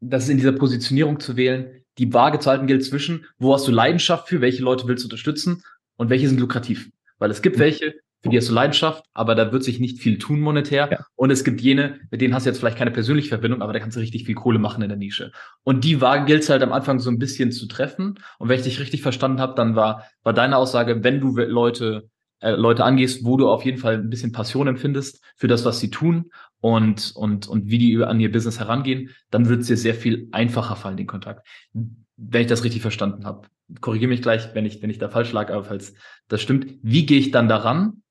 das 0.09 0.23
ist 0.23 0.29
in 0.29 0.37
dieser 0.37 0.51
Positionierung 0.51 1.19
zu 1.19 1.37
wählen, 1.37 1.83
die 1.97 2.13
Waage 2.13 2.39
zu 2.39 2.49
halten 2.49 2.67
gilt 2.67 2.83
zwischen, 2.83 3.25
wo 3.37 3.53
hast 3.53 3.67
du 3.67 3.71
Leidenschaft 3.71 4.27
für, 4.27 4.41
welche 4.41 4.63
Leute 4.63 4.87
willst 4.87 5.03
du 5.03 5.07
unterstützen 5.07 5.63
und 5.97 6.09
welche 6.09 6.27
sind 6.27 6.39
lukrativ. 6.39 6.89
Weil 7.19 7.31
es 7.31 7.41
gibt 7.41 7.57
mhm. 7.57 7.61
welche, 7.61 7.93
für 8.21 8.29
die 8.29 8.37
hast 8.37 8.49
du 8.49 8.53
Leidenschaft, 8.53 9.03
aber 9.13 9.35
da 9.35 9.51
wird 9.51 9.63
sich 9.63 9.79
nicht 9.79 9.99
viel 9.99 10.17
tun 10.17 10.39
monetär. 10.39 10.89
Ja. 10.89 11.05
Und 11.15 11.29
es 11.29 11.43
gibt 11.43 11.61
jene, 11.61 11.99
mit 12.09 12.21
denen 12.21 12.33
hast 12.33 12.45
du 12.45 12.49
jetzt 12.49 12.59
vielleicht 12.59 12.77
keine 12.77 12.91
persönliche 12.91 13.29
Verbindung, 13.29 13.61
aber 13.61 13.73
da 13.73 13.79
kannst 13.79 13.97
du 13.97 14.01
richtig 14.01 14.25
viel 14.25 14.35
Kohle 14.35 14.59
machen 14.59 14.81
in 14.81 14.89
der 14.89 14.97
Nische. 14.97 15.31
Und 15.63 15.83
die 15.83 15.99
Waage 15.99 16.25
gilt 16.25 16.43
es 16.43 16.49
halt 16.49 16.63
am 16.63 16.71
Anfang 16.71 16.99
so 16.99 17.09
ein 17.09 17.19
bisschen 17.19 17.51
zu 17.51 17.67
treffen. 17.67 18.19
Und 18.39 18.49
wenn 18.49 18.57
ich 18.57 18.63
dich 18.63 18.79
richtig 18.79 19.01
verstanden 19.01 19.41
habe, 19.41 19.55
dann 19.55 19.75
war, 19.75 20.05
war 20.23 20.33
deine 20.33 20.57
Aussage, 20.57 21.03
wenn 21.03 21.19
du 21.19 21.35
Leute, 21.35 22.09
äh, 22.43 22.51
Leute 22.51 22.83
angehst, 22.83 23.23
wo 23.23 23.37
du 23.37 23.49
auf 23.49 23.63
jeden 23.63 23.77
Fall 23.77 23.95
ein 23.95 24.09
bisschen 24.09 24.33
Passion 24.33 24.67
empfindest 24.67 25.23
für 25.37 25.47
das, 25.47 25.63
was 25.63 25.79
sie 25.79 25.89
tun 25.89 26.29
und, 26.59 27.15
und, 27.15 27.47
und 27.47 27.69
wie 27.69 27.77
die 27.77 28.03
an 28.03 28.19
ihr 28.19 28.31
Business 28.31 28.59
herangehen, 28.59 29.11
dann 29.31 29.47
wird 29.47 29.61
es 29.61 29.67
dir 29.67 29.77
sehr 29.77 29.95
viel 29.95 30.27
einfacher 30.33 30.75
fallen, 30.75 30.97
den 30.97 31.07
Kontakt. 31.07 31.47
Wenn 31.71 32.41
ich 32.41 32.47
das 32.47 32.65
richtig 32.65 32.81
verstanden 32.81 33.25
habe. 33.25 33.47
Korrigiere 33.79 34.09
mich 34.09 34.21
gleich, 34.21 34.53
wenn 34.53 34.65
ich, 34.65 34.81
wenn 34.81 34.89
ich 34.89 34.97
da 34.97 35.07
falsch 35.07 35.31
lag, 35.31 35.49
aber 35.51 35.63
falls 35.63 35.93
das 36.27 36.41
stimmt. 36.41 36.67
Wie 36.81 37.05
gehe 37.05 37.17
ich 37.17 37.31
dann 37.31 37.47
daran 37.47 38.01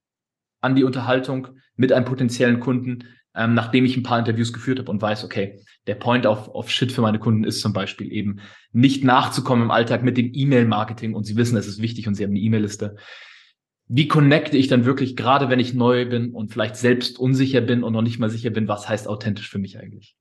an 0.62 0.75
die 0.75 0.84
Unterhaltung 0.84 1.49
mit 1.76 1.92
einem 1.92 2.06
potenziellen 2.06 2.58
Kunden, 2.58 3.04
ähm, 3.34 3.52
nachdem 3.52 3.84
ich 3.84 3.99
ein 3.99 4.02
paar 4.02 4.18
Interviews 4.18 4.54
geführt 4.54 4.78
habe 4.78 4.90
und 4.90 5.02
weiß, 5.02 5.25
okay, 5.25 5.60
der 5.86 5.97
Point 5.97 6.25
of, 6.25 6.49
of 6.49 6.71
Shit 6.71 6.90
für 6.90 7.02
meine 7.02 7.18
Kunden 7.18 7.45
ist 7.45 7.60
zum 7.60 7.75
Beispiel 7.75 8.10
eben 8.10 8.40
nicht 8.73 9.04
nachzukommen 9.04 9.64
im 9.64 9.71
Alltag 9.71 10.02
mit 10.02 10.16
dem 10.16 10.30
E-Mail-Marketing 10.32 11.14
und 11.14 11.25
sie 11.25 11.36
wissen, 11.36 11.56
es 11.58 11.66
ist 11.66 11.82
wichtig 11.82 12.08
und 12.08 12.14
sie 12.14 12.25
haben 12.25 12.30
eine 12.30 12.40
E-Mail-Liste 12.40 12.97
wie 13.88 14.08
connecte 14.08 14.56
ich 14.56 14.68
dann 14.68 14.84
wirklich, 14.84 15.16
gerade 15.16 15.49
wenn 15.49 15.60
ich 15.60 15.75
neu 15.75 16.08
bin 16.08 16.32
und 16.32 16.52
vielleicht 16.52 16.76
selbst 16.76 17.18
unsicher 17.18 17.60
bin 17.60 17.82
und 17.82 17.92
noch 17.92 18.02
nicht 18.02 18.18
mal 18.18 18.30
sicher 18.30 18.50
bin, 18.50 18.68
was 18.68 18.88
heißt 18.88 19.08
authentisch 19.08 19.50
für 19.50 19.58
mich 19.58 19.78
eigentlich? 19.78 20.16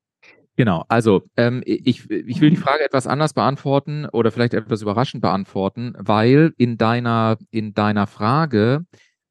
Genau, 0.57 0.83
also 0.89 1.23
ähm, 1.37 1.63
ich, 1.65 2.09
ich 2.09 2.41
will 2.41 2.49
die 2.49 2.57
Frage 2.57 2.83
etwas 2.83 3.07
anders 3.07 3.33
beantworten 3.33 4.05
oder 4.05 4.31
vielleicht 4.31 4.53
etwas 4.53 4.81
überraschend 4.81 5.21
beantworten, 5.21 5.93
weil 5.97 6.53
in 6.57 6.77
deiner, 6.77 7.37
in 7.51 7.73
deiner 7.73 8.05
Frage 8.05 8.85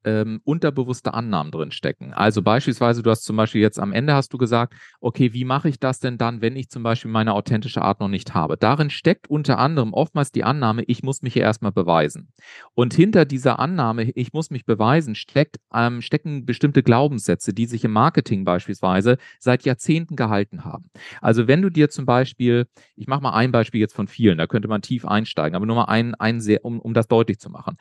ähm, 0.04 0.40
unterbewusste 0.44 1.14
Annahmen 1.14 1.52
drin 1.52 1.70
stecken. 1.70 2.12
Also 2.12 2.42
beispielsweise, 2.42 3.02
du 3.02 3.10
hast 3.10 3.24
zum 3.24 3.36
Beispiel 3.36 3.60
jetzt 3.60 3.78
am 3.78 3.92
Ende 3.92 4.14
hast 4.14 4.32
du 4.32 4.38
gesagt, 4.38 4.74
okay, 5.00 5.32
wie 5.32 5.44
mache 5.44 5.68
ich 5.68 5.78
das 5.78 6.00
denn 6.00 6.18
dann, 6.18 6.40
wenn 6.40 6.56
ich 6.56 6.70
zum 6.70 6.82
Beispiel 6.82 7.10
meine 7.10 7.34
authentische 7.34 7.82
Art 7.82 8.00
noch 8.00 8.08
nicht 8.08 8.34
habe? 8.34 8.56
Darin 8.56 8.90
steckt 8.90 9.28
unter 9.28 9.58
anderem 9.58 9.92
oftmals 9.92 10.32
die 10.32 10.44
Annahme, 10.44 10.82
ich 10.84 11.02
muss 11.02 11.22
mich 11.22 11.34
hier 11.34 11.42
erstmal 11.42 11.72
beweisen. 11.72 12.32
Und 12.74 12.94
hinter 12.94 13.24
dieser 13.24 13.58
Annahme, 13.58 14.10
ich 14.10 14.32
muss 14.32 14.50
mich 14.50 14.64
beweisen, 14.64 15.14
steckt, 15.14 15.56
ähm, 15.74 16.02
stecken 16.02 16.46
bestimmte 16.46 16.82
Glaubenssätze, 16.82 17.52
die 17.52 17.66
sich 17.66 17.84
im 17.84 17.92
Marketing 17.92 18.44
beispielsweise 18.44 19.18
seit 19.38 19.64
Jahrzehnten 19.64 20.16
gehalten 20.16 20.64
haben. 20.64 20.90
Also 21.20 21.46
wenn 21.46 21.62
du 21.62 21.70
dir 21.70 21.90
zum 21.90 22.06
Beispiel, 22.06 22.66
ich 22.96 23.06
mache 23.06 23.22
mal 23.22 23.32
ein 23.32 23.52
Beispiel 23.52 23.80
jetzt 23.80 23.94
von 23.94 24.08
vielen, 24.08 24.38
da 24.38 24.46
könnte 24.46 24.68
man 24.68 24.82
tief 24.82 25.04
einsteigen, 25.04 25.56
aber 25.56 25.66
nur 25.66 25.76
mal 25.76 25.84
ein, 25.84 26.14
ein 26.14 26.40
sehr, 26.40 26.64
um, 26.64 26.80
um 26.80 26.94
das 26.94 27.08
deutlich 27.08 27.38
zu 27.38 27.50
machen. 27.50 27.76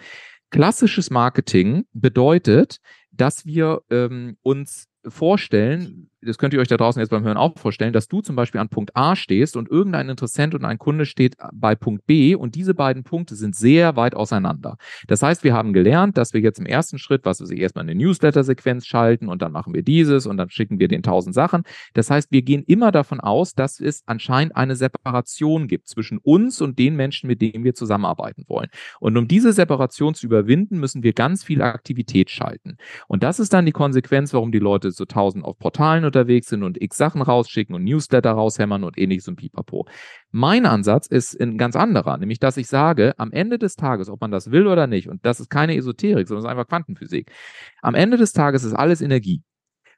Klassisches 0.49 1.09
Marketing 1.09 1.85
bedeutet, 1.93 2.79
dass 3.19 3.45
wir 3.45 3.81
ähm, 3.89 4.37
uns 4.41 4.89
vorstellen, 5.07 6.09
das 6.21 6.37
könnt 6.37 6.53
ihr 6.53 6.59
euch 6.59 6.67
da 6.67 6.75
draußen 6.75 6.99
jetzt 6.99 7.09
beim 7.09 7.23
Hören 7.23 7.37
auch 7.37 7.57
vorstellen, 7.57 7.93
dass 7.93 8.09
du 8.09 8.21
zum 8.21 8.35
Beispiel 8.35 8.59
an 8.59 8.67
Punkt 8.67 8.95
A 8.95 9.15
stehst 9.15 9.55
und 9.55 9.69
irgendein 9.69 10.09
Interessent 10.09 10.53
und 10.53 10.65
ein 10.65 10.77
Kunde 10.77 11.05
steht 11.05 11.37
bei 11.53 11.75
Punkt 11.75 12.05
B 12.05 12.35
und 12.35 12.55
diese 12.55 12.73
beiden 12.73 13.03
Punkte 13.03 13.35
sind 13.35 13.55
sehr 13.55 13.95
weit 13.95 14.15
auseinander. 14.15 14.75
Das 15.07 15.21
heißt, 15.21 15.45
wir 15.45 15.53
haben 15.53 15.71
gelernt, 15.71 16.17
dass 16.17 16.33
wir 16.33 16.41
jetzt 16.41 16.59
im 16.59 16.65
ersten 16.65 16.99
Schritt, 16.99 17.23
was 17.23 17.39
weiß 17.39 17.49
ich, 17.51 17.59
erstmal 17.59 17.83
eine 17.83 17.95
Newsletter-Sequenz 17.95 18.85
schalten 18.85 19.29
und 19.29 19.41
dann 19.41 19.53
machen 19.53 19.73
wir 19.73 19.81
dieses 19.81 20.25
und 20.25 20.35
dann 20.35 20.49
schicken 20.49 20.79
wir 20.79 20.89
den 20.89 21.03
tausend 21.03 21.33
Sachen. 21.33 21.63
Das 21.93 22.11
heißt, 22.11 22.31
wir 22.31 22.41
gehen 22.41 22.63
immer 22.63 22.91
davon 22.91 23.21
aus, 23.21 23.53
dass 23.53 23.79
es 23.79 24.03
anscheinend 24.05 24.57
eine 24.57 24.75
Separation 24.75 25.67
gibt 25.67 25.87
zwischen 25.87 26.17
uns 26.17 26.59
und 26.59 26.77
den 26.77 26.97
Menschen, 26.97 27.27
mit 27.27 27.41
denen 27.41 27.63
wir 27.63 27.73
zusammenarbeiten 27.73 28.43
wollen. 28.47 28.67
Und 28.99 29.15
um 29.15 29.27
diese 29.27 29.53
Separation 29.53 30.13
zu 30.15 30.25
überwinden, 30.25 30.79
müssen 30.79 31.03
wir 31.03 31.13
ganz 31.13 31.45
viel 31.45 31.61
Aktivität 31.61 32.29
schalten. 32.29 32.75
Und 33.09 33.23
das 33.23 33.39
ist 33.39 33.53
dann 33.53 33.65
die 33.65 33.71
Konsequenz, 33.71 34.33
warum 34.35 34.51
die 34.51 34.59
Leute 34.59 34.91
so 34.91 35.03
tausend 35.03 35.43
auf 35.43 35.57
Portalen 35.57 36.05
unterwegs 36.05 36.47
sind 36.47 36.61
und 36.61 36.79
x 36.79 36.95
Sachen 36.95 37.23
rausschicken 37.23 37.73
und 37.73 37.83
Newsletter 37.83 38.31
raushämmern 38.31 38.83
und 38.83 38.99
ähnliches 38.99 39.27
und 39.27 39.35
pipapo. 39.35 39.87
Mein 40.29 40.67
Ansatz 40.67 41.07
ist 41.07 41.39
ein 41.41 41.57
ganz 41.57 41.75
anderer, 41.75 42.17
nämlich 42.17 42.39
dass 42.39 42.55
ich 42.57 42.67
sage, 42.67 43.15
am 43.17 43.31
Ende 43.31 43.57
des 43.57 43.75
Tages, 43.75 44.09
ob 44.09 44.21
man 44.21 44.29
das 44.29 44.51
will 44.51 44.67
oder 44.67 44.85
nicht, 44.85 45.09
und 45.09 45.25
das 45.25 45.39
ist 45.39 45.49
keine 45.49 45.75
Esoterik, 45.75 46.27
sondern 46.27 46.45
es 46.45 46.45
ist 46.45 46.51
einfach 46.51 46.67
Quantenphysik, 46.67 47.31
am 47.81 47.95
Ende 47.95 48.17
des 48.17 48.31
Tages 48.31 48.63
ist 48.63 48.73
alles 48.73 49.01
Energie. 49.01 49.41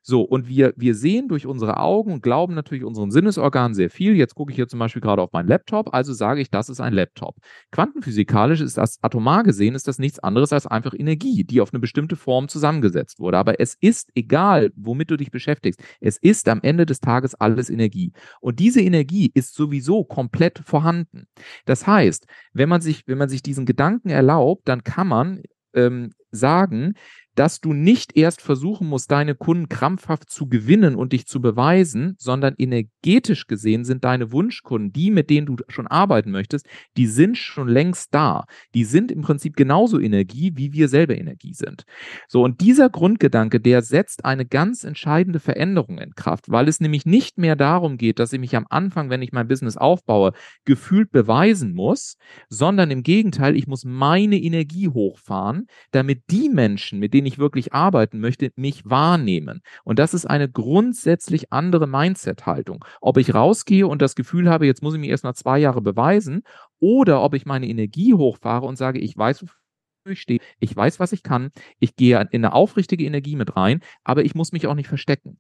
So, 0.04 0.22
und 0.22 0.48
wir, 0.48 0.74
wir 0.78 0.96
sehen 0.96 1.28
durch 1.28 1.46
unsere 1.46 1.78
Augen 1.78 2.12
und 2.12 2.24
glauben 2.24 2.56
natürlich 2.56 2.84
unseren 2.84 3.12
Sinnesorganen 3.12 3.76
sehr 3.76 3.90
viel. 3.92 4.16
Jetzt 4.16 4.34
gucke 4.34 4.52
ich 4.52 4.56
hier 4.56 4.68
zum 4.68 4.80
Beispiel 4.80 5.02
gerade 5.02 5.22
auf 5.22 5.32
meinen 5.32 5.48
Laptop, 5.48 5.94
also 5.94 6.14
sage 6.14 6.42
ich, 6.42 6.50
das 6.50 6.70
ist 6.70 6.82
ein 6.82 6.94
Laptop. 6.94 7.36
Quantenphysikalisch 7.72 8.62
ist 8.62 8.78
das 8.78 8.98
atomar 9.04 9.44
gesehen, 9.44 9.76
ist 9.76 9.88
das 9.88 10.00
nichts 10.00 10.18
anderes 10.20 10.54
als 10.54 10.66
einfach 10.66 10.94
Energie, 10.98 11.44
die 11.44 11.62
auf 11.62 11.72
eine 11.72 11.80
bestimmte 11.80 12.16
Form 12.16 12.48
zusammengesetzt 12.48 13.20
wurde. 13.20 13.38
Aber 13.38 13.60
es 13.60 13.78
ist 13.80 14.10
egal, 14.16 14.72
womit 14.76 15.12
du 15.12 15.18
dich 15.18 15.30
beschäftigst. 15.30 15.80
Es 16.00 16.18
ist 16.18 16.50
am 16.50 16.62
Ende 16.64 16.88
des 16.88 17.00
Tages 17.00 17.36
alles 17.36 17.70
Energie. 17.70 18.12
Und 18.40 18.60
diese 18.60 18.82
Energie 18.82 19.32
ist 19.34 19.54
sowieso 19.54 20.04
komplett 20.04 20.62
vorhanden. 20.66 21.28
Das 21.66 21.86
heißt, 21.86 22.26
wenn 22.54 22.70
man 22.70 22.82
sich, 22.82 23.04
wenn 23.06 23.20
man 23.20 23.30
sich 23.30 23.44
diesen 23.44 23.66
Gedanken 23.66 24.10
erlaubt, 24.10 24.68
dann 24.68 24.84
kann 24.84 25.08
man 25.08 25.42
ähm, 25.74 26.12
sagen, 26.32 26.94
dass 27.36 27.62
du 27.62 27.74
nicht 27.74 28.18
erst 28.18 28.42
versuchen 28.42 28.88
musst, 28.88 29.12
deine 29.12 29.36
Kunden 29.36 29.70
krampfhaft 29.70 30.30
zu 30.30 30.48
gewinnen 30.48 30.96
und 30.96 31.14
dich 31.14 31.26
zu 31.26 31.42
beweisen, 31.42 32.16
sondern 32.18 32.56
energetisch 32.58 33.48
gesehen 33.48 33.86
sind 33.86 34.04
deine 34.04 34.32
Wunschkunden, 34.32 34.92
die, 34.92 35.12
mit 35.12 35.30
denen 35.30 35.48
du 35.48 35.56
schon 35.68 35.88
arbeiten 35.88 36.32
möchtest, 36.32 36.68
die 36.98 37.08
sind 37.08 37.38
schon 37.38 37.68
längst 37.68 38.14
da. 38.14 38.46
Die 38.74 38.84
sind 38.84 39.12
im 39.12 39.22
Prinzip 39.22 39.56
genauso 39.56 40.00
Energie, 40.00 40.52
wie 40.56 40.74
wir 40.74 40.90
selber 40.90 41.18
Energie 41.18 41.54
sind. 41.54 41.84
So, 42.28 42.44
und 42.44 42.62
dieser 42.62 42.90
Grundgedanke, 42.90 43.60
der 43.60 43.82
setzt 43.82 44.26
eine 44.26 44.46
ganz 44.46 44.84
entscheidende 44.84 45.40
Veränderung 45.40 46.00
in 46.00 46.16
Kraft, 46.16 46.52
weil 46.52 46.68
es 46.68 46.80
nämlich 46.80 47.06
nicht 47.06 47.38
mehr 47.38 47.56
darum 47.56 47.98
geht, 47.98 48.20
dass 48.20 48.34
ich 48.34 48.40
mich 48.40 48.56
am 48.56 48.66
Anfang, 48.70 49.10
wenn 49.10 49.22
ich 49.22 49.32
mein 49.32 49.48
Business 49.48 49.78
aufbaue, 49.78 50.34
gefühlt 50.66 51.12
beweisen 51.12 51.74
muss, 51.74 52.18
sondern 52.50 52.92
im 52.92 53.04
Gegenteil, 53.04 53.56
ich 53.56 53.68
muss 53.68 53.86
meine 53.86 54.38
Energie 54.38 54.90
hochfahren, 54.90 55.68
damit 55.92 56.24
die 56.30 56.50
Menschen, 56.50 57.00
mit 57.00 57.14
denen 57.14 57.21
ich 57.26 57.40
wirklich 57.40 57.74
arbeiten 57.74 58.20
möchte, 58.20 58.52
mich 58.56 58.90
wahrnehmen. 58.90 59.62
Und 59.84 60.00
das 60.00 60.14
ist 60.14 60.26
eine 60.26 60.50
grundsätzlich 60.50 61.52
andere 61.52 61.88
Mindset-Haltung. 61.88 62.84
Ob 63.02 63.18
ich 63.18 63.34
rausgehe 63.34 63.88
und 63.88 64.02
das 64.02 64.16
Gefühl 64.16 64.50
habe, 64.50 64.66
jetzt 64.66 64.84
muss 64.84 64.94
ich 64.94 65.00
mich 65.00 65.10
erst 65.10 65.24
mal 65.24 65.34
zwei 65.34 65.60
Jahre 65.60 65.82
beweisen, 65.82 66.44
oder 66.80 67.22
ob 67.22 67.34
ich 67.34 67.46
meine 67.46 67.68
Energie 67.68 68.14
hochfahre 68.14 68.66
und 68.66 68.76
sage, 68.76 69.00
ich 69.00 69.16
weiß, 69.18 69.44
wofür 69.44 70.14
ich 70.14 70.22
stehe, 70.22 70.40
ich 70.60 70.76
weiß, 70.76 71.00
was 71.00 71.12
ich 71.12 71.24
kann, 71.24 71.52
ich 71.80 71.96
gehe 71.96 72.20
in 72.20 72.46
eine 72.46 72.54
aufrichtige 72.54 73.06
Energie 73.06 73.36
mit 73.36 73.56
rein, 73.56 73.82
aber 74.04 74.26
ich 74.26 74.36
muss 74.36 74.52
mich 74.52 74.68
auch 74.68 74.76
nicht 74.76 74.88
verstecken. 74.88 75.40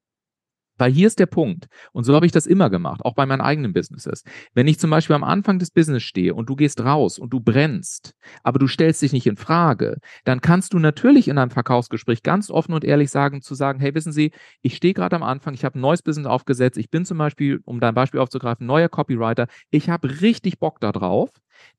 Weil 0.77 0.91
hier 0.91 1.07
ist 1.07 1.19
der 1.19 1.25
Punkt. 1.25 1.67
Und 1.91 2.03
so 2.03 2.15
habe 2.15 2.25
ich 2.25 2.31
das 2.31 2.45
immer 2.45 2.69
gemacht, 2.69 3.01
auch 3.03 3.13
bei 3.13 3.25
meinen 3.25 3.41
eigenen 3.41 3.73
Businesses. 3.73 4.23
Wenn 4.53 4.67
ich 4.67 4.79
zum 4.79 4.89
Beispiel 4.89 5.15
am 5.15 5.23
Anfang 5.23 5.59
des 5.59 5.71
Business 5.71 6.03
stehe 6.03 6.33
und 6.33 6.49
du 6.49 6.55
gehst 6.55 6.81
raus 6.81 7.19
und 7.19 7.31
du 7.31 7.39
brennst, 7.39 8.13
aber 8.43 8.59
du 8.59 8.67
stellst 8.67 9.01
dich 9.01 9.13
nicht 9.13 9.27
in 9.27 9.37
Frage, 9.37 9.97
dann 10.23 10.41
kannst 10.41 10.73
du 10.73 10.79
natürlich 10.79 11.27
in 11.27 11.37
einem 11.37 11.51
Verkaufsgespräch 11.51 12.23
ganz 12.23 12.49
offen 12.49 12.73
und 12.73 12.83
ehrlich 12.83 13.11
sagen, 13.11 13.41
zu 13.41 13.55
sagen, 13.55 13.79
hey, 13.79 13.93
wissen 13.95 14.11
Sie, 14.11 14.31
ich 14.61 14.75
stehe 14.75 14.93
gerade 14.93 15.15
am 15.15 15.23
Anfang, 15.23 15.53
ich 15.53 15.65
habe 15.65 15.77
ein 15.77 15.81
neues 15.81 16.01
Business 16.01 16.27
aufgesetzt, 16.27 16.77
ich 16.77 16.89
bin 16.89 17.05
zum 17.05 17.17
Beispiel, 17.17 17.61
um 17.65 17.79
dein 17.79 17.95
Beispiel 17.95 18.19
aufzugreifen, 18.19 18.65
neuer 18.65 18.89
Copywriter, 18.89 19.47
ich 19.69 19.89
habe 19.89 20.21
richtig 20.21 20.59
Bock 20.59 20.79
darauf. 20.79 21.29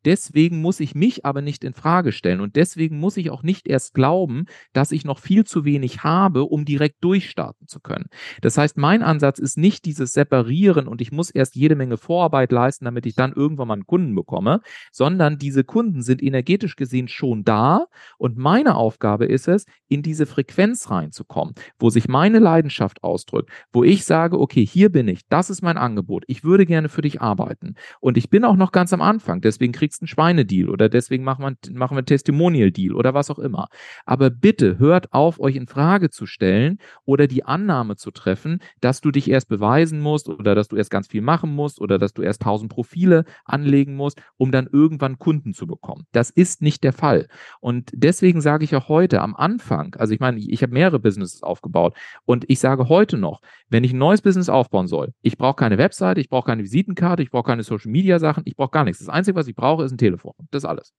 Deswegen 0.04 0.60
muss 0.60 0.80
ich 0.80 0.94
mich 0.94 1.24
aber 1.24 1.42
nicht 1.42 1.64
in 1.64 1.74
Frage 1.74 2.12
stellen 2.12 2.40
und 2.40 2.56
deswegen 2.56 2.98
muss 2.98 3.16
ich 3.16 3.30
auch 3.30 3.42
nicht 3.42 3.66
erst 3.66 3.94
glauben, 3.94 4.46
dass 4.72 4.92
ich 4.92 5.04
noch 5.04 5.18
viel 5.18 5.44
zu 5.44 5.64
wenig 5.64 6.02
habe, 6.02 6.44
um 6.44 6.64
direkt 6.64 7.02
durchstarten 7.04 7.66
zu 7.68 7.80
können. 7.80 8.06
Das 8.40 8.58
heißt, 8.58 8.76
mein 8.82 9.04
Ansatz 9.04 9.38
ist 9.38 9.56
nicht 9.56 9.84
dieses 9.84 10.12
Separieren 10.12 10.88
und 10.88 11.00
ich 11.00 11.12
muss 11.12 11.30
erst 11.30 11.54
jede 11.54 11.76
Menge 11.76 11.96
Vorarbeit 11.96 12.50
leisten, 12.50 12.84
damit 12.84 13.06
ich 13.06 13.14
dann 13.14 13.32
irgendwann 13.32 13.68
mal 13.68 13.74
einen 13.74 13.86
Kunden 13.86 14.12
bekomme, 14.16 14.60
sondern 14.90 15.38
diese 15.38 15.62
Kunden 15.62 16.02
sind 16.02 16.20
energetisch 16.20 16.74
gesehen 16.74 17.06
schon 17.06 17.44
da 17.44 17.86
und 18.18 18.36
meine 18.36 18.74
Aufgabe 18.74 19.26
ist 19.26 19.46
es, 19.46 19.66
in 19.88 20.02
diese 20.02 20.26
Frequenz 20.26 20.90
reinzukommen, 20.90 21.54
wo 21.78 21.90
sich 21.90 22.08
meine 22.08 22.40
Leidenschaft 22.40 23.04
ausdrückt, 23.04 23.50
wo 23.72 23.84
ich 23.84 24.04
sage, 24.04 24.40
okay, 24.40 24.66
hier 24.66 24.90
bin 24.90 25.06
ich, 25.06 25.20
das 25.28 25.48
ist 25.48 25.62
mein 25.62 25.78
Angebot, 25.78 26.24
ich 26.26 26.42
würde 26.42 26.66
gerne 26.66 26.88
für 26.88 27.02
dich 27.02 27.20
arbeiten 27.20 27.76
und 28.00 28.18
ich 28.18 28.30
bin 28.30 28.44
auch 28.44 28.56
noch 28.56 28.72
ganz 28.72 28.92
am 28.92 29.00
Anfang, 29.00 29.42
deswegen 29.42 29.72
kriegst 29.72 30.00
du 30.00 30.04
einen 30.04 30.08
Schweinedeal 30.08 30.70
oder 30.70 30.88
deswegen 30.88 31.22
machen 31.22 31.44
wir, 31.44 31.72
machen 31.72 31.94
wir 31.94 31.98
einen 31.98 32.06
Testimonial-Deal 32.06 32.96
oder 32.96 33.14
was 33.14 33.30
auch 33.30 33.38
immer. 33.38 33.68
Aber 34.06 34.30
bitte 34.30 34.80
hört 34.80 35.12
auf, 35.12 35.38
euch 35.38 35.54
in 35.54 35.68
Frage 35.68 36.10
zu 36.10 36.26
stellen 36.26 36.78
oder 37.04 37.28
die 37.28 37.44
Annahme 37.44 37.94
zu 37.94 38.10
treffen, 38.10 38.58
dass 38.82 39.00
du 39.00 39.10
dich 39.10 39.30
erst 39.30 39.48
beweisen 39.48 40.00
musst 40.00 40.28
oder 40.28 40.54
dass 40.54 40.68
du 40.68 40.76
erst 40.76 40.90
ganz 40.90 41.06
viel 41.06 41.22
machen 41.22 41.54
musst 41.54 41.80
oder 41.80 41.98
dass 41.98 42.12
du 42.12 42.22
erst 42.22 42.42
tausend 42.42 42.70
Profile 42.70 43.24
anlegen 43.44 43.94
musst, 43.94 44.20
um 44.36 44.50
dann 44.50 44.68
irgendwann 44.70 45.18
Kunden 45.18 45.54
zu 45.54 45.66
bekommen. 45.66 46.06
Das 46.12 46.30
ist 46.30 46.62
nicht 46.62 46.84
der 46.84 46.92
Fall. 46.92 47.28
Und 47.60 47.90
deswegen 47.94 48.40
sage 48.40 48.64
ich 48.64 48.76
auch 48.76 48.88
heute 48.88 49.20
am 49.20 49.34
Anfang, 49.34 49.94
also 49.96 50.12
ich 50.12 50.20
meine, 50.20 50.38
ich 50.38 50.62
habe 50.62 50.72
mehrere 50.72 50.98
Businesses 50.98 51.42
aufgebaut 51.42 51.94
und 52.24 52.44
ich 52.48 52.60
sage 52.60 52.88
heute 52.88 53.16
noch, 53.16 53.40
wenn 53.68 53.84
ich 53.84 53.92
ein 53.92 53.98
neues 53.98 54.20
Business 54.20 54.48
aufbauen 54.48 54.88
soll, 54.88 55.12
ich 55.22 55.38
brauche 55.38 55.56
keine 55.56 55.78
Webseite, 55.78 56.20
ich 56.20 56.28
brauche 56.28 56.46
keine 56.46 56.62
Visitenkarte, 56.62 57.22
ich 57.22 57.30
brauche 57.30 57.46
keine 57.46 57.62
Social 57.62 57.90
Media 57.90 58.18
Sachen, 58.18 58.42
ich 58.46 58.56
brauche 58.56 58.70
gar 58.70 58.84
nichts. 58.84 58.98
Das 58.98 59.08
Einzige, 59.08 59.36
was 59.36 59.46
ich 59.46 59.54
brauche, 59.54 59.84
ist 59.84 59.92
ein 59.92 59.98
Telefon. 59.98 60.34
Das 60.50 60.64
ist 60.64 60.68
alles. 60.68 60.92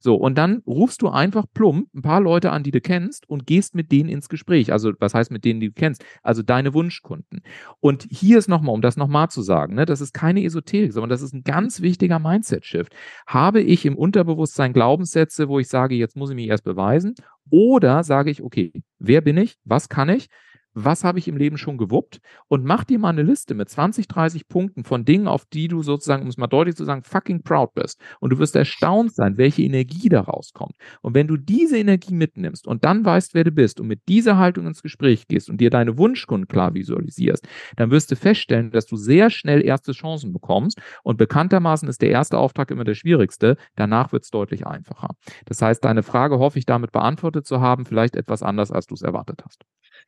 So, 0.00 0.14
und 0.14 0.36
dann 0.36 0.62
rufst 0.66 1.02
du 1.02 1.08
einfach 1.08 1.46
plump 1.52 1.88
ein 1.94 2.02
paar 2.02 2.20
Leute 2.20 2.50
an, 2.50 2.62
die 2.62 2.70
du 2.70 2.80
kennst 2.80 3.28
und 3.28 3.46
gehst 3.46 3.74
mit 3.74 3.92
denen 3.92 4.08
ins 4.08 4.28
Gespräch. 4.28 4.72
Also, 4.72 4.92
was 4.98 5.14
heißt 5.14 5.30
mit 5.30 5.44
denen, 5.44 5.60
die 5.60 5.68
du 5.68 5.74
kennst? 5.74 6.04
Also 6.22 6.42
deine 6.42 6.74
Wunschkunden. 6.74 7.42
Und 7.80 8.06
hier 8.10 8.38
ist 8.38 8.48
nochmal, 8.48 8.74
um 8.74 8.82
das 8.82 8.96
nochmal 8.96 9.28
zu 9.30 9.42
sagen, 9.42 9.74
ne, 9.74 9.86
das 9.86 10.00
ist 10.00 10.12
keine 10.12 10.44
Esoterik, 10.44 10.92
sondern 10.92 11.10
das 11.10 11.22
ist 11.22 11.32
ein 11.32 11.44
ganz 11.44 11.80
wichtiger 11.80 12.18
Mindset-Shift. 12.18 12.94
Habe 13.26 13.60
ich 13.60 13.86
im 13.86 13.96
Unterbewusstsein 13.96 14.72
Glaubenssätze, 14.72 15.48
wo 15.48 15.58
ich 15.58 15.68
sage, 15.68 15.94
jetzt 15.94 16.16
muss 16.16 16.30
ich 16.30 16.36
mich 16.36 16.48
erst 16.48 16.64
beweisen? 16.64 17.14
Oder 17.50 18.04
sage 18.04 18.30
ich, 18.30 18.42
okay, 18.42 18.72
wer 18.98 19.20
bin 19.20 19.36
ich? 19.36 19.58
Was 19.64 19.88
kann 19.88 20.08
ich? 20.08 20.28
Was 20.74 21.04
habe 21.04 21.18
ich 21.18 21.28
im 21.28 21.36
Leben 21.36 21.56
schon 21.56 21.78
gewuppt 21.78 22.20
und 22.48 22.64
mach 22.64 22.84
dir 22.84 22.98
mal 22.98 23.10
eine 23.10 23.22
Liste 23.22 23.54
mit 23.54 23.68
20, 23.68 24.08
30 24.08 24.48
Punkten 24.48 24.84
von 24.84 25.04
Dingen, 25.04 25.28
auf 25.28 25.46
die 25.46 25.68
du 25.68 25.82
sozusagen, 25.82 26.22
um 26.22 26.28
es 26.28 26.36
mal 26.36 26.46
deutlich 26.46 26.76
zu 26.76 26.84
sagen, 26.84 27.02
fucking 27.02 27.42
proud 27.42 27.74
bist. 27.74 28.00
Und 28.20 28.30
du 28.30 28.38
wirst 28.38 28.56
erstaunt 28.56 29.14
sein, 29.14 29.38
welche 29.38 29.62
Energie 29.62 30.08
da 30.08 30.20
rauskommt. 30.20 30.74
Und 31.00 31.14
wenn 31.14 31.28
du 31.28 31.36
diese 31.36 31.78
Energie 31.78 32.14
mitnimmst 32.14 32.66
und 32.66 32.84
dann 32.84 33.04
weißt, 33.04 33.34
wer 33.34 33.44
du 33.44 33.52
bist 33.52 33.80
und 33.80 33.86
mit 33.86 34.08
dieser 34.08 34.36
Haltung 34.36 34.66
ins 34.66 34.82
Gespräch 34.82 35.26
gehst 35.28 35.48
und 35.48 35.60
dir 35.60 35.70
deine 35.70 35.96
Wunschkunden 35.96 36.48
klar 36.48 36.74
visualisierst, 36.74 37.46
dann 37.76 37.90
wirst 37.90 38.10
du 38.10 38.16
feststellen, 38.16 38.70
dass 38.70 38.86
du 38.86 38.96
sehr 38.96 39.30
schnell 39.30 39.64
erste 39.64 39.92
Chancen 39.92 40.32
bekommst. 40.32 40.80
Und 41.02 41.16
bekanntermaßen 41.16 41.88
ist 41.88 42.02
der 42.02 42.10
erste 42.10 42.38
Auftrag 42.38 42.70
immer 42.70 42.84
der 42.84 42.94
schwierigste. 42.94 43.56
Danach 43.76 44.12
wird 44.12 44.24
es 44.24 44.30
deutlich 44.30 44.66
einfacher. 44.66 45.10
Das 45.44 45.62
heißt, 45.62 45.84
deine 45.84 46.02
Frage 46.02 46.38
hoffe 46.38 46.58
ich 46.58 46.66
damit 46.66 46.92
beantwortet 46.92 47.46
zu 47.46 47.60
haben, 47.60 47.86
vielleicht 47.86 48.16
etwas 48.16 48.42
anders, 48.42 48.70
als 48.70 48.86
du 48.86 48.94
es 48.94 49.02
erwartet 49.02 49.42
hast. 49.44 49.64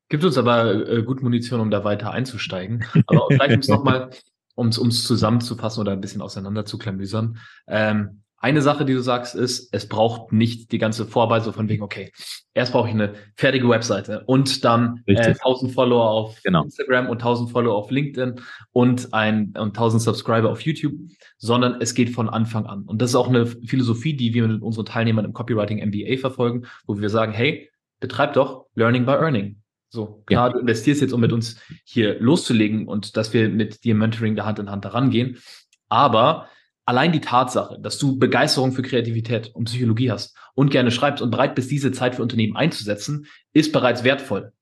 Gibt 0.09 0.25
uns 0.25 0.39
aber 0.39 0.89
äh, 0.89 1.03
gut 1.03 1.23
Munition, 1.23 1.61
um 1.61 1.71
da 1.71 1.85
weiter 1.85 2.13
einzusteigen. 2.13 2.85
Aber 3.07 3.27
vielleicht 3.29 3.55
um 3.55 3.61
es 3.61 3.69
nochmal, 3.69 4.11
um 4.55 4.69
es 4.69 5.05
zusammenzufassen 5.05 5.81
oder 5.81 5.93
ein 5.93 6.01
bisschen 6.01 6.23
auseinander 6.23 6.65
zu 6.65 6.79
klamüsern. 6.79 7.39
Ähm, 7.67 8.23
eine 8.39 8.61
Sache, 8.61 8.85
die 8.85 8.93
du 8.93 9.01
sagst, 9.01 9.35
ist, 9.35 9.73
es 9.73 9.89
braucht 9.89 10.31
nicht 10.33 10.71
die 10.71 10.79
ganze 10.79 11.07
Vorarbeit 11.07 11.45
so 11.45 11.53
von 11.53 11.69
wegen, 11.69 11.83
okay, 11.83 12.13
erst 12.53 12.73
brauche 12.73 12.87
ich 12.87 12.95
eine 12.95 13.15
fertige 13.35 13.69
Webseite 13.69 14.25
und 14.27 14.65
dann 14.65 15.03
äh, 15.07 15.17
1000 15.17 15.73
Follower 15.73 16.09
auf 16.11 16.41
genau. 16.45 16.63
Instagram 16.63 17.09
und 17.09 17.17
1000 17.17 17.51
Follower 17.51 17.75
auf 17.75 17.91
LinkedIn 17.91 18.41
und 18.73 19.13
ein 19.15 19.55
und 19.59 19.69
1000 19.69 20.03
Subscriber 20.03 20.51
auf 20.51 20.61
YouTube, 20.61 20.93
sondern 21.39 21.81
es 21.81 21.95
geht 21.95 22.11
von 22.11 22.29
Anfang 22.29 22.67
an. 22.67 22.83
Und 22.83 23.01
das 23.01 23.11
ist 23.11 23.17
auch 23.17 23.29
eine 23.29 23.47
Philosophie, 23.47 24.15
die 24.15 24.35
wir 24.35 24.47
mit 24.47 24.63
unseren 24.63 24.85
Teilnehmern 24.85 25.25
im 25.25 25.33
Copywriting 25.33 25.85
MBA 25.85 26.19
verfolgen, 26.19 26.67
wo 26.87 26.99
wir 26.99 27.09
sagen, 27.09 27.33
hey, 27.33 27.71
betreib 28.01 28.35
doch 28.35 28.67
Learning 28.75 29.07
by 29.07 29.13
Earning. 29.13 29.63
So, 29.89 30.23
klar, 30.27 30.49
ja. 30.49 30.53
du 30.53 30.59
investierst 30.59 31.01
jetzt, 31.01 31.13
um 31.13 31.21
mit 31.21 31.33
uns 31.33 31.61
hier 31.85 32.19
loszulegen 32.21 32.87
und 32.89 33.17
dass 33.17 33.33
wir 33.33 33.49
mit 33.49 33.85
dir 33.85 33.95
Mentoring 33.95 34.37
da 34.37 34.45
Hand 34.45 34.59
in 34.59 34.71
Hand 34.71 34.85
daran 34.85 35.11
gehen. 35.11 35.39
Aber 35.89 36.49
allein 36.85 37.13
die 37.13 37.21
Tatsache, 37.21 37.79
dass 37.81 37.99
du 37.99 38.19
Begeisterung 38.19 38.73
für 38.73 38.83
Kreativität 38.83 39.49
und 39.55 39.65
Psychologie 39.65 40.11
hast 40.11 40.37
und 40.55 40.71
gerne 40.71 40.91
schreibst 40.91 41.23
und 41.23 41.31
bereit 41.31 41.55
bist, 41.55 41.71
diese 41.71 41.93
Zeit 41.93 42.15
für 42.15 42.23
Unternehmen 42.23 42.57
einzusetzen, 42.57 43.27
ist 43.53 43.73
bereits 43.73 44.05
wertvoll. 44.05 44.53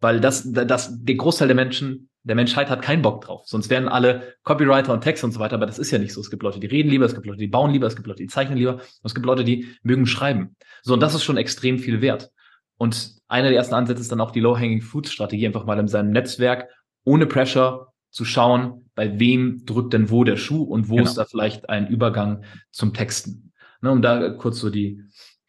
Weil 0.00 0.20
das, 0.20 0.50
das, 0.50 0.98
der 1.04 1.14
Großteil 1.14 1.48
der 1.48 1.54
Menschen, 1.54 2.08
der 2.24 2.34
Menschheit 2.34 2.70
hat 2.70 2.82
keinen 2.82 3.02
Bock 3.02 3.24
drauf. 3.24 3.42
Sonst 3.46 3.70
wären 3.70 3.88
alle 3.88 4.34
Copywriter 4.42 4.92
und 4.92 5.02
Texte 5.02 5.26
und 5.26 5.32
so 5.32 5.40
weiter, 5.40 5.54
aber 5.54 5.66
das 5.66 5.78
ist 5.78 5.90
ja 5.90 5.98
nicht 5.98 6.12
so. 6.12 6.20
Es 6.20 6.30
gibt 6.30 6.42
Leute, 6.42 6.58
die 6.58 6.66
reden 6.66 6.88
lieber, 6.88 7.04
es 7.04 7.14
gibt 7.14 7.26
Leute, 7.26 7.38
die 7.38 7.46
bauen 7.46 7.70
lieber, 7.70 7.86
es 7.86 7.96
gibt 7.96 8.08
Leute, 8.08 8.22
die 8.22 8.28
zeichnen 8.28 8.58
lieber, 8.58 8.74
und 8.74 9.04
es 9.04 9.14
gibt 9.14 9.26
Leute, 9.26 9.44
die 9.44 9.68
mögen 9.82 10.06
schreiben. 10.06 10.56
So, 10.82 10.94
und 10.94 11.00
das 11.00 11.14
ist 11.14 11.24
schon 11.24 11.36
extrem 11.36 11.78
viel 11.78 12.00
wert. 12.00 12.30
Und 12.78 13.21
einer 13.32 13.48
der 13.48 13.56
ersten 13.56 13.74
Ansätze 13.74 14.02
ist 14.02 14.12
dann 14.12 14.20
auch 14.20 14.30
die 14.30 14.40
Low-Hanging 14.40 14.82
Fruit-Strategie, 14.82 15.46
einfach 15.46 15.64
mal 15.64 15.78
in 15.78 15.88
seinem 15.88 16.10
Netzwerk 16.10 16.68
ohne 17.04 17.26
Pressure 17.26 17.92
zu 18.10 18.26
schauen, 18.26 18.90
bei 18.94 19.18
wem 19.18 19.64
drückt 19.64 19.94
denn 19.94 20.10
wo 20.10 20.22
der 20.22 20.36
Schuh 20.36 20.62
und 20.62 20.90
wo 20.90 20.96
genau. 20.96 21.08
ist 21.08 21.16
da 21.16 21.24
vielleicht 21.24 21.70
ein 21.70 21.88
Übergang 21.88 22.44
zum 22.70 22.92
Texten. 22.92 23.52
Ne, 23.80 23.90
um 23.90 24.02
da 24.02 24.30
kurz 24.30 24.60
so 24.60 24.68
die, 24.68 25.02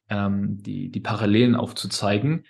ähm, 0.10 0.63
die, 0.63 0.89
die 0.89 1.00
Parallelen 1.02 1.56
aufzuzeigen. 1.56 2.46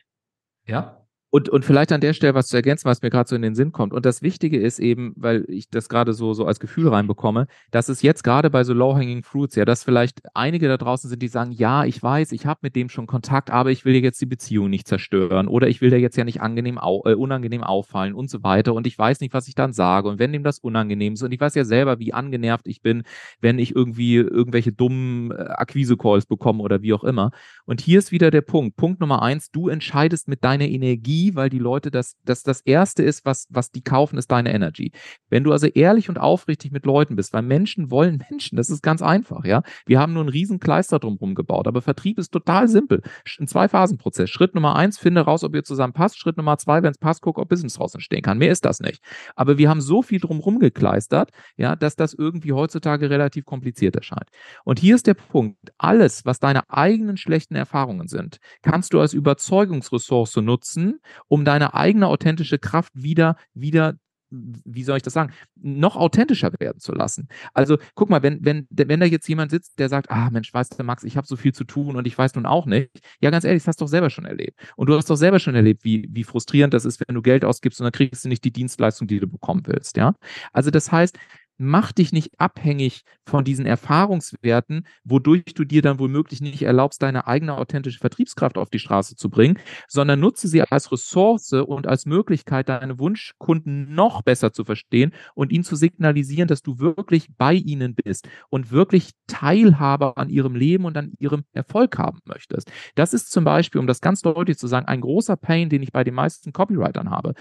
Ja. 0.66 1.03
Und, 1.36 1.50
und 1.50 1.66
vielleicht 1.66 1.92
an 1.92 2.00
der 2.00 2.14
Stelle 2.14 2.36
was 2.36 2.46
zu 2.46 2.58
ergänzen, 2.58 2.86
was 2.86 3.02
mir 3.02 3.10
gerade 3.10 3.28
so 3.28 3.36
in 3.36 3.42
den 3.42 3.56
Sinn 3.56 3.72
kommt. 3.72 3.92
Und 3.92 4.06
das 4.06 4.22
Wichtige 4.22 4.60
ist 4.60 4.78
eben, 4.78 5.14
weil 5.16 5.46
ich 5.48 5.68
das 5.68 5.90
gerade 5.90 6.14
so, 6.14 6.36
so 6.36 6.46
als 6.46 6.60
Gefühl 6.60 6.90
reinbekomme, 6.90 7.48
dass 7.72 7.90
es 7.90 8.04
jetzt 8.04 8.24
gerade 8.24 8.52
bei 8.52 8.64
so 8.64 8.76
Low-Hanging 8.76 9.24
Fruits, 9.24 9.56
ja, 9.56 9.66
dass 9.66 9.84
vielleicht 9.84 10.22
einige 10.36 10.68
da 10.68 10.78
draußen 10.78 11.10
sind, 11.10 11.24
die 11.24 11.28
sagen, 11.28 11.52
ja, 11.52 11.86
ich 11.86 12.04
weiß, 12.04 12.34
ich 12.34 12.46
habe 12.46 12.60
mit 12.62 12.76
dem 12.76 12.88
schon 12.88 13.08
Kontakt, 13.08 13.50
aber 13.50 13.72
ich 13.72 13.84
will 13.84 13.96
jetzt 13.96 14.22
die 14.22 14.28
Beziehung 14.28 14.70
nicht 14.70 14.88
zerstören 14.88 15.48
oder 15.48 15.68
ich 15.70 15.82
will 15.82 15.90
da 15.90 15.96
jetzt 15.96 16.18
ja 16.18 16.24
nicht 16.24 16.40
angenehm 16.40 16.78
au 16.78 17.02
äh, 17.06 17.16
unangenehm 17.16 17.64
auffallen 17.64 18.14
und 18.14 18.30
so 18.30 18.44
weiter. 18.44 18.76
Und 18.76 18.86
ich 18.86 18.96
weiß 18.96 19.20
nicht, 19.20 19.34
was 19.34 19.48
ich 19.48 19.56
dann 19.56 19.74
sage. 19.74 20.10
Und 20.10 20.20
wenn 20.20 20.34
dem 20.34 20.44
das 20.44 20.60
unangenehm 20.60 21.14
ist, 21.14 21.24
und 21.24 21.32
ich 21.32 21.42
weiß 21.42 21.56
ja 21.56 21.66
selber, 21.66 21.98
wie 21.98 22.14
angenervt 22.14 22.68
ich 22.68 22.84
bin, 22.84 23.02
wenn 23.42 23.58
ich 23.58 23.76
irgendwie 23.76 24.18
irgendwelche 24.18 24.72
dummen 24.72 25.32
äh, 25.32 25.34
Akquise-Calls 25.36 26.28
bekomme 26.28 26.62
oder 26.62 26.84
wie 26.84 26.94
auch 26.94 27.04
immer. 27.04 27.32
Und 27.66 27.82
hier 27.82 27.98
ist 27.98 28.12
wieder 28.12 28.30
der 28.30 28.42
Punkt. 28.42 28.76
Punkt 28.76 29.00
Nummer 29.00 29.24
eins, 29.24 29.50
du 29.50 29.68
entscheidest 29.68 30.28
mit 30.28 30.44
deiner 30.44 30.68
Energie, 30.68 31.23
Energie, 31.24 31.36
weil 31.36 31.50
die 31.50 31.60
Leute 31.60 31.92
das, 31.92 32.18
das, 32.24 32.44
das 32.44 32.62
erste 32.62 33.04
ist, 33.04 33.26
was, 33.26 33.48
was 33.50 33.72
die 33.72 33.82
kaufen, 33.82 34.18
ist 34.18 34.32
deine 34.32 34.54
Energy. 34.54 34.92
Wenn 35.30 35.44
du 35.44 35.52
also 35.52 35.68
ehrlich 35.68 36.10
und 36.10 36.20
aufrichtig 36.20 36.72
mit 36.72 36.86
Leuten 36.86 37.16
bist, 37.16 37.34
weil 37.34 37.42
Menschen 37.42 37.92
wollen 37.92 38.24
Menschen, 38.30 38.56
das 38.58 38.70
ist 38.70 38.82
ganz 38.82 39.02
einfach, 39.02 39.46
ja. 39.46 39.64
Wir 39.86 40.00
haben 40.00 40.14
nur 40.14 40.24
einen 40.24 40.30
riesen 40.30 40.60
Kleister 40.60 41.00
drumherum 41.00 41.36
gebaut, 41.36 41.68
aber 41.68 41.82
Vertrieb 41.82 42.18
ist 42.20 42.32
total 42.32 42.68
simpel. 42.68 43.02
Ein 43.40 43.48
Zwei-Phasen-Prozess. 43.48 44.30
Schritt 44.30 44.56
Nummer 44.56 44.76
eins, 44.76 44.98
finde 44.98 45.22
raus, 45.22 45.44
ob 45.44 45.56
ihr 45.56 45.64
zusammen 45.64 45.94
passt. 45.94 46.18
Schritt 46.18 46.38
Nummer 46.38 46.58
zwei, 46.58 46.84
wenn 46.84 46.92
es 46.92 46.98
passt, 46.98 47.22
guck, 47.22 47.38
ob 47.38 47.50
Business 47.50 47.80
raus 47.80 47.94
entstehen 47.94 48.22
kann. 48.22 48.38
Mehr 48.38 48.52
ist 48.52 48.66
das 48.66 48.80
nicht. 48.80 49.02
Aber 49.36 49.58
wir 49.58 49.70
haben 49.70 49.82
so 49.82 50.02
viel 50.02 50.20
drumherum 50.20 50.60
gekleistert, 50.60 51.32
ja, 51.58 51.76
dass 51.76 51.96
das 51.96 52.14
irgendwie 52.14 52.54
heutzutage 52.54 53.10
relativ 53.10 53.46
kompliziert 53.46 53.96
erscheint. 53.96 54.30
Und 54.64 54.80
hier 54.80 54.96
ist 54.96 55.08
der 55.08 55.14
Punkt. 55.14 55.58
Alles, 55.78 56.26
was 56.26 56.40
deine 56.40 56.70
eigenen 56.70 57.18
schlechten 57.18 57.56
Erfahrungen 57.56 58.08
sind, 58.08 58.38
kannst 58.62 58.94
du 58.94 59.00
als 59.00 59.14
Überzeugungsressource 59.14 60.34
nutzen, 60.38 61.00
um 61.28 61.46
deine 61.46 61.74
eigene 61.74 62.08
authentische 62.08 62.60
Kraft 62.60 62.92
wieder, 62.96 63.36
wieder 63.54 63.96
wie 64.34 64.84
soll 64.84 64.98
ich 64.98 65.04
das 65.04 65.14
sagen, 65.14 65.32
noch 65.56 65.96
authentischer 65.96 66.52
werden 66.60 66.80
zu 66.80 66.94
lassen. 66.94 67.28
Also 67.54 67.78
guck 67.96 68.10
mal, 68.10 68.24
wenn, 68.24 68.44
wenn, 68.44 68.68
wenn 68.70 69.00
da 69.00 69.06
jetzt 69.06 69.28
jemand 69.28 69.52
sitzt, 69.52 69.80
der 69.80 69.90
sagt, 69.90 70.10
ah 70.10 70.30
Mensch, 70.32 70.54
weißt 70.54 70.80
du, 70.80 70.84
Max, 70.84 71.04
ich 71.04 71.18
habe 71.18 71.28
so 71.28 71.36
viel 71.36 71.54
zu 71.54 71.64
tun 71.64 71.96
und 71.96 72.08
ich 72.08 72.18
weiß 72.18 72.36
nun 72.36 72.46
auch 72.46 72.66
nicht. 72.66 72.90
Ja, 73.22 73.30
ganz 73.30 73.46
ehrlich, 73.46 73.62
das 73.64 73.68
hast 73.70 73.82
du 73.82 73.86
doch 73.86 73.90
selber 73.90 74.10
schon 74.10 74.26
erlebt. 74.26 74.60
Und 74.76 74.90
du 74.90 74.96
hast 74.96 75.10
doch 75.10 75.16
selber 75.16 75.40
schon 75.40 75.56
erlebt, 75.56 75.84
wie, 75.84 76.08
wie 76.12 76.24
frustrierend 76.24 76.74
das 76.74 76.86
ist, 76.86 77.02
wenn 77.08 77.16
du 77.16 77.22
Geld 77.22 77.46
ausgibst 77.46 77.80
und 77.80 77.86
dann 77.86 77.92
kriegst 77.92 78.26
du 78.26 78.30
nicht 78.30 78.44
die 78.44 78.52
Dienstleistung, 78.52 79.08
die 79.08 79.20
du 79.20 79.28
bekommen 79.28 79.64
willst. 79.66 79.98
Ja. 79.98 80.16
Also 80.52 80.72
das 80.72 80.92
heißt, 80.92 81.18
mach 81.64 81.92
dich 81.92 82.12
nicht 82.12 82.32
abhängig 82.40 83.04
von 83.26 83.44
diesen 83.44 83.66
Erfahrungswerten, 83.66 84.86
wodurch 85.04 85.54
du 85.56 85.64
dir 85.64 85.82
dann 85.82 86.00
womöglich 86.00 86.42
nicht 86.42 86.62
erlaubst, 86.62 87.02
deine 87.02 87.28
eigene 87.28 87.58
authentische 87.58 88.00
Vertriebskraft 88.00 88.58
auf 88.58 88.70
die 88.70 88.80
Straße 88.80 89.16
zu 89.16 89.30
bringen, 89.30 89.58
sondern 89.88 90.20
nutze 90.20 90.48
sie 90.48 90.62
als 90.62 90.92
Ressource 90.92 91.54
und 91.54 91.88
als 91.88 92.06
Möglichkeit, 92.06 92.70
deine 92.70 93.00
Wunschkunden 93.00 93.94
noch 93.94 94.22
besser 94.22 94.54
zu 94.54 94.66
verstehen 94.66 95.14
und 95.36 95.52
ihnen 95.52 95.64
zu 95.64 95.76
signalisieren, 95.76 96.48
dass 96.48 96.62
du 96.62 96.80
wirklich 96.80 97.28
bei 97.38 97.54
ihnen 97.54 97.96
bist 97.96 98.28
und 98.50 98.72
wirklich 98.72 99.12
Teilhabe 99.28 100.18
an 100.18 100.30
ihrem 100.30 100.56
Leben 100.56 100.86
und 100.86 100.98
an 100.98 101.14
ihrem 101.20 101.44
Erfolg 101.54 101.98
haben 101.98 102.20
möchtest. 102.26 102.72
Das 102.96 103.14
ist 103.14 103.32
zum 103.32 103.44
Beispiel, 103.44 103.80
um 103.80 103.88
das 103.88 104.02
ganz 104.02 104.22
deutlich 104.22 104.58
zu 104.58 104.68
sagen, 104.68 104.88
ein 104.88 105.02
großer 105.02 105.38
Pain, 105.38 105.70
den 105.70 105.82
ich 105.82 105.92
bei 105.92 106.04
den 106.04 106.14
meisten 106.14 106.52
Copywritern 106.54 107.10
habe 107.10 107.34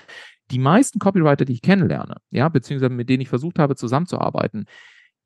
die 0.53 0.59
meisten 0.59 0.99
Copywriter, 0.99 1.45
die 1.45 1.55
ich 1.55 1.63
kennenlerne, 1.63 2.17
ja, 2.31 2.49
beziehungsweise 2.49 2.93
mit 2.93 3.09
denen 3.09 3.23
ich 3.23 3.29
versucht 3.29 3.59
habe 3.59 3.75
zusammenzuarbeiten, 3.75 4.67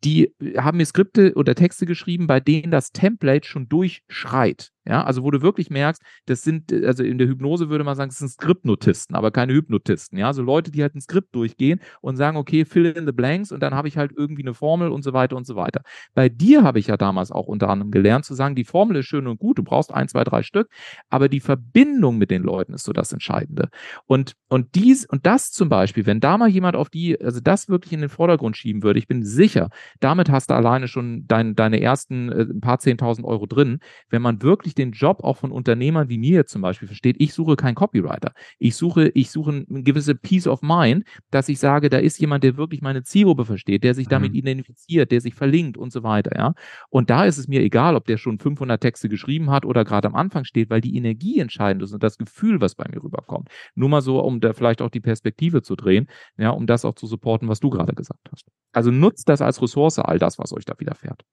die 0.04 0.34
haben 0.56 0.78
mir 0.78 0.86
Skripte 0.86 1.34
oder 1.34 1.54
Texte 1.54 1.84
geschrieben, 1.86 2.26
bei 2.26 2.40
denen 2.40 2.70
das 2.70 2.92
Template 2.92 3.46
schon 3.46 3.68
durchschreit. 3.68 4.70
Ja, 4.88 5.02
also 5.02 5.24
wo 5.24 5.30
du 5.32 5.42
wirklich 5.42 5.68
merkst, 5.68 6.00
das 6.26 6.42
sind, 6.42 6.72
also 6.72 7.02
in 7.02 7.18
der 7.18 7.26
Hypnose 7.26 7.68
würde 7.68 7.82
man 7.82 7.96
sagen, 7.96 8.10
das 8.10 8.18
sind 8.18 8.28
Skriptnotisten, 8.28 9.16
aber 9.16 9.32
keine 9.32 9.52
Hypnotisten. 9.52 10.16
Ja, 10.16 10.28
also 10.28 10.42
Leute, 10.42 10.70
die 10.70 10.82
halt 10.82 10.94
ein 10.94 11.00
Skript 11.00 11.34
durchgehen 11.34 11.80
und 12.00 12.16
sagen, 12.16 12.36
okay, 12.36 12.64
fill 12.64 12.86
in 12.86 13.04
the 13.04 13.12
blanks 13.12 13.50
und 13.50 13.60
dann 13.60 13.74
habe 13.74 13.88
ich 13.88 13.96
halt 13.96 14.12
irgendwie 14.16 14.42
eine 14.42 14.54
Formel 14.54 14.90
und 14.90 15.02
so 15.02 15.12
weiter 15.12 15.36
und 15.36 15.44
so 15.44 15.56
weiter. 15.56 15.82
Bei 16.14 16.28
dir 16.28 16.62
habe 16.62 16.78
ich 16.78 16.86
ja 16.86 16.96
damals 16.96 17.32
auch 17.32 17.48
unter 17.48 17.68
anderem 17.68 17.90
gelernt 17.90 18.24
zu 18.24 18.34
sagen, 18.34 18.54
die 18.54 18.64
Formel 18.64 18.98
ist 18.98 19.06
schön 19.06 19.26
und 19.26 19.40
gut, 19.40 19.58
du 19.58 19.64
brauchst 19.64 19.92
ein, 19.92 20.06
zwei, 20.08 20.22
drei 20.22 20.44
Stück, 20.44 20.68
aber 21.10 21.28
die 21.28 21.40
Verbindung 21.40 22.16
mit 22.16 22.30
den 22.30 22.44
Leuten 22.44 22.72
ist 22.72 22.84
so 22.84 22.92
das 22.92 23.12
Entscheidende. 23.12 23.68
Und, 24.06 24.34
und 24.48 24.76
dies, 24.76 25.04
und 25.04 25.26
das 25.26 25.50
zum 25.50 25.68
Beispiel, 25.68 26.06
wenn 26.06 26.20
da 26.20 26.38
mal 26.38 26.48
jemand 26.48 26.76
auf 26.76 26.90
die, 26.90 27.20
also 27.20 27.40
das 27.40 27.68
wirklich 27.68 27.92
in 27.92 28.02
den 28.02 28.10
Vordergrund 28.10 28.56
schieben 28.56 28.84
würde, 28.84 29.00
ich 29.00 29.08
bin 29.08 29.24
sicher, 29.24 29.70
damit 29.98 30.30
hast 30.30 30.50
du 30.50 30.54
alleine 30.54 30.86
schon 30.86 31.26
dein, 31.26 31.56
deine 31.56 31.80
ersten 31.80 32.30
äh, 32.30 32.42
ein 32.42 32.60
paar 32.60 32.78
zehntausend 32.78 33.26
Euro 33.26 33.46
drin, 33.46 33.80
wenn 34.10 34.22
man 34.22 34.42
wirklich 34.42 34.75
den 34.78 34.92
Job 34.92 35.22
auch 35.22 35.36
von 35.36 35.52
Unternehmern 35.52 36.08
wie 36.08 36.18
mir 36.18 36.46
zum 36.46 36.62
Beispiel 36.62 36.88
versteht, 36.88 37.16
ich 37.18 37.34
suche 37.34 37.56
keinen 37.56 37.74
Copywriter. 37.74 38.32
Ich 38.58 38.76
suche, 38.76 39.08
ich 39.14 39.30
suche 39.30 39.64
eine 39.68 39.82
gewisse 39.82 40.14
Peace 40.14 40.46
of 40.46 40.62
Mind, 40.62 41.04
dass 41.30 41.48
ich 41.48 41.58
sage, 41.58 41.88
da 41.90 41.98
ist 41.98 42.18
jemand, 42.18 42.44
der 42.44 42.56
wirklich 42.56 42.82
meine 42.82 43.02
Zielgruppe 43.02 43.44
versteht, 43.44 43.84
der 43.84 43.94
sich 43.94 44.08
damit 44.08 44.32
mhm. 44.32 44.38
identifiziert, 44.38 45.10
der 45.10 45.20
sich 45.20 45.34
verlinkt 45.34 45.76
und 45.76 45.92
so 45.92 46.02
weiter, 46.02 46.36
ja. 46.36 46.54
Und 46.90 47.10
da 47.10 47.24
ist 47.24 47.38
es 47.38 47.48
mir 47.48 47.60
egal, 47.60 47.96
ob 47.96 48.06
der 48.06 48.16
schon 48.16 48.38
500 48.38 48.80
Texte 48.80 49.08
geschrieben 49.08 49.50
hat 49.50 49.64
oder 49.64 49.84
gerade 49.84 50.08
am 50.08 50.14
Anfang 50.14 50.44
steht, 50.44 50.70
weil 50.70 50.80
die 50.80 50.96
Energie 50.96 51.38
entscheidend 51.38 51.82
ist 51.82 51.92
und 51.92 52.02
das 52.02 52.18
Gefühl, 52.18 52.60
was 52.60 52.74
bei 52.74 52.86
mir 52.88 53.02
rüberkommt. 53.02 53.48
Nur 53.74 53.88
mal 53.88 54.02
so, 54.02 54.20
um 54.20 54.40
da 54.40 54.52
vielleicht 54.52 54.82
auch 54.82 54.90
die 54.90 55.00
Perspektive 55.00 55.62
zu 55.62 55.76
drehen, 55.76 56.08
ja, 56.38 56.50
um 56.50 56.66
das 56.66 56.84
auch 56.84 56.94
zu 56.94 57.06
supporten, 57.06 57.48
was 57.48 57.60
du 57.60 57.70
gerade 57.70 57.94
gesagt 57.94 58.28
hast. 58.32 58.46
Also 58.72 58.90
nutzt 58.90 59.28
das 59.28 59.40
als 59.40 59.62
Ressource, 59.62 59.98
all 59.98 60.18
das, 60.18 60.38
was 60.38 60.52
euch 60.52 60.64
da 60.64 60.74
widerfährt. 60.78 61.24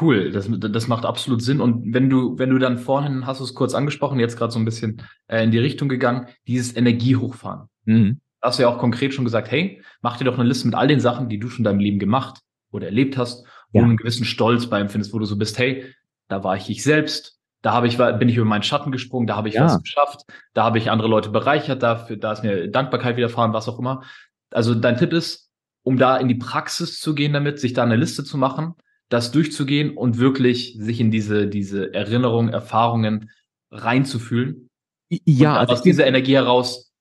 Cool, 0.00 0.30
das, 0.30 0.48
das 0.48 0.86
macht 0.86 1.04
absolut 1.04 1.42
Sinn. 1.42 1.60
Und 1.60 1.92
wenn 1.92 2.08
du, 2.08 2.38
wenn 2.38 2.50
du 2.50 2.58
dann 2.58 2.78
vorhin, 2.78 3.26
hast 3.26 3.40
du 3.40 3.44
es 3.44 3.54
kurz 3.54 3.74
angesprochen, 3.74 4.20
jetzt 4.20 4.36
gerade 4.36 4.52
so 4.52 4.58
ein 4.58 4.64
bisschen 4.64 5.02
äh, 5.26 5.42
in 5.42 5.50
die 5.50 5.58
Richtung 5.58 5.88
gegangen, 5.88 6.28
dieses 6.46 6.76
Energiehochfahren. 6.76 7.68
Mhm. 7.84 8.20
Da 8.40 8.48
hast 8.48 8.58
du 8.58 8.62
ja 8.62 8.68
auch 8.68 8.78
konkret 8.78 9.12
schon 9.12 9.24
gesagt, 9.24 9.50
hey, 9.50 9.82
mach 10.00 10.16
dir 10.16 10.24
doch 10.24 10.38
eine 10.38 10.48
Liste 10.48 10.66
mit 10.66 10.76
all 10.76 10.86
den 10.86 11.00
Sachen, 11.00 11.28
die 11.28 11.38
du 11.38 11.48
schon 11.48 11.58
in 11.58 11.64
deinem 11.64 11.80
Leben 11.80 11.98
gemacht 11.98 12.40
oder 12.70 12.86
erlebt 12.86 13.16
hast, 13.16 13.44
wo 13.72 13.78
ja. 13.78 13.84
du 13.84 13.88
einen 13.88 13.96
gewissen 13.96 14.24
Stolz 14.24 14.66
bei 14.66 14.80
empfindest, 14.80 15.12
wo 15.12 15.18
du 15.18 15.24
so 15.24 15.36
bist, 15.36 15.58
hey, 15.58 15.84
da 16.28 16.44
war 16.44 16.56
ich 16.56 16.70
ich 16.70 16.82
selbst, 16.82 17.38
da 17.60 17.72
habe 17.72 17.86
ich, 17.86 17.98
bin 17.98 18.28
ich 18.28 18.36
über 18.36 18.46
meinen 18.46 18.62
Schatten 18.62 18.92
gesprungen, 18.92 19.26
da 19.26 19.36
habe 19.36 19.48
ich 19.48 19.54
ja. 19.54 19.64
was 19.64 19.82
geschafft, 19.82 20.22
da 20.54 20.64
habe 20.64 20.78
ich 20.78 20.90
andere 20.90 21.08
Leute 21.08 21.30
bereichert, 21.30 21.82
dafür, 21.82 22.16
da 22.16 22.32
ist 22.32 22.42
mir 22.42 22.68
Dankbarkeit 22.68 23.16
widerfahren, 23.16 23.52
was 23.52 23.68
auch 23.68 23.78
immer. 23.78 24.02
Also 24.50 24.74
dein 24.74 24.96
Tipp 24.96 25.12
ist, 25.12 25.50
um 25.82 25.96
da 25.96 26.16
in 26.16 26.28
die 26.28 26.34
Praxis 26.34 27.00
zu 27.00 27.14
gehen 27.14 27.32
damit, 27.32 27.60
sich 27.60 27.72
da 27.72 27.82
eine 27.82 27.96
Liste 27.96 28.24
zu 28.24 28.36
machen, 28.36 28.74
das 29.12 29.30
durchzugehen 29.30 29.96
und 29.96 30.18
wirklich 30.18 30.76
sich 30.78 31.00
in 31.00 31.10
diese, 31.10 31.46
diese 31.46 31.92
Erinnerungen, 31.92 32.52
Erfahrungen 32.52 33.30
reinzufühlen. 33.70 34.70
Ja, 35.10 35.56
also 35.56 35.74
aus 35.74 35.82
dieser 35.82 36.06
Energie 36.06 36.34
heraus 36.34 36.92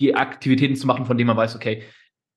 die 0.00 0.14
Aktivitäten 0.14 0.76
zu 0.76 0.86
machen, 0.86 1.06
von 1.06 1.16
denen 1.16 1.28
man 1.28 1.36
weiß, 1.36 1.56
okay, 1.56 1.82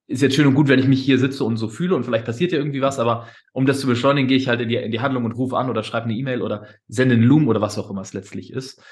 ist 0.06 0.22
jetzt 0.22 0.36
schön 0.36 0.46
und 0.46 0.54
gut, 0.54 0.68
wenn 0.68 0.78
ich 0.78 0.88
mich 0.88 1.04
hier 1.04 1.18
sitze 1.18 1.44
und 1.44 1.58
so 1.58 1.68
fühle 1.68 1.94
und 1.94 2.04
vielleicht 2.04 2.24
passiert 2.24 2.52
ja 2.52 2.58
irgendwie 2.58 2.80
was, 2.80 2.98
aber 2.98 3.28
um 3.52 3.66
das 3.66 3.80
zu 3.80 3.86
beschleunigen, 3.86 4.26
gehe 4.26 4.38
ich 4.38 4.48
halt 4.48 4.62
in 4.62 4.70
die, 4.70 4.76
in 4.76 4.90
die 4.90 5.00
Handlung 5.00 5.26
und 5.26 5.32
rufe 5.32 5.58
an 5.58 5.68
oder 5.68 5.82
schreibe 5.82 6.06
eine 6.06 6.14
E-Mail 6.14 6.40
oder 6.40 6.66
sende 6.86 7.14
einen 7.14 7.24
Loom 7.24 7.48
oder 7.48 7.60
was 7.60 7.76
auch 7.76 7.90
immer 7.90 8.00
es 8.00 8.14
letztlich 8.14 8.50
ist. 8.50 8.82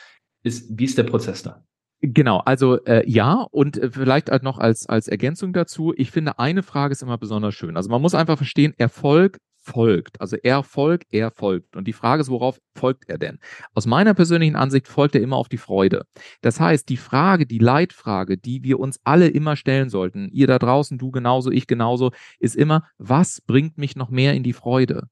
ist. 0.42 0.78
Wie 0.78 0.84
ist 0.84 0.98
der 0.98 1.04
Prozess 1.04 1.42
da? 1.42 1.64
Genau, 2.02 2.40
also 2.40 2.84
äh, 2.84 3.08
ja, 3.08 3.46
und 3.50 3.78
äh, 3.78 3.90
vielleicht 3.90 4.30
halt 4.30 4.42
noch 4.42 4.58
als, 4.58 4.86
als 4.86 5.08
Ergänzung 5.08 5.54
dazu, 5.54 5.94
ich 5.96 6.10
finde, 6.10 6.38
eine 6.38 6.62
Frage 6.62 6.92
ist 6.92 7.02
immer 7.02 7.16
besonders 7.16 7.54
schön. 7.54 7.78
Also 7.78 7.88
man 7.88 8.02
muss 8.02 8.14
einfach 8.14 8.36
verstehen, 8.36 8.74
Erfolg 8.76 9.38
folgt. 9.66 10.20
Also 10.20 10.36
er 10.42 10.62
folgt, 10.62 11.12
er 11.12 11.30
folgt. 11.30 11.76
Und 11.76 11.86
die 11.86 11.92
Frage 11.92 12.22
ist, 12.22 12.30
worauf 12.30 12.58
folgt 12.74 13.08
er 13.08 13.18
denn? 13.18 13.38
Aus 13.74 13.86
meiner 13.86 14.14
persönlichen 14.14 14.56
Ansicht 14.56 14.86
folgt 14.88 15.14
er 15.14 15.20
immer 15.20 15.36
auf 15.36 15.48
die 15.48 15.58
Freude. 15.58 16.06
Das 16.40 16.60
heißt, 16.60 16.88
die 16.88 16.96
Frage, 16.96 17.46
die 17.46 17.58
Leitfrage, 17.58 18.38
die 18.38 18.62
wir 18.62 18.78
uns 18.78 19.00
alle 19.04 19.28
immer 19.28 19.56
stellen 19.56 19.90
sollten, 19.90 20.28
ihr 20.30 20.46
da 20.46 20.58
draußen, 20.58 20.98
du 20.98 21.10
genauso, 21.10 21.50
ich 21.50 21.66
genauso, 21.66 22.12
ist 22.38 22.56
immer, 22.56 22.84
was 22.98 23.40
bringt 23.40 23.76
mich 23.76 23.96
noch 23.96 24.08
mehr 24.08 24.34
in 24.34 24.44
die 24.44 24.52
Freude? 24.52 25.08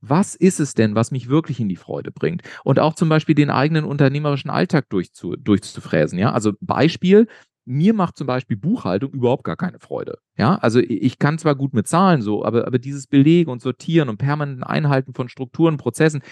Was 0.00 0.36
ist 0.36 0.60
es 0.60 0.74
denn, 0.74 0.94
was 0.94 1.10
mich 1.10 1.28
wirklich 1.28 1.58
in 1.58 1.68
die 1.68 1.76
Freude 1.76 2.12
bringt? 2.12 2.42
Und 2.62 2.78
auch 2.78 2.94
zum 2.94 3.08
Beispiel 3.08 3.34
den 3.34 3.50
eigenen 3.50 3.84
unternehmerischen 3.84 4.50
Alltag 4.50 4.88
durchzu, 4.90 5.34
durchzufräsen. 5.36 6.18
Ja, 6.18 6.32
also 6.32 6.52
Beispiel, 6.60 7.26
mir 7.68 7.92
macht 7.92 8.16
zum 8.16 8.26
Beispiel 8.26 8.56
Buchhaltung 8.56 9.12
überhaupt 9.12 9.44
gar 9.44 9.56
keine 9.56 9.78
Freude. 9.78 10.18
Ja, 10.36 10.56
also 10.56 10.80
ich 10.80 11.18
kann 11.18 11.38
zwar 11.38 11.54
gut 11.54 11.74
mit 11.74 11.86
Zahlen 11.86 12.22
so, 12.22 12.44
aber, 12.44 12.66
aber 12.66 12.78
dieses 12.78 13.06
Belegen 13.06 13.50
und 13.50 13.60
Sortieren 13.60 14.08
und 14.08 14.16
permanenten 14.16 14.64
Einhalten 14.64 15.12
von 15.12 15.28
Strukturen, 15.28 15.76
Prozessen, 15.76 16.22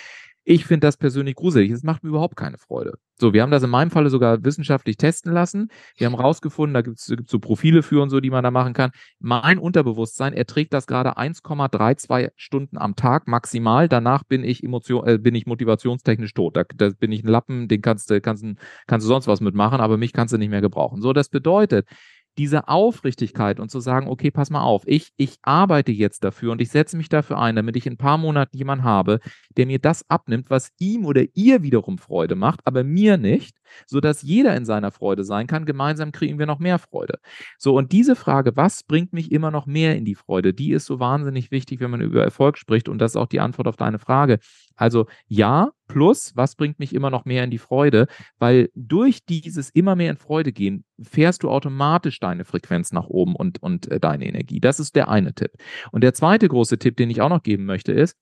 ich 0.49 0.65
finde 0.65 0.87
das 0.87 0.97
persönlich 0.97 1.35
gruselig. 1.35 1.73
Es 1.73 1.83
macht 1.83 2.05
mir 2.05 2.11
überhaupt 2.11 2.37
keine 2.37 2.57
Freude. 2.57 2.99
So, 3.19 3.33
wir 3.33 3.43
haben 3.43 3.51
das 3.51 3.65
in 3.65 3.71
meinem 3.71 3.91
Falle 3.91 4.11
sogar 4.11 4.45
wissenschaftlich 4.45 4.97
testen 4.97 5.33
lassen. 5.33 5.71
Wir 5.97 6.07
haben 6.07 6.15
rausgefunden, 6.15 6.73
da 6.73 6.83
gibt 6.83 6.99
es 6.99 7.13
so 7.27 7.39
Profile 7.41 7.83
für 7.83 8.01
und 8.01 8.11
so, 8.11 8.21
die 8.21 8.31
man 8.31 8.45
da 8.45 8.53
machen 8.53 8.73
kann. 8.73 8.93
Mein 9.19 9.59
Unterbewusstsein 9.59 10.35
erträgt 10.35 10.73
das 10.73 10.87
gerade 10.87 11.19
1,32 11.19 12.31
Stunden 12.37 12.79
am 12.79 12.95
Tag 12.95 13.27
maximal. 13.27 13.89
Danach 13.89 14.23
bin 14.23 14.45
ich 14.45 14.63
Emotion, 14.63 15.05
äh, 15.09 15.19
bin 15.19 15.35
ich 15.35 15.47
motivationstechnisch 15.47 16.33
tot. 16.33 16.57
Da, 16.57 16.63
da 16.77 16.91
bin 16.91 17.11
ich 17.11 17.25
ein 17.25 17.29
Lappen, 17.29 17.67
den 17.67 17.83
kannst 17.83 18.09
du, 18.11 18.21
kannst, 18.21 18.45
kannst 18.87 19.05
du 19.05 19.09
sonst 19.09 19.27
was 19.27 19.41
mitmachen, 19.41 19.81
aber 19.81 19.97
mich 19.97 20.13
kannst 20.13 20.33
du 20.33 20.39
nicht 20.39 20.51
mehr 20.51 20.61
gebrauchen. 20.61 21.03
So, 21.03 21.13
das 21.13 21.29
bedeutet, 21.29 21.89
diese 22.39 22.69
Aufrichtigkeit 22.69 23.61
und 23.61 23.71
zu 23.71 23.81
sagen, 23.81 24.09
okay, 24.09 24.31
pass 24.31 24.51
mal 24.51 24.63
auf, 24.63 24.83
ich, 24.87 25.13
ich 25.17 25.37
arbeite 25.43 25.93
jetzt 25.93 26.25
dafür 26.25 26.53
und 26.53 26.61
ich 26.61 26.71
setze 26.71 26.97
mich 26.97 27.09
dafür 27.09 27.39
ein, 27.39 27.57
damit 27.57 27.77
ich 27.77 27.87
in 27.87 27.95
ein 27.95 27.99
paar 27.99 28.19
Monaten 28.19 28.57
jemanden 28.57 28.85
habe, 28.85 29.21
der 29.57 29.67
mir 29.67 29.79
das 29.79 30.09
abnimmt, 30.09 30.51
was 30.51 30.71
ihm 30.79 31.05
oder 31.05 31.25
ihr 31.35 31.63
wiederum 31.63 31.99
Freude 31.99 32.35
macht, 32.35 32.61
aber 32.65 32.85
mir 32.85 33.17
nicht, 33.17 33.57
sodass 33.87 34.23
jeder 34.23 34.57
in 34.57 34.65
seiner 34.65 34.91
Freude 34.91 35.25
sein 35.25 35.47
kann. 35.47 35.65
Gemeinsam 35.65 36.13
kriegen 36.13 36.39
wir 36.39 36.47
noch 36.47 36.59
mehr 36.59 36.79
Freude. 36.79 37.19
So, 37.59 37.77
und 37.77 37.93
diese 37.93 38.17
Frage, 38.17 38.57
was 38.57 38.83
bringt 38.83 39.13
mich 39.13 39.33
immer 39.33 39.51
noch 39.51 39.67
mehr 39.67 39.97
in 39.97 40.05
die 40.05 40.15
Freude, 40.15 40.55
die 40.55 40.73
ist 40.73 40.87
so 40.87 41.01
wahnsinnig 41.01 41.51
wichtig, 41.51 41.81
wenn 41.81 41.91
man 41.91 42.01
über 42.01 42.23
Erfolg 42.23 42.59
spricht. 42.59 42.89
Und 42.89 42.99
das 42.99 43.13
ist 43.13 43.17
auch 43.17 43.27
die 43.27 43.41
Antwort 43.41 43.69
auf 43.69 43.77
deine 43.77 43.99
Frage. 43.99 44.39
Also 44.77 45.07
ja, 45.27 45.71
plus, 45.87 46.33
was 46.37 46.57
bringt 46.57 46.79
mich 46.79 46.95
immer 46.95 47.11
noch 47.11 47.25
mehr 47.25 47.45
in 47.45 47.51
die 47.51 47.59
Freude? 47.59 48.07
Weil 48.39 48.71
durch 48.75 49.25
dieses 49.25 49.71
immer 49.71 49.97
mehr 49.97 50.11
in 50.11 50.17
Freude 50.17 50.53
gehen, 50.53 50.85
fährst 51.03 51.43
du 51.43 51.51
automatisch 51.51 52.21
deine 52.21 52.45
Frequenz 52.45 52.93
nach 52.93 53.07
oben 53.07 53.37
und, 53.37 53.63
und 53.63 53.91
äh, 53.91 54.01
deine 54.01 54.27
Energie. 54.27 54.61
Das 54.61 54.81
ist 54.81 54.97
der 54.97 55.09
eine 55.09 55.35
Tipp. 55.35 55.53
Und 55.93 56.03
der 56.03 56.15
zweite 56.15 56.49
große 56.49 56.79
Tipp, 56.79 56.97
den 56.97 57.11
ich 57.11 57.21
auch 57.21 57.29
noch 57.29 57.43
geben 57.43 57.65
möchte, 57.65 57.93
ist, 57.93 58.17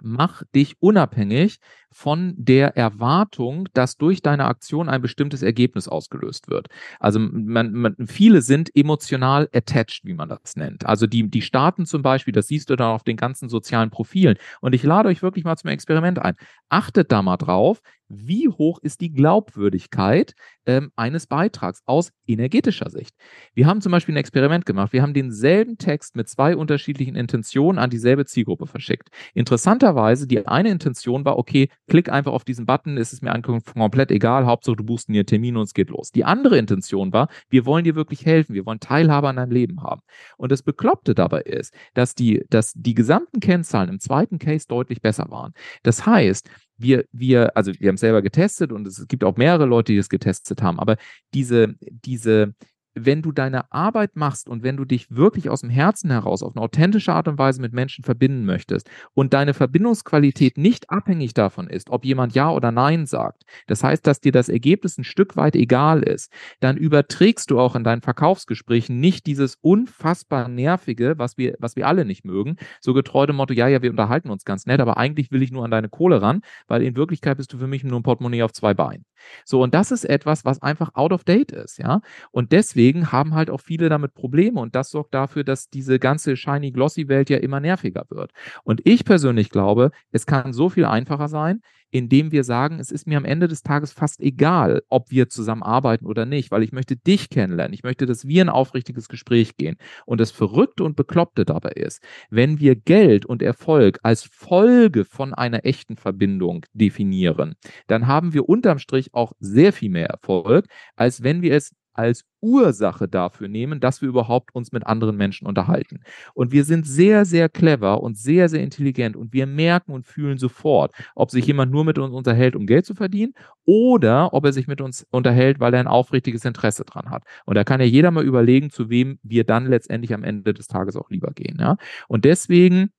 mach 0.00 0.42
dich 0.54 0.76
unabhängig 0.80 1.58
von 1.90 2.34
der 2.36 2.76
Erwartung, 2.76 3.68
dass 3.74 3.96
durch 3.96 4.22
deine 4.22 4.44
Aktion 4.44 4.88
ein 4.88 5.02
bestimmtes 5.02 5.42
Ergebnis 5.42 5.88
ausgelöst 5.88 6.48
wird. 6.48 6.68
Also 7.00 7.18
man, 7.18 7.72
man, 7.72 7.96
viele 8.06 8.42
sind 8.42 8.70
emotional 8.74 9.48
attached, 9.52 10.04
wie 10.04 10.14
man 10.14 10.28
das 10.28 10.56
nennt. 10.56 10.86
Also 10.86 11.06
die, 11.06 11.28
die 11.28 11.42
starten 11.42 11.86
zum 11.86 12.02
Beispiel, 12.02 12.32
das 12.32 12.48
siehst 12.48 12.70
du 12.70 12.76
dann 12.76 12.92
auf 12.92 13.02
den 13.02 13.16
ganzen 13.16 13.48
sozialen 13.48 13.90
Profilen. 13.90 14.36
Und 14.60 14.74
ich 14.74 14.82
lade 14.82 15.08
euch 15.08 15.22
wirklich 15.22 15.44
mal 15.44 15.56
zum 15.56 15.70
Experiment 15.70 16.18
ein. 16.18 16.36
Achtet 16.68 17.10
da 17.10 17.22
mal 17.22 17.36
drauf, 17.36 17.80
wie 18.08 18.48
hoch 18.48 18.78
ist 18.80 19.00
die 19.00 19.12
Glaubwürdigkeit 19.12 20.34
ähm, 20.66 20.90
eines 20.96 21.26
Beitrags 21.26 21.82
aus 21.84 22.10
energetischer 22.26 22.90
Sicht. 22.90 23.14
Wir 23.54 23.66
haben 23.66 23.80
zum 23.80 23.92
Beispiel 23.92 24.14
ein 24.14 24.18
Experiment 24.18 24.66
gemacht. 24.66 24.92
Wir 24.92 25.02
haben 25.02 25.14
denselben 25.14 25.78
Text 25.78 26.16
mit 26.16 26.28
zwei 26.28 26.56
unterschiedlichen 26.56 27.16
Intentionen 27.16 27.78
an 27.78 27.90
dieselbe 27.90 28.24
Zielgruppe 28.24 28.66
verschickt. 28.66 29.10
Interessanterweise, 29.34 30.26
die 30.26 30.46
eine 30.46 30.70
Intention 30.70 31.24
war, 31.24 31.38
okay, 31.38 31.68
klick 31.88 32.10
einfach 32.10 32.32
auf 32.32 32.44
diesen 32.44 32.66
Button, 32.66 32.96
ist 32.96 33.12
es 33.12 33.22
mir 33.22 33.32
komplett 33.74 34.10
egal, 34.10 34.46
Hauptsache 34.46 34.76
du 34.76 34.84
buchst 34.84 35.08
dir 35.08 35.26
Termin 35.26 35.56
und 35.56 35.64
es 35.64 35.74
geht 35.74 35.90
los. 35.90 36.12
Die 36.12 36.24
andere 36.24 36.58
Intention 36.58 37.12
war, 37.12 37.28
wir 37.48 37.66
wollen 37.66 37.84
dir 37.84 37.94
wirklich 37.94 38.24
helfen, 38.24 38.54
wir 38.54 38.66
wollen 38.66 38.80
Teilhabe 38.80 39.28
an 39.28 39.36
deinem 39.36 39.50
Leben 39.50 39.82
haben. 39.82 40.02
Und 40.36 40.52
das 40.52 40.62
Bekloppte 40.62 41.14
dabei 41.14 41.42
ist, 41.42 41.74
dass 41.94 42.14
die, 42.14 42.44
dass 42.50 42.72
die 42.74 42.94
gesamten 42.94 43.40
Kennzahlen 43.40 43.88
im 43.88 44.00
zweiten 44.00 44.38
Case 44.38 44.66
deutlich 44.68 45.00
besser 45.00 45.26
waren. 45.30 45.52
Das 45.82 46.06
heißt, 46.06 46.48
wir, 46.76 47.04
wir, 47.12 47.56
also 47.56 47.72
wir 47.78 47.88
haben 47.88 47.96
es 47.96 48.00
selber 48.00 48.22
getestet 48.22 48.72
und 48.72 48.86
es 48.86 49.06
gibt 49.08 49.24
auch 49.24 49.36
mehrere 49.36 49.66
Leute, 49.66 49.92
die 49.92 49.98
es 49.98 50.08
getestet 50.08 50.62
haben, 50.62 50.78
aber 50.78 50.96
diese, 51.34 51.74
diese, 51.80 52.54
wenn 52.94 53.22
du 53.22 53.32
deine 53.32 53.70
Arbeit 53.72 54.16
machst 54.16 54.48
und 54.48 54.62
wenn 54.62 54.76
du 54.76 54.84
dich 54.84 55.10
wirklich 55.10 55.50
aus 55.50 55.60
dem 55.60 55.70
Herzen 55.70 56.10
heraus 56.10 56.42
auf 56.42 56.56
eine 56.56 56.64
authentische 56.64 57.12
Art 57.12 57.28
und 57.28 57.38
Weise 57.38 57.60
mit 57.60 57.72
Menschen 57.72 58.04
verbinden 58.04 58.44
möchtest 58.44 58.90
und 59.14 59.34
deine 59.34 59.54
Verbindungsqualität 59.54 60.58
nicht 60.58 60.90
abhängig 60.90 61.34
davon 61.34 61.68
ist, 61.68 61.90
ob 61.90 62.04
jemand 62.04 62.34
Ja 62.34 62.50
oder 62.50 62.72
Nein 62.72 63.06
sagt, 63.06 63.44
das 63.66 63.84
heißt, 63.84 64.06
dass 64.06 64.20
dir 64.20 64.32
das 64.32 64.48
Ergebnis 64.48 64.98
ein 64.98 65.04
Stück 65.04 65.36
weit 65.36 65.56
egal 65.56 66.02
ist, 66.02 66.32
dann 66.60 66.76
überträgst 66.76 67.50
du 67.50 67.58
auch 67.58 67.74
in 67.76 67.84
deinen 67.84 68.02
Verkaufsgesprächen 68.02 69.00
nicht 69.00 69.26
dieses 69.26 69.56
unfassbar 69.60 70.48
nervige, 70.48 71.14
was 71.18 71.38
wir, 71.38 71.56
was 71.58 71.76
wir 71.76 71.86
alle 71.86 72.04
nicht 72.04 72.24
mögen, 72.24 72.56
so 72.80 72.94
getreu 72.94 73.26
dem 73.26 73.36
Motto, 73.36 73.54
ja, 73.54 73.68
ja, 73.68 73.82
wir 73.82 73.90
unterhalten 73.90 74.30
uns 74.30 74.44
ganz 74.44 74.66
nett, 74.66 74.80
aber 74.80 74.96
eigentlich 74.96 75.30
will 75.30 75.42
ich 75.42 75.52
nur 75.52 75.64
an 75.64 75.70
deine 75.70 75.88
Kohle 75.88 76.22
ran, 76.22 76.42
weil 76.66 76.82
in 76.82 76.96
Wirklichkeit 76.96 77.36
bist 77.36 77.52
du 77.52 77.58
für 77.58 77.66
mich 77.66 77.84
nur 77.84 77.98
ein 77.98 78.02
Portemonnaie 78.02 78.42
auf 78.42 78.52
zwei 78.52 78.74
Beinen. 78.74 79.04
So, 79.44 79.62
und 79.62 79.74
das 79.74 79.90
ist 79.90 80.04
etwas, 80.04 80.44
was 80.44 80.62
einfach 80.62 80.94
out 80.94 81.12
of 81.12 81.24
date 81.24 81.52
ist, 81.52 81.78
ja. 81.78 82.00
Und 82.30 82.52
deswegen 82.52 82.87
haben 82.94 83.34
halt 83.34 83.50
auch 83.50 83.60
viele 83.60 83.88
damit 83.88 84.14
Probleme 84.14 84.60
und 84.60 84.74
das 84.74 84.90
sorgt 84.90 85.14
dafür, 85.14 85.44
dass 85.44 85.68
diese 85.68 85.98
ganze 85.98 86.36
shiny 86.36 86.70
glossy 86.72 87.08
Welt 87.08 87.30
ja 87.30 87.38
immer 87.38 87.60
nerviger 87.60 88.04
wird. 88.10 88.32
Und 88.64 88.80
ich 88.84 89.04
persönlich 89.04 89.50
glaube, 89.50 89.90
es 90.10 90.26
kann 90.26 90.52
so 90.52 90.68
viel 90.68 90.84
einfacher 90.84 91.28
sein, 91.28 91.60
indem 91.90 92.32
wir 92.32 92.44
sagen, 92.44 92.78
es 92.80 92.90
ist 92.90 93.06
mir 93.06 93.16
am 93.16 93.24
Ende 93.24 93.48
des 93.48 93.62
Tages 93.62 93.92
fast 93.92 94.20
egal, 94.20 94.82
ob 94.88 95.10
wir 95.10 95.28
zusammenarbeiten 95.28 96.06
oder 96.06 96.26
nicht, 96.26 96.50
weil 96.50 96.62
ich 96.62 96.72
möchte 96.72 96.96
dich 96.96 97.30
kennenlernen. 97.30 97.72
Ich 97.72 97.82
möchte, 97.82 98.06
dass 98.06 98.26
wir 98.26 98.44
ein 98.44 98.48
aufrichtiges 98.48 99.08
Gespräch 99.08 99.56
gehen. 99.56 99.76
Und 100.04 100.20
das 100.20 100.30
Verrückte 100.30 100.84
und 100.84 100.96
Bekloppte 100.96 101.44
dabei 101.44 101.70
ist, 101.70 102.02
wenn 102.30 102.60
wir 102.60 102.76
Geld 102.76 103.24
und 103.24 103.42
Erfolg 103.42 103.98
als 104.02 104.24
Folge 104.24 105.04
von 105.04 105.34
einer 105.34 105.64
echten 105.64 105.96
Verbindung 105.96 106.66
definieren, 106.72 107.54
dann 107.86 108.06
haben 108.06 108.34
wir 108.34 108.48
unterm 108.48 108.78
Strich 108.78 109.14
auch 109.14 109.32
sehr 109.40 109.72
viel 109.72 109.90
mehr 109.90 110.08
Erfolg, 110.08 110.66
als 110.96 111.22
wenn 111.22 111.42
wir 111.42 111.54
es 111.54 111.74
als 111.98 112.24
Ursache 112.40 113.08
dafür 113.08 113.48
nehmen, 113.48 113.80
dass 113.80 114.00
wir 114.00 114.08
überhaupt 114.08 114.54
uns 114.54 114.70
mit 114.70 114.86
anderen 114.86 115.16
Menschen 115.16 115.46
unterhalten. 115.48 116.00
Und 116.32 116.52
wir 116.52 116.64
sind 116.64 116.86
sehr, 116.86 117.24
sehr 117.24 117.48
clever 117.48 118.00
und 118.02 118.16
sehr, 118.16 118.48
sehr 118.48 118.62
intelligent 118.62 119.16
und 119.16 119.32
wir 119.32 119.46
merken 119.46 119.92
und 119.92 120.06
fühlen 120.06 120.38
sofort, 120.38 120.94
ob 121.16 121.32
sich 121.32 121.46
jemand 121.46 121.72
nur 121.72 121.84
mit 121.84 121.98
uns 121.98 122.14
unterhält, 122.14 122.54
um 122.54 122.66
Geld 122.66 122.86
zu 122.86 122.94
verdienen 122.94 123.34
oder 123.64 124.32
ob 124.32 124.44
er 124.44 124.52
sich 124.52 124.68
mit 124.68 124.80
uns 124.80 125.06
unterhält, 125.10 125.58
weil 125.58 125.74
er 125.74 125.80
ein 125.80 125.88
aufrichtiges 125.88 126.44
Interesse 126.44 126.84
dran 126.84 127.10
hat. 127.10 127.24
Und 127.44 127.56
da 127.56 127.64
kann 127.64 127.80
ja 127.80 127.86
jeder 127.86 128.12
mal 128.12 128.24
überlegen, 128.24 128.70
zu 128.70 128.88
wem 128.90 129.18
wir 129.24 129.42
dann 129.42 129.66
letztendlich 129.66 130.14
am 130.14 130.22
Ende 130.22 130.54
des 130.54 130.68
Tages 130.68 130.96
auch 130.96 131.10
lieber 131.10 131.32
gehen. 131.32 131.56
Ja? 131.58 131.76
Und 132.06 132.24
deswegen 132.24 132.90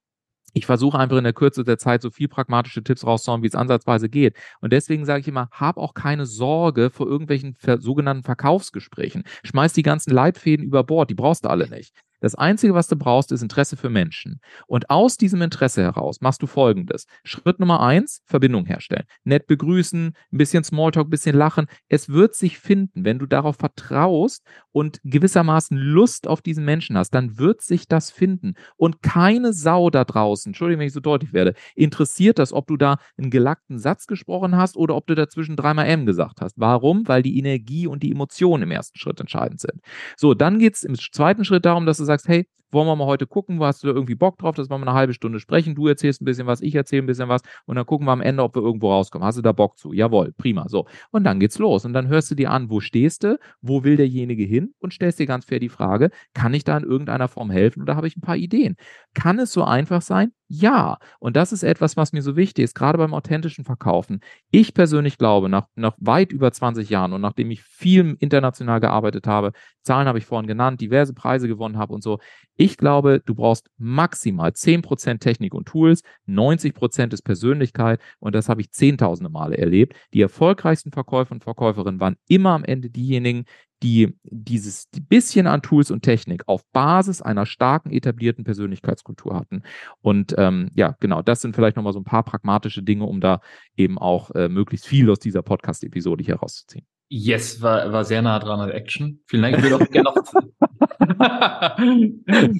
ich 0.53 0.65
versuche 0.65 0.97
einfach 0.97 1.17
in 1.17 1.23
der 1.23 1.33
Kürze 1.33 1.63
der 1.63 1.77
Zeit 1.77 2.01
so 2.01 2.09
viel 2.09 2.27
pragmatische 2.27 2.83
Tipps 2.83 3.05
rauszuhauen, 3.05 3.43
wie 3.43 3.47
es 3.47 3.55
ansatzweise 3.55 4.09
geht. 4.09 4.35
Und 4.61 4.73
deswegen 4.73 5.05
sage 5.05 5.21
ich 5.21 5.27
immer, 5.27 5.49
hab 5.51 5.77
auch 5.77 5.93
keine 5.93 6.25
Sorge 6.25 6.89
vor 6.89 7.07
irgendwelchen 7.07 7.55
sogenannten 7.79 8.23
Verkaufsgesprächen. 8.23 9.23
Schmeiß 9.43 9.73
die 9.73 9.83
ganzen 9.83 10.11
Leitfäden 10.11 10.65
über 10.65 10.83
Bord, 10.83 11.09
die 11.09 11.15
brauchst 11.15 11.45
du 11.45 11.49
alle 11.49 11.69
nicht. 11.69 11.93
Das 12.21 12.35
Einzige, 12.35 12.73
was 12.73 12.87
du 12.87 12.97
brauchst, 12.97 13.31
ist 13.31 13.41
Interesse 13.41 13.77
für 13.77 13.89
Menschen. 13.89 14.41
Und 14.67 14.89
aus 14.89 15.15
diesem 15.15 15.41
Interesse 15.41 15.83
heraus 15.83 16.19
machst 16.19 16.41
du 16.41 16.47
Folgendes. 16.47 17.05
Schritt 17.23 17.59
Nummer 17.59 17.81
eins, 17.81 18.21
Verbindung 18.25 18.65
herstellen. 18.65 19.05
Nett 19.23 19.47
begrüßen, 19.47 20.13
ein 20.31 20.37
bisschen 20.37 20.63
Smalltalk, 20.63 21.07
ein 21.07 21.11
bisschen 21.11 21.35
lachen. 21.35 21.67
Es 21.87 22.09
wird 22.09 22.35
sich 22.35 22.59
finden. 22.59 23.05
Wenn 23.05 23.19
du 23.19 23.25
darauf 23.25 23.55
vertraust 23.55 24.45
und 24.79 25.01
gewissermaßen 25.03 25.77
Lust 25.77 26.25
auf 26.25 26.41
diesen 26.41 26.63
Menschen 26.63 26.97
hast, 26.97 27.11
dann 27.11 27.37
wird 27.37 27.61
sich 27.61 27.87
das 27.89 28.11
finden. 28.11 28.53
Und 28.77 29.01
keine 29.01 29.51
Sau 29.51 29.89
da 29.89 30.05
draußen, 30.05 30.51
Entschuldigung, 30.51 30.79
wenn 30.79 30.87
ich 30.87 30.93
so 30.93 31.01
deutlich 31.01 31.33
werde, 31.33 31.53
interessiert 31.75 32.39
das, 32.39 32.53
ob 32.53 32.67
du 32.67 32.77
da 32.77 32.97
einen 33.17 33.29
gelackten 33.29 33.77
Satz 33.77 34.07
gesprochen 34.07 34.55
hast 34.55 34.77
oder 34.77 34.95
ob 34.95 35.05
du 35.05 35.15
dazwischen 35.15 35.57
dreimal 35.57 35.85
M 35.87 36.05
gesagt 36.05 36.39
hast. 36.39 36.53
Warum? 36.57 37.05
Weil 37.09 37.23
die 37.23 37.37
Energie 37.37 37.87
und 37.87 38.03
die 38.03 38.11
Emotionen 38.11 38.63
im 38.63 38.71
ersten 38.71 38.97
Schritt 38.97 39.19
entscheidend 39.19 39.59
sind. 39.59 39.81
So, 40.15 40.33
dann 40.33 40.59
geht 40.59 40.75
es 40.75 40.83
im 40.83 40.95
zweiten 40.95 41.43
Schritt 41.43 41.65
darum, 41.65 41.85
dass 41.85 41.99
es 41.99 42.07
sagst, 42.07 42.29
hey, 42.29 42.47
wollen 42.71 42.87
wir 42.87 42.95
mal 42.95 43.05
heute 43.05 43.27
gucken, 43.27 43.59
hast 43.61 43.83
du 43.83 43.87
da 43.87 43.93
irgendwie 43.93 44.15
Bock 44.15 44.37
drauf, 44.37 44.55
dass 44.55 44.69
wir 44.69 44.77
mal 44.77 44.87
eine 44.87 44.97
halbe 44.97 45.13
Stunde 45.13 45.39
sprechen, 45.39 45.75
du 45.75 45.87
erzählst 45.87 46.21
ein 46.21 46.25
bisschen 46.25 46.47
was, 46.47 46.61
ich 46.61 46.75
erzähle 46.75 47.03
ein 47.03 47.05
bisschen 47.05 47.29
was 47.29 47.41
und 47.65 47.75
dann 47.75 47.85
gucken 47.85 48.07
wir 48.07 48.11
am 48.11 48.21
Ende, 48.21 48.43
ob 48.43 48.55
wir 48.55 48.61
irgendwo 48.61 48.91
rauskommen. 48.91 49.25
Hast 49.25 49.37
du 49.37 49.41
da 49.41 49.51
Bock 49.51 49.77
zu? 49.77 49.93
Jawohl, 49.93 50.33
prima, 50.37 50.67
so. 50.69 50.85
Und 51.11 51.23
dann 51.23 51.39
geht's 51.39 51.59
los 51.59 51.85
und 51.85 51.93
dann 51.93 52.07
hörst 52.07 52.31
du 52.31 52.35
dir 52.35 52.51
an, 52.51 52.69
wo 52.69 52.79
stehst 52.79 53.23
du, 53.23 53.39
wo 53.61 53.83
will 53.83 53.97
derjenige 53.97 54.43
hin 54.43 54.73
und 54.79 54.93
stellst 54.93 55.19
dir 55.19 55.25
ganz 55.25 55.45
fair 55.45 55.59
die 55.59 55.69
Frage, 55.69 56.09
kann 56.33 56.53
ich 56.53 56.63
da 56.63 56.77
in 56.77 56.83
irgendeiner 56.83 57.27
Form 57.27 57.51
helfen 57.51 57.81
oder 57.81 57.95
habe 57.95 58.07
ich 58.07 58.17
ein 58.17 58.21
paar 58.21 58.37
Ideen? 58.37 58.75
Kann 59.13 59.39
es 59.39 59.51
so 59.51 59.63
einfach 59.63 60.01
sein? 60.01 60.31
Ja. 60.47 60.97
Und 61.19 61.35
das 61.35 61.51
ist 61.51 61.63
etwas, 61.63 61.97
was 61.97 62.13
mir 62.13 62.21
so 62.21 62.35
wichtig 62.35 62.63
ist, 62.63 62.75
gerade 62.75 62.97
beim 62.97 63.13
authentischen 63.13 63.65
Verkaufen. 63.65 64.19
Ich 64.51 64.73
persönlich 64.73 65.17
glaube, 65.17 65.49
nach, 65.49 65.67
nach 65.75 65.95
weit 65.99 66.31
über 66.31 66.51
20 66.51 66.89
Jahren 66.89 67.13
und 67.13 67.21
nachdem 67.21 67.51
ich 67.51 67.61
viel 67.63 68.15
international 68.19 68.79
gearbeitet 68.79 69.27
habe, 69.27 69.51
Zahlen 69.83 70.07
habe 70.07 70.17
ich 70.17 70.25
vorhin 70.25 70.47
genannt, 70.47 70.81
diverse 70.81 71.13
Preise 71.13 71.47
gewonnen 71.47 71.77
habe 71.77 71.93
und 71.93 72.03
so, 72.03 72.19
ich 72.55 72.77
glaube, 72.77 73.21
du 73.25 73.35
brauchst 73.35 73.69
maximal 73.77 74.51
10% 74.51 75.19
Technik 75.19 75.53
und 75.53 75.67
Tools, 75.67 76.01
90% 76.27 77.13
ist 77.13 77.21
Persönlichkeit 77.21 78.01
und 78.19 78.35
das 78.35 78.49
habe 78.49 78.61
ich 78.61 78.71
zehntausende 78.71 79.29
Male 79.29 79.57
erlebt. 79.57 79.95
Die 80.13 80.21
erfolgreichsten 80.21 80.91
Verkäufer 80.91 81.31
und 81.31 81.43
Verkäuferinnen 81.43 81.99
waren 81.99 82.17
immer 82.27 82.51
am 82.51 82.63
Ende 82.63 82.89
diejenigen, 82.89 83.45
die 83.83 84.17
dieses 84.23 84.89
bisschen 85.07 85.47
an 85.47 85.61
Tools 85.61 85.91
und 85.91 86.01
Technik 86.01 86.43
auf 86.47 86.61
Basis 86.71 87.21
einer 87.21 87.45
starken 87.45 87.91
etablierten 87.91 88.43
Persönlichkeitskultur 88.43 89.35
hatten. 89.35 89.63
Und 90.01 90.35
ähm, 90.37 90.69
ja, 90.75 90.95
genau, 90.99 91.21
das 91.21 91.41
sind 91.41 91.55
vielleicht 91.55 91.77
nochmal 91.77 91.93
so 91.93 91.99
ein 91.99 92.05
paar 92.05 92.23
pragmatische 92.23 92.83
Dinge, 92.83 93.05
um 93.05 93.21
da 93.21 93.41
eben 93.77 93.97
auch 93.97 94.31
äh, 94.31 94.49
möglichst 94.49 94.87
viel 94.87 95.09
aus 95.09 95.19
dieser 95.19 95.41
Podcast-Episode 95.41 96.23
hier 96.23 96.35
rauszuziehen. 96.35 96.85
Yes, 97.09 97.61
war, 97.61 97.91
war 97.91 98.05
sehr 98.05 98.21
nah 98.21 98.37
dran 98.37 98.59
an 98.59 98.69
Action. 98.69 99.21
Vielen 99.25 99.41
Dank. 99.41 99.57
Ich 99.57 99.63
würde 99.63 99.75
auch 99.77 99.89
gerne 99.89 100.13
noch. 100.13 100.23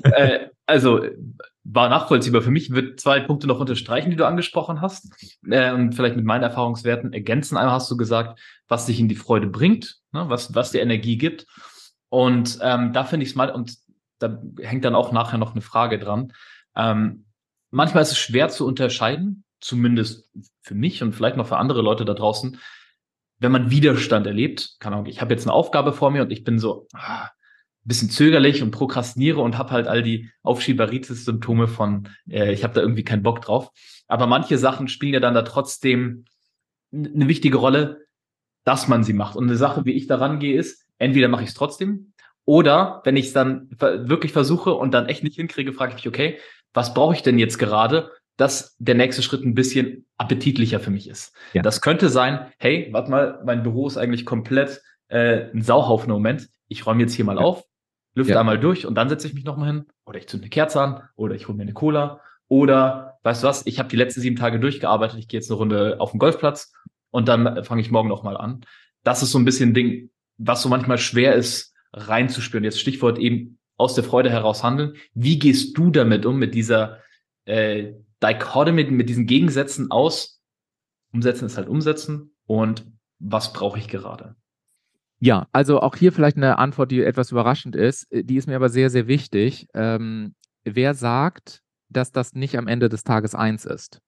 äh, 0.11 0.49
also 0.65 1.01
war 1.63 1.89
nachvollziehbar. 1.89 2.41
Für 2.41 2.49
mich 2.49 2.71
wird 2.71 2.99
zwei 2.99 3.19
Punkte 3.19 3.45
noch 3.45 3.59
unterstreichen, 3.59 4.09
die 4.09 4.15
du 4.15 4.25
angesprochen 4.25 4.81
hast 4.81 5.13
äh, 5.47 5.71
und 5.71 5.93
vielleicht 5.93 6.15
mit 6.15 6.25
meinen 6.25 6.41
Erfahrungswerten 6.41 7.13
ergänzen. 7.13 7.57
Einmal 7.57 7.75
hast 7.75 7.91
du 7.91 7.97
gesagt, 7.97 8.39
was 8.67 8.87
dich 8.87 8.99
in 8.99 9.07
die 9.07 9.15
Freude 9.15 9.45
bringt, 9.45 9.99
ne, 10.11 10.25
was, 10.29 10.55
was 10.55 10.71
dir 10.71 10.81
Energie 10.81 11.17
gibt. 11.17 11.45
Und 12.09 12.57
ähm, 12.63 12.91
da 12.91 13.03
finde 13.03 13.25
ich 13.25 13.29
es 13.29 13.35
mal, 13.35 13.51
und 13.51 13.75
da 14.17 14.41
hängt 14.59 14.83
dann 14.83 14.95
auch 14.95 15.11
nachher 15.11 15.37
noch 15.37 15.51
eine 15.51 15.61
Frage 15.61 15.99
dran. 15.99 16.33
Ähm, 16.75 17.25
manchmal 17.69 18.01
ist 18.01 18.13
es 18.13 18.17
schwer 18.17 18.49
zu 18.49 18.65
unterscheiden, 18.65 19.43
zumindest 19.61 20.27
für 20.61 20.73
mich 20.73 21.03
und 21.03 21.13
vielleicht 21.13 21.37
noch 21.37 21.47
für 21.47 21.57
andere 21.57 21.83
Leute 21.83 22.03
da 22.03 22.15
draußen, 22.15 22.57
wenn 23.39 23.51
man 23.51 23.71
Widerstand 23.71 24.27
erlebt, 24.27 24.75
keine 24.79 24.95
Ahnung, 24.95 25.07
ich 25.07 25.21
habe 25.21 25.33
jetzt 25.33 25.45
eine 25.45 25.53
Aufgabe 25.53 25.93
vor 25.93 26.11
mir 26.11 26.21
und 26.21 26.31
ich 26.31 26.43
bin 26.43 26.59
so 26.59 26.87
ah, 26.93 27.29
bisschen 27.83 28.09
zögerlich 28.09 28.61
und 28.61 28.71
prokrastiniere 28.71 29.39
und 29.39 29.57
habe 29.57 29.71
halt 29.71 29.87
all 29.87 30.03
die 30.03 30.29
Aufschieberitis-Symptome 30.43 31.67
von, 31.67 32.09
äh, 32.29 32.53
ich 32.53 32.63
habe 32.63 32.73
da 32.73 32.81
irgendwie 32.81 33.03
keinen 33.03 33.23
Bock 33.23 33.41
drauf. 33.41 33.71
Aber 34.07 34.27
manche 34.27 34.57
Sachen 34.57 34.87
spielen 34.87 35.13
ja 35.13 35.19
dann 35.19 35.33
da 35.33 35.41
trotzdem 35.41 36.25
eine 36.93 37.27
wichtige 37.27 37.57
Rolle, 37.57 38.05
dass 38.63 38.87
man 38.87 39.03
sie 39.03 39.13
macht. 39.13 39.35
Und 39.35 39.45
eine 39.45 39.57
Sache, 39.57 39.85
wie 39.85 39.93
ich 39.93 40.07
da 40.07 40.17
rangehe, 40.17 40.57
ist, 40.57 40.85
entweder 40.97 41.27
mache 41.27 41.43
ich 41.43 41.49
es 41.49 41.55
trotzdem 41.55 42.13
oder 42.45 43.01
wenn 43.05 43.15
ich 43.15 43.27
es 43.27 43.33
dann 43.33 43.69
wirklich 43.79 44.31
versuche 44.31 44.73
und 44.73 44.91
dann 44.93 45.05
echt 45.05 45.23
nicht 45.23 45.35
hinkriege, 45.35 45.71
frage 45.71 45.91
ich 45.91 45.97
mich, 45.97 46.07
okay, 46.07 46.39
was 46.73 46.93
brauche 46.93 47.13
ich 47.13 47.21
denn 47.21 47.37
jetzt 47.37 47.59
gerade? 47.59 48.11
Dass 48.39 48.77
der 48.79 48.95
nächste 48.95 49.21
Schritt 49.21 49.43
ein 49.43 49.53
bisschen 49.53 50.05
appetitlicher 50.17 50.79
für 50.79 50.91
mich 50.91 51.09
ist. 51.09 51.35
Ja. 51.51 51.61
Das 51.61 51.81
könnte 51.81 52.07
sein, 52.07 52.47
hey, 52.57 52.87
warte 52.91 53.11
mal, 53.11 53.41
mein 53.45 53.63
Büro 53.63 53.85
ist 53.85 53.97
eigentlich 53.97 54.25
komplett 54.25 54.81
äh, 55.09 55.49
ein 55.53 55.61
Sauhaufen 55.61 56.07
im 56.07 56.13
Moment. 56.13 56.47
Ich 56.69 56.85
räume 56.85 57.01
jetzt 57.01 57.13
hier 57.13 57.25
mal 57.25 57.35
ja. 57.35 57.41
auf, 57.41 57.65
lüfte 58.15 58.33
ja. 58.33 58.39
einmal 58.39 58.57
durch 58.57 58.85
und 58.85 58.95
dann 58.95 59.09
setze 59.09 59.27
ich 59.27 59.33
mich 59.33 59.43
nochmal 59.43 59.67
hin. 59.67 59.85
Oder 60.05 60.19
ich 60.19 60.27
zünde 60.27 60.45
eine 60.45 60.51
Kerze 60.51 60.79
an 60.79 61.03
oder 61.17 61.35
ich 61.35 61.49
hole 61.49 61.57
mir 61.57 61.63
eine 61.63 61.73
Cola 61.73 62.21
oder 62.47 63.17
weißt 63.23 63.43
du 63.43 63.47
was, 63.47 63.67
ich 63.67 63.77
habe 63.77 63.89
die 63.89 63.97
letzten 63.97 64.21
sieben 64.21 64.37
Tage 64.37 64.57
durchgearbeitet, 64.61 65.19
ich 65.19 65.27
gehe 65.27 65.41
jetzt 65.41 65.51
eine 65.51 65.57
Runde 65.57 65.97
auf 65.99 66.11
den 66.11 66.19
Golfplatz 66.19 66.71
und 67.11 67.27
dann 67.27 67.65
fange 67.65 67.81
ich 67.81 67.91
morgen 67.91 68.07
nochmal 68.07 68.37
an. 68.37 68.65
Das 69.03 69.21
ist 69.21 69.31
so 69.31 69.37
ein 69.37 69.45
bisschen 69.45 69.71
ein 69.71 69.73
Ding, 69.73 70.11
was 70.37 70.61
so 70.61 70.69
manchmal 70.69 70.97
schwer 70.97 71.35
ist, 71.35 71.75
reinzuspüren. 71.91 72.63
Jetzt 72.63 72.79
Stichwort 72.79 73.19
eben 73.19 73.59
aus 73.75 73.95
der 73.95 74.05
Freude 74.05 74.29
heraus 74.29 74.63
handeln. 74.63 74.93
Wie 75.13 75.39
gehst 75.39 75.77
du 75.77 75.91
damit 75.91 76.25
um, 76.25 76.39
mit 76.39 76.55
dieser 76.55 76.99
äh, 77.43 77.91
Dichotomy, 78.23 78.85
mit 78.85 79.09
diesen 79.09 79.25
Gegensätzen 79.25 79.91
aus? 79.91 80.41
Umsetzen 81.13 81.45
ist 81.45 81.57
halt 81.57 81.67
umsetzen 81.67 82.35
und 82.45 82.85
was 83.19 83.53
brauche 83.53 83.79
ich 83.79 83.87
gerade? 83.87 84.35
Ja, 85.19 85.47
also 85.51 85.81
auch 85.81 85.95
hier 85.95 86.13
vielleicht 86.13 86.37
eine 86.37 86.57
Antwort, 86.57 86.91
die 86.91 87.03
etwas 87.03 87.31
überraschend 87.31 87.75
ist. 87.75 88.07
Die 88.11 88.37
ist 88.37 88.47
mir 88.47 88.55
aber 88.55 88.69
sehr, 88.69 88.89
sehr 88.89 89.07
wichtig. 89.07 89.67
Ähm, 89.73 90.35
wer 90.63 90.93
sagt, 90.93 91.61
dass 91.89 92.11
das 92.11 92.33
nicht 92.33 92.57
am 92.57 92.67
Ende 92.67 92.87
des 92.87 93.03
Tages 93.03 93.35
eins 93.35 93.65
ist? 93.65 93.99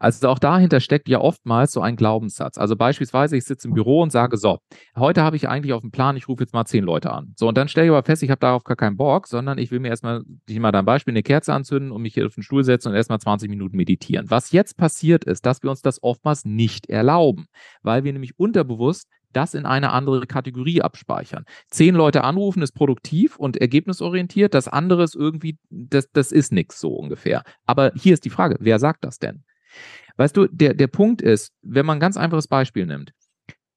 Also 0.00 0.28
auch 0.28 0.38
dahinter 0.38 0.80
steckt 0.80 1.08
ja 1.08 1.20
oftmals 1.20 1.72
so 1.72 1.80
ein 1.80 1.96
Glaubenssatz. 1.96 2.58
Also 2.58 2.76
beispielsweise, 2.76 3.36
ich 3.36 3.44
sitze 3.44 3.68
im 3.68 3.74
Büro 3.74 4.02
und 4.02 4.10
sage, 4.10 4.36
so, 4.36 4.58
heute 4.96 5.22
habe 5.22 5.36
ich 5.36 5.48
eigentlich 5.48 5.72
auf 5.72 5.82
dem 5.82 5.90
Plan, 5.90 6.16
ich 6.16 6.28
rufe 6.28 6.42
jetzt 6.42 6.54
mal 6.54 6.64
zehn 6.64 6.84
Leute 6.84 7.12
an. 7.12 7.34
So, 7.36 7.48
und 7.48 7.56
dann 7.56 7.68
stelle 7.68 7.86
ich 7.86 7.90
aber 7.90 8.02
fest, 8.02 8.22
ich 8.22 8.30
habe 8.30 8.40
darauf 8.40 8.64
gar 8.64 8.76
keinen 8.76 8.96
Bock, 8.96 9.26
sondern 9.26 9.58
ich 9.58 9.70
will 9.70 9.80
mir 9.80 9.88
erstmal, 9.88 10.22
ich 10.48 10.58
mal 10.58 10.72
dein 10.72 10.84
Beispiel, 10.84 11.12
eine 11.12 11.22
Kerze 11.22 11.52
anzünden 11.52 11.92
und 11.92 12.02
mich 12.02 12.14
hier 12.14 12.26
auf 12.26 12.34
den 12.34 12.42
Stuhl 12.42 12.64
setzen 12.64 12.88
und 12.88 12.94
erstmal 12.94 13.20
20 13.20 13.48
Minuten 13.48 13.76
meditieren. 13.76 14.30
Was 14.30 14.52
jetzt 14.52 14.76
passiert 14.76 15.24
ist, 15.24 15.46
dass 15.46 15.62
wir 15.62 15.70
uns 15.70 15.82
das 15.82 16.02
oftmals 16.02 16.44
nicht 16.44 16.88
erlauben, 16.88 17.46
weil 17.82 18.04
wir 18.04 18.12
nämlich 18.12 18.38
unterbewusst 18.38 19.08
das 19.34 19.54
in 19.54 19.66
eine 19.66 19.90
andere 19.90 20.26
Kategorie 20.26 20.80
abspeichern. 20.80 21.44
Zehn 21.68 21.94
Leute 21.94 22.24
anrufen 22.24 22.62
ist 22.62 22.72
produktiv 22.72 23.36
und 23.36 23.56
ergebnisorientiert, 23.56 24.54
das 24.54 24.68
andere 24.68 25.02
ist 25.02 25.14
irgendwie, 25.14 25.58
das, 25.70 26.10
das 26.12 26.32
ist 26.32 26.52
nichts 26.52 26.80
so 26.80 26.94
ungefähr. 26.94 27.42
Aber 27.66 27.92
hier 27.94 28.14
ist 28.14 28.24
die 28.24 28.30
Frage, 28.30 28.56
wer 28.60 28.78
sagt 28.78 29.04
das 29.04 29.18
denn? 29.18 29.44
Weißt 30.16 30.36
du, 30.36 30.46
der, 30.46 30.74
der 30.74 30.86
Punkt 30.86 31.22
ist, 31.22 31.50
wenn 31.62 31.86
man 31.86 31.98
ein 31.98 32.00
ganz 32.00 32.16
einfaches 32.16 32.46
Beispiel 32.46 32.86
nimmt, 32.86 33.12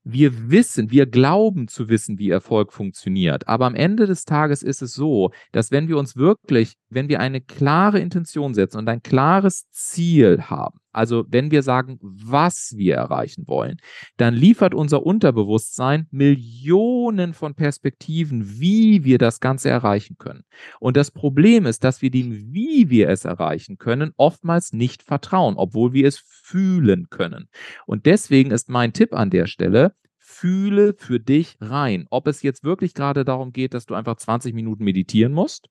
wir 0.10 0.50
wissen, 0.50 0.90
wir 0.90 1.06
glauben 1.06 1.68
zu 1.68 1.90
wissen, 1.90 2.18
wie 2.18 2.30
Erfolg 2.30 2.72
funktioniert. 2.72 3.48
Aber 3.48 3.66
am 3.66 3.76
Ende 3.76 4.06
des 4.06 4.24
Tages 4.24 4.64
ist 4.64 4.82
es 4.82 4.94
so, 4.94 5.32
dass 5.52 5.72
wenn 5.72 5.90
wir 5.90 5.98
uns 5.98 6.16
wirklich, 6.16 6.76
wenn 6.90 7.10
wir 7.10 7.20
eine 7.20 7.42
klare 7.42 8.00
Intention 8.00 8.54
setzen 8.54 8.78
und 8.78 8.88
ein 8.88 9.04
klares 9.04 9.70
Ziel 9.72 10.44
haben, 10.44 10.80
also 10.98 11.26
wenn 11.30 11.52
wir 11.52 11.62
sagen, 11.62 12.00
was 12.02 12.74
wir 12.76 12.96
erreichen 12.96 13.48
wollen, 13.48 13.78
dann 14.18 14.34
liefert 14.34 14.74
unser 14.74 15.06
Unterbewusstsein 15.06 16.08
Millionen 16.10 17.34
von 17.34 17.54
Perspektiven, 17.54 18.60
wie 18.60 19.04
wir 19.04 19.20
das 19.20 19.40
Ganze 19.40 19.70
erreichen 19.70 20.18
können. 20.18 20.44
Und 20.80 20.98
das 20.98 21.12
Problem 21.12 21.68
ist, 21.68 21.84
dass 21.84 22.02
wir 22.02 22.10
dem, 22.10 22.52
wie 22.52 22.90
wir 22.90 23.10
es 23.10 23.26
erreichen 23.26 23.78
können, 23.78 24.14
oftmals 24.18 24.74
nicht 24.74 25.04
vertrauen, 25.04 25.56
obwohl 25.56 25.94
wir 25.94 26.08
es 26.08 26.18
fühlen 26.18 27.08
können. 27.12 27.48
Und 27.86 28.08
deswegen 28.08 28.50
ist 28.50 28.68
mein 28.68 28.92
Tipp 28.92 29.14
an 29.14 29.30
der 29.30 29.46
Stelle, 29.46 29.94
fühle 30.18 30.96
für 30.98 31.20
dich 31.20 31.58
rein, 31.62 32.08
ob 32.10 32.28
es 32.28 32.42
jetzt 32.42 32.64
wirklich 32.64 32.96
gerade 32.96 33.24
darum 33.24 33.54
geht, 33.54 33.74
dass 33.76 33.86
du 33.86 33.94
einfach 33.94 34.18
20 34.18 34.54
Minuten 34.54 34.84
meditieren 34.84 35.32
musst 35.32 35.70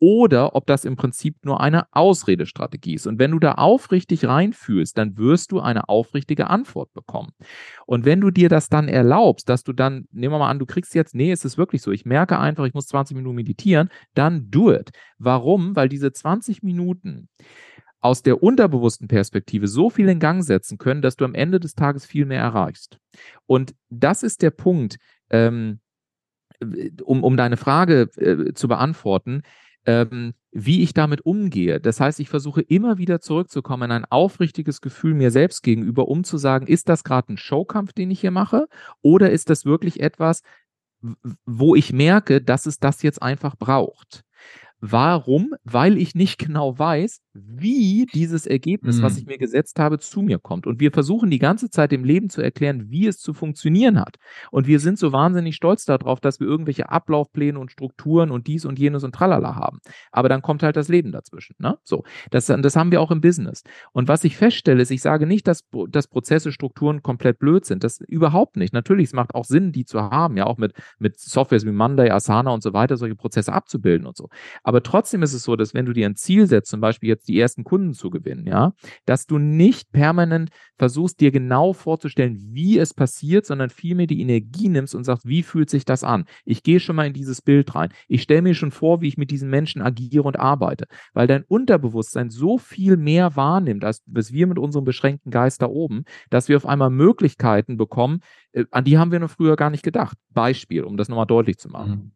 oder 0.00 0.54
ob 0.54 0.66
das 0.66 0.84
im 0.84 0.96
Prinzip 0.96 1.36
nur 1.44 1.60
eine 1.60 1.86
Ausredestrategie 1.92 2.94
ist. 2.94 3.06
Und 3.06 3.18
wenn 3.18 3.30
du 3.30 3.38
da 3.38 3.52
aufrichtig 3.52 4.26
reinfühlst, 4.26 4.98
dann 4.98 5.16
wirst 5.16 5.50
du 5.50 5.60
eine 5.60 5.88
aufrichtige 5.88 6.50
Antwort 6.50 6.92
bekommen. 6.92 7.30
Und 7.86 8.04
wenn 8.04 8.20
du 8.20 8.30
dir 8.30 8.48
das 8.48 8.68
dann 8.68 8.88
erlaubst, 8.88 9.48
dass 9.48 9.62
du 9.64 9.72
dann, 9.72 10.06
nehmen 10.12 10.34
wir 10.34 10.38
mal 10.38 10.50
an, 10.50 10.58
du 10.58 10.66
kriegst 10.66 10.94
jetzt, 10.94 11.14
nee, 11.14 11.32
es 11.32 11.44
ist 11.44 11.56
wirklich 11.56 11.80
so, 11.80 11.90
ich 11.90 12.04
merke 12.04 12.38
einfach, 12.38 12.66
ich 12.66 12.74
muss 12.74 12.86
20 12.88 13.16
Minuten 13.16 13.36
meditieren, 13.36 13.88
dann 14.12 14.50
do 14.50 14.72
it. 14.72 14.90
Warum? 15.18 15.74
Weil 15.74 15.88
diese 15.88 16.12
20 16.12 16.62
Minuten 16.62 17.28
aus 18.00 18.22
der 18.22 18.42
unterbewussten 18.42 19.08
Perspektive 19.08 19.66
so 19.66 19.88
viel 19.88 20.10
in 20.10 20.18
Gang 20.18 20.44
setzen 20.44 20.76
können, 20.76 21.00
dass 21.00 21.16
du 21.16 21.24
am 21.24 21.34
Ende 21.34 21.60
des 21.60 21.74
Tages 21.74 22.04
viel 22.04 22.26
mehr 22.26 22.42
erreichst. 22.42 22.98
Und 23.46 23.74
das 23.88 24.22
ist 24.22 24.42
der 24.42 24.50
Punkt, 24.50 24.98
ähm, 25.30 25.80
um, 27.02 27.24
um 27.24 27.36
deine 27.38 27.56
Frage 27.56 28.02
äh, 28.16 28.52
zu 28.52 28.68
beantworten 28.68 29.42
ähm, 29.86 30.34
wie 30.52 30.82
ich 30.82 30.94
damit 30.94 31.26
umgehe. 31.26 31.80
Das 31.80 32.00
heißt, 32.00 32.20
ich 32.20 32.28
versuche 32.28 32.62
immer 32.62 32.98
wieder 32.98 33.20
zurückzukommen 33.20 33.84
in 33.84 33.92
ein 33.92 34.04
aufrichtiges 34.04 34.80
Gefühl 34.80 35.14
mir 35.14 35.30
selbst 35.30 35.62
gegenüber, 35.62 36.08
um 36.08 36.24
zu 36.24 36.38
sagen, 36.38 36.66
ist 36.66 36.88
das 36.88 37.04
gerade 37.04 37.32
ein 37.32 37.36
Showkampf, 37.36 37.92
den 37.92 38.10
ich 38.10 38.20
hier 38.20 38.30
mache, 38.30 38.66
oder 39.02 39.30
ist 39.30 39.50
das 39.50 39.64
wirklich 39.64 40.00
etwas, 40.00 40.42
wo 41.44 41.74
ich 41.74 41.92
merke, 41.92 42.40
dass 42.40 42.66
es 42.66 42.78
das 42.78 43.02
jetzt 43.02 43.22
einfach 43.22 43.56
braucht. 43.56 44.24
Warum? 44.86 45.54
Weil 45.64 45.96
ich 45.96 46.14
nicht 46.14 46.36
genau 46.36 46.78
weiß, 46.78 47.20
wie 47.32 48.04
dieses 48.12 48.46
Ergebnis, 48.46 48.98
mhm. 48.98 49.02
was 49.02 49.16
ich 49.16 49.24
mir 49.24 49.38
gesetzt 49.38 49.78
habe, 49.78 49.98
zu 49.98 50.20
mir 50.20 50.38
kommt. 50.38 50.66
Und 50.66 50.78
wir 50.78 50.92
versuchen 50.92 51.30
die 51.30 51.38
ganze 51.38 51.70
Zeit 51.70 51.90
dem 51.90 52.04
Leben 52.04 52.28
zu 52.28 52.42
erklären, 52.42 52.90
wie 52.90 53.06
es 53.06 53.18
zu 53.18 53.32
funktionieren 53.32 53.98
hat. 53.98 54.16
Und 54.50 54.66
wir 54.66 54.80
sind 54.80 54.98
so 54.98 55.10
wahnsinnig 55.10 55.56
stolz 55.56 55.86
darauf, 55.86 56.20
dass 56.20 56.38
wir 56.38 56.46
irgendwelche 56.46 56.90
Ablaufpläne 56.90 57.58
und 57.58 57.72
Strukturen 57.72 58.30
und 58.30 58.46
dies 58.46 58.66
und 58.66 58.78
jenes 58.78 59.04
und 59.04 59.14
tralala 59.14 59.56
haben. 59.56 59.78
Aber 60.12 60.28
dann 60.28 60.42
kommt 60.42 60.62
halt 60.62 60.76
das 60.76 60.88
Leben 60.88 61.12
dazwischen. 61.12 61.56
Ne? 61.58 61.78
So, 61.82 62.04
das, 62.30 62.46
das 62.46 62.76
haben 62.76 62.90
wir 62.90 63.00
auch 63.00 63.10
im 63.10 63.22
Business. 63.22 63.62
Und 63.92 64.08
was 64.08 64.22
ich 64.22 64.36
feststelle, 64.36 64.82
ist, 64.82 64.90
ich 64.90 65.00
sage 65.00 65.26
nicht, 65.26 65.48
dass, 65.48 65.64
dass 65.88 66.08
Prozesse, 66.08 66.52
Strukturen 66.52 67.02
komplett 67.02 67.38
blöd 67.38 67.64
sind. 67.64 67.84
Das 67.84 68.00
überhaupt 68.00 68.56
nicht. 68.56 68.74
Natürlich, 68.74 69.06
es 69.06 69.12
macht 69.14 69.34
auch 69.34 69.46
Sinn, 69.46 69.72
die 69.72 69.86
zu 69.86 70.02
haben, 70.02 70.36
ja, 70.36 70.44
auch 70.44 70.58
mit, 70.58 70.74
mit 70.98 71.18
Softwares 71.18 71.64
wie 71.64 71.72
Monday, 71.72 72.10
Asana 72.10 72.50
und 72.50 72.62
so 72.62 72.74
weiter, 72.74 72.98
solche 72.98 73.16
Prozesse 73.16 73.52
abzubilden 73.52 74.06
und 74.06 74.16
so. 74.16 74.28
Aber 74.62 74.73
trotzdem 74.82 75.22
ist 75.22 75.32
es 75.32 75.42
so, 75.42 75.56
dass 75.56 75.74
wenn 75.74 75.86
du 75.86 75.92
dir 75.92 76.06
ein 76.06 76.16
Ziel 76.16 76.46
setzt, 76.46 76.70
zum 76.70 76.80
Beispiel 76.80 77.08
jetzt 77.08 77.28
die 77.28 77.38
ersten 77.38 77.64
Kunden 77.64 77.92
zu 77.92 78.10
gewinnen, 78.10 78.46
ja, 78.46 78.72
dass 79.04 79.26
du 79.26 79.38
nicht 79.38 79.92
permanent 79.92 80.50
versuchst, 80.78 81.20
dir 81.20 81.30
genau 81.30 81.72
vorzustellen, 81.72 82.38
wie 82.52 82.78
es 82.78 82.94
passiert, 82.94 83.46
sondern 83.46 83.70
vielmehr 83.70 84.06
die 84.06 84.20
Energie 84.20 84.68
nimmst 84.68 84.94
und 84.94 85.04
sagst, 85.04 85.26
wie 85.26 85.42
fühlt 85.42 85.70
sich 85.70 85.84
das 85.84 86.04
an? 86.04 86.24
Ich 86.44 86.62
gehe 86.62 86.80
schon 86.80 86.96
mal 86.96 87.06
in 87.06 87.12
dieses 87.12 87.42
Bild 87.42 87.74
rein. 87.74 87.90
Ich 88.08 88.22
stelle 88.22 88.42
mir 88.42 88.54
schon 88.54 88.70
vor, 88.70 89.00
wie 89.00 89.08
ich 89.08 89.16
mit 89.16 89.30
diesen 89.30 89.50
Menschen 89.50 89.82
agiere 89.82 90.24
und 90.24 90.38
arbeite, 90.38 90.86
weil 91.12 91.26
dein 91.26 91.44
Unterbewusstsein 91.44 92.30
so 92.30 92.58
viel 92.58 92.96
mehr 92.96 93.36
wahrnimmt, 93.36 93.84
als 93.84 94.02
wir 94.06 94.46
mit 94.46 94.58
unserem 94.58 94.84
beschränkten 94.84 95.30
Geist 95.30 95.62
da 95.62 95.66
oben, 95.66 96.04
dass 96.30 96.48
wir 96.48 96.56
auf 96.56 96.66
einmal 96.66 96.90
Möglichkeiten 96.90 97.76
bekommen, 97.76 98.20
äh, 98.52 98.64
an 98.70 98.84
die 98.84 98.98
haben 98.98 99.12
wir 99.12 99.20
noch 99.20 99.30
früher 99.30 99.56
gar 99.56 99.70
nicht 99.70 99.82
gedacht. 99.82 100.16
Beispiel, 100.30 100.84
um 100.84 100.96
das 100.96 101.08
nochmal 101.08 101.26
deutlich 101.26 101.58
zu 101.58 101.68
machen. 101.68 101.90
Mhm. 101.90 102.12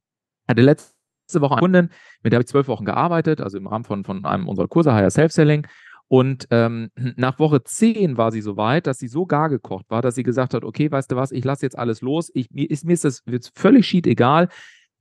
Hatte 0.48 0.62
letzte 0.62 0.97
letzte 1.28 1.42
Woche 1.42 1.54
eine 1.54 1.60
Kundin, 1.60 1.90
mit 2.22 2.32
der 2.32 2.38
habe 2.38 2.42
ich 2.42 2.48
zwölf 2.48 2.68
Wochen 2.68 2.86
gearbeitet, 2.86 3.42
also 3.42 3.58
im 3.58 3.66
Rahmen 3.66 3.84
von, 3.84 4.02
von 4.04 4.24
einem 4.24 4.48
unserer 4.48 4.66
Kurse 4.66 4.94
Higher 4.94 5.10
Self-Selling. 5.10 5.66
Und 6.08 6.48
ähm, 6.50 6.88
nach 7.16 7.38
Woche 7.38 7.62
zehn 7.64 8.16
war 8.16 8.32
sie 8.32 8.40
so 8.40 8.56
weit, 8.56 8.86
dass 8.86 8.98
sie 8.98 9.08
so 9.08 9.26
gar 9.26 9.50
gekocht 9.50 9.84
war, 9.90 10.00
dass 10.00 10.14
sie 10.14 10.22
gesagt 10.22 10.54
hat, 10.54 10.64
okay, 10.64 10.90
weißt 10.90 11.12
du 11.12 11.16
was, 11.16 11.30
ich 11.30 11.44
lasse 11.44 11.66
jetzt 11.66 11.78
alles 11.78 12.00
los, 12.00 12.30
ich, 12.32 12.50
mir, 12.50 12.68
ist, 12.70 12.86
mir 12.86 12.94
ist 12.94 13.04
das 13.04 13.22
jetzt 13.26 13.52
völlig 13.58 13.86
schied 13.86 14.06
egal, 14.06 14.48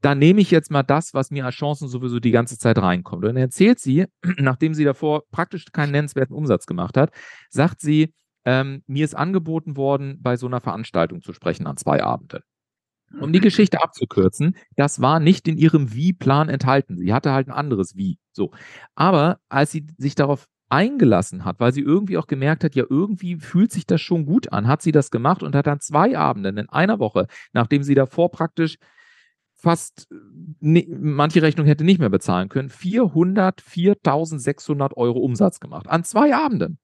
dann 0.02 0.20
nehme 0.20 0.42
ich 0.42 0.52
jetzt 0.52 0.70
mal 0.70 0.84
das, 0.84 1.14
was 1.14 1.32
mir 1.32 1.46
als 1.46 1.56
Chancen 1.56 1.88
sowieso 1.88 2.20
die 2.20 2.32
ganze 2.32 2.58
Zeit 2.58 2.78
reinkommt. 2.78 3.24
Und 3.24 3.30
dann 3.30 3.38
erzählt 3.38 3.80
sie, 3.80 4.06
nachdem 4.38 4.74
sie 4.74 4.84
davor 4.84 5.24
praktisch 5.32 5.66
keinen 5.72 5.92
nennenswerten 5.92 6.36
Umsatz 6.36 6.66
gemacht 6.66 6.98
hat, 6.98 7.12
sagt 7.50 7.80
sie, 7.80 8.14
ähm, 8.44 8.84
mir 8.86 9.06
ist 9.06 9.16
angeboten 9.16 9.78
worden, 9.78 10.20
bei 10.22 10.36
so 10.36 10.46
einer 10.48 10.60
Veranstaltung 10.60 11.22
zu 11.22 11.32
sprechen 11.32 11.68
an 11.68 11.78
zwei 11.78 12.04
Abenden. 12.04 12.42
Um 13.20 13.32
die 13.32 13.40
Geschichte 13.40 13.82
abzukürzen, 13.82 14.56
das 14.76 15.02
war 15.02 15.20
nicht 15.20 15.48
in 15.48 15.58
ihrem 15.58 15.94
Wie-Plan 15.94 16.50
enthalten. 16.50 16.98
Sie 16.98 17.14
hatte 17.14 17.32
halt 17.32 17.48
ein 17.48 17.54
anderes 17.54 17.96
Wie. 17.96 18.20
So. 18.34 18.52
Aber 18.96 19.40
als 19.50 19.72
sie 19.72 19.88
sich 19.98 20.16
darauf 20.16 20.48
eingelassen 20.70 21.46
hat, 21.46 21.60
weil 21.60 21.72
sie 21.72 21.82
irgendwie 21.82 22.18
auch 22.18 22.28
gemerkt 22.28 22.64
hat, 22.64 22.76
ja, 22.76 22.84
irgendwie 22.90 23.38
fühlt 23.38 23.72
sich 23.72 23.86
das 23.86 24.02
schon 24.02 24.26
gut 24.26 24.52
an, 24.52 24.68
hat 24.68 24.82
sie 24.82 24.92
das 24.92 25.12
gemacht 25.12 25.42
und 25.42 25.56
hat 25.56 25.68
dann 25.68 25.80
zwei 25.80 26.18
Abenden 26.18 26.58
in 26.58 26.70
einer 26.70 27.00
Woche, 27.00 27.28
nachdem 27.54 27.84
sie 27.84 27.96
davor 27.96 28.32
praktisch 28.32 28.78
fast 29.56 30.08
ne, 30.60 30.86
manche 30.90 31.42
Rechnung 31.42 31.66
hätte 31.66 31.84
nicht 31.84 32.00
mehr 32.00 32.10
bezahlen 32.10 32.50
können, 32.50 32.70
404.600 32.70 34.94
Euro 34.96 35.20
Umsatz 35.20 35.60
gemacht. 35.60 35.88
An 35.88 36.04
zwei 36.04 36.36
Abenden. 36.36 36.78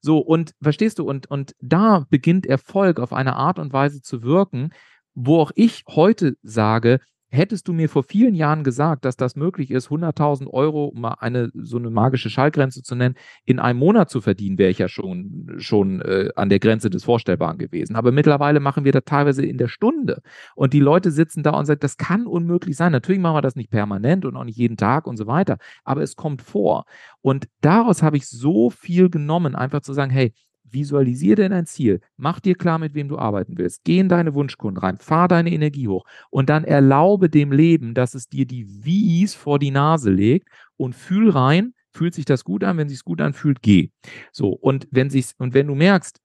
So, 0.00 0.18
und 0.18 0.54
verstehst 0.60 0.98
du, 0.98 1.08
und, 1.08 1.30
und 1.30 1.54
da 1.60 2.06
beginnt 2.10 2.46
Erfolg 2.46 2.98
auf 2.98 3.12
eine 3.12 3.36
Art 3.36 3.58
und 3.58 3.72
Weise 3.72 4.02
zu 4.02 4.22
wirken, 4.22 4.72
wo 5.14 5.40
auch 5.40 5.52
ich 5.54 5.84
heute 5.88 6.36
sage, 6.42 7.00
hättest 7.30 7.68
du 7.68 7.72
mir 7.72 7.88
vor 7.88 8.02
vielen 8.02 8.34
Jahren 8.34 8.64
gesagt, 8.64 9.04
dass 9.04 9.16
das 9.16 9.36
möglich 9.36 9.70
ist, 9.70 9.88
100.000 9.88 10.48
Euro, 10.48 10.86
um 10.86 11.00
mal 11.00 11.16
eine 11.20 11.50
so 11.54 11.78
eine 11.78 11.90
magische 11.90 12.28
Schallgrenze 12.28 12.82
zu 12.82 12.94
nennen, 12.94 13.14
in 13.44 13.58
einem 13.60 13.78
Monat 13.78 14.10
zu 14.10 14.20
verdienen, 14.20 14.58
wäre 14.58 14.70
ich 14.70 14.78
ja 14.78 14.88
schon, 14.88 15.54
schon 15.58 16.00
äh, 16.02 16.30
an 16.34 16.48
der 16.48 16.58
Grenze 16.58 16.90
des 16.90 17.04
Vorstellbaren 17.04 17.58
gewesen. 17.58 17.96
Aber 17.96 18.12
mittlerweile 18.12 18.60
machen 18.60 18.84
wir 18.84 18.92
das 18.92 19.04
teilweise 19.06 19.44
in 19.46 19.58
der 19.58 19.68
Stunde. 19.68 20.22
Und 20.56 20.72
die 20.72 20.80
Leute 20.80 21.10
sitzen 21.10 21.42
da 21.42 21.50
und 21.50 21.66
sagen, 21.66 21.80
das 21.80 21.96
kann 21.96 22.26
unmöglich 22.26 22.76
sein. 22.76 22.92
Natürlich 22.92 23.20
machen 23.20 23.36
wir 23.36 23.42
das 23.42 23.56
nicht 23.56 23.70
permanent 23.70 24.24
und 24.24 24.36
auch 24.36 24.44
nicht 24.44 24.58
jeden 24.58 24.76
Tag 24.76 25.06
und 25.06 25.16
so 25.16 25.26
weiter. 25.26 25.58
Aber 25.84 26.02
es 26.02 26.16
kommt 26.16 26.42
vor. 26.42 26.84
Und 27.22 27.48
daraus 27.60 28.02
habe 28.02 28.16
ich 28.16 28.28
so 28.28 28.70
viel 28.70 29.08
genommen, 29.08 29.54
einfach 29.54 29.80
zu 29.82 29.92
sagen, 29.92 30.10
hey, 30.10 30.32
Visualisiere 30.72 31.36
dir 31.36 31.48
dein 31.48 31.66
Ziel, 31.66 32.00
mach 32.16 32.40
dir 32.40 32.54
klar, 32.54 32.78
mit 32.78 32.94
wem 32.94 33.08
du 33.08 33.18
arbeiten 33.18 33.58
willst, 33.58 33.84
geh 33.84 33.98
in 33.98 34.08
deine 34.08 34.34
Wunschkunden 34.34 34.82
rein, 34.82 34.98
fahr 34.98 35.28
deine 35.28 35.50
Energie 35.50 35.88
hoch 35.88 36.04
und 36.30 36.48
dann 36.48 36.64
erlaube 36.64 37.28
dem 37.30 37.52
Leben, 37.52 37.94
dass 37.94 38.14
es 38.14 38.28
dir 38.28 38.46
die 38.46 38.66
Wies 38.84 39.34
vor 39.34 39.58
die 39.58 39.70
Nase 39.70 40.10
legt 40.10 40.48
und 40.76 40.94
fühl 40.94 41.30
rein, 41.30 41.74
fühlt 41.92 42.14
sich 42.14 42.24
das 42.24 42.44
gut 42.44 42.64
an? 42.64 42.78
Wenn 42.78 42.88
sich 42.88 43.02
gut 43.04 43.20
anfühlt, 43.20 43.62
geh. 43.62 43.90
So, 44.32 44.50
und 44.50 44.88
wenn 44.90 45.10
sich's, 45.10 45.34
und 45.38 45.54
wenn 45.54 45.66
du 45.66 45.74
merkst, 45.74 46.20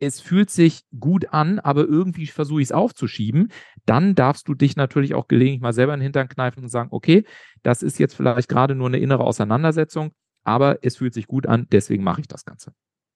es 0.00 0.20
fühlt 0.20 0.50
sich 0.50 0.82
gut 0.98 1.32
an, 1.32 1.58
aber 1.58 1.84
irgendwie 1.84 2.26
versuche 2.26 2.60
ich 2.60 2.68
es 2.68 2.72
aufzuschieben, 2.72 3.48
dann 3.84 4.14
darfst 4.14 4.46
du 4.48 4.54
dich 4.54 4.76
natürlich 4.76 5.14
auch 5.14 5.28
gelegentlich 5.28 5.60
mal 5.60 5.72
selber 5.72 5.94
in 5.94 6.00
den 6.00 6.04
Hintern 6.04 6.28
kneifen 6.28 6.62
und 6.62 6.68
sagen, 6.68 6.90
okay, 6.92 7.24
das 7.62 7.82
ist 7.82 7.98
jetzt 7.98 8.14
vielleicht 8.14 8.48
gerade 8.48 8.74
nur 8.74 8.86
eine 8.88 8.98
innere 8.98 9.24
Auseinandersetzung, 9.24 10.12
aber 10.44 10.78
es 10.82 10.96
fühlt 10.96 11.14
sich 11.14 11.26
gut 11.26 11.46
an, 11.46 11.66
deswegen 11.72 12.04
mache 12.04 12.20
ich 12.20 12.28
das 12.28 12.44
Ganze. 12.44 12.72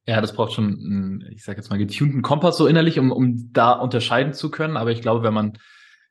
Ja, 0.07 0.20
das 0.20 0.34
braucht 0.34 0.53
schon, 0.53 0.66
einen, 0.66 1.26
ich 1.30 1.44
sage 1.44 1.59
jetzt 1.59 1.70
mal, 1.70 1.78
getunten 1.78 2.22
Kompass 2.22 2.57
so 2.57 2.66
innerlich, 2.66 2.98
um, 2.98 3.12
um 3.12 3.53
da 3.53 3.72
unterscheiden 3.72 4.32
zu 4.32 4.50
können. 4.50 4.76
Aber 4.76 4.90
ich 4.90 5.00
glaube, 5.00 5.22
wenn 5.22 5.34
man 5.34 5.59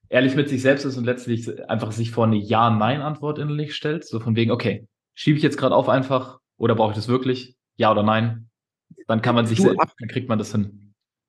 ehrlich 0.07 0.35
mit 0.35 0.49
sich 0.49 0.61
selbst 0.61 0.85
ist 0.85 0.97
und 0.97 1.05
letztlich 1.05 1.47
einfach 1.69 1.91
sich 1.91 2.11
vor 2.11 2.25
eine 2.25 2.37
Ja-Nein-Antwort 2.37 3.39
innerlich 3.39 3.75
stellt, 3.75 4.05
so 4.05 4.19
von 4.19 4.35
wegen, 4.35 4.51
okay, 4.51 4.87
schiebe 5.13 5.37
ich 5.37 5.43
jetzt 5.43 5.57
gerade 5.57 5.75
auf 5.75 5.89
einfach 5.89 6.39
oder 6.57 6.75
brauche 6.75 6.91
ich 6.91 6.95
das 6.95 7.07
wirklich? 7.07 7.55
Ja 7.75 7.91
oder 7.91 8.03
nein? 8.03 8.49
Dann 9.07 9.21
kann 9.21 9.35
man 9.35 9.45
sich, 9.45 9.57
du, 9.57 9.73
dann 9.73 10.09
kriegt 10.09 10.29
man 10.29 10.37
das 10.37 10.51
hin. 10.51 10.80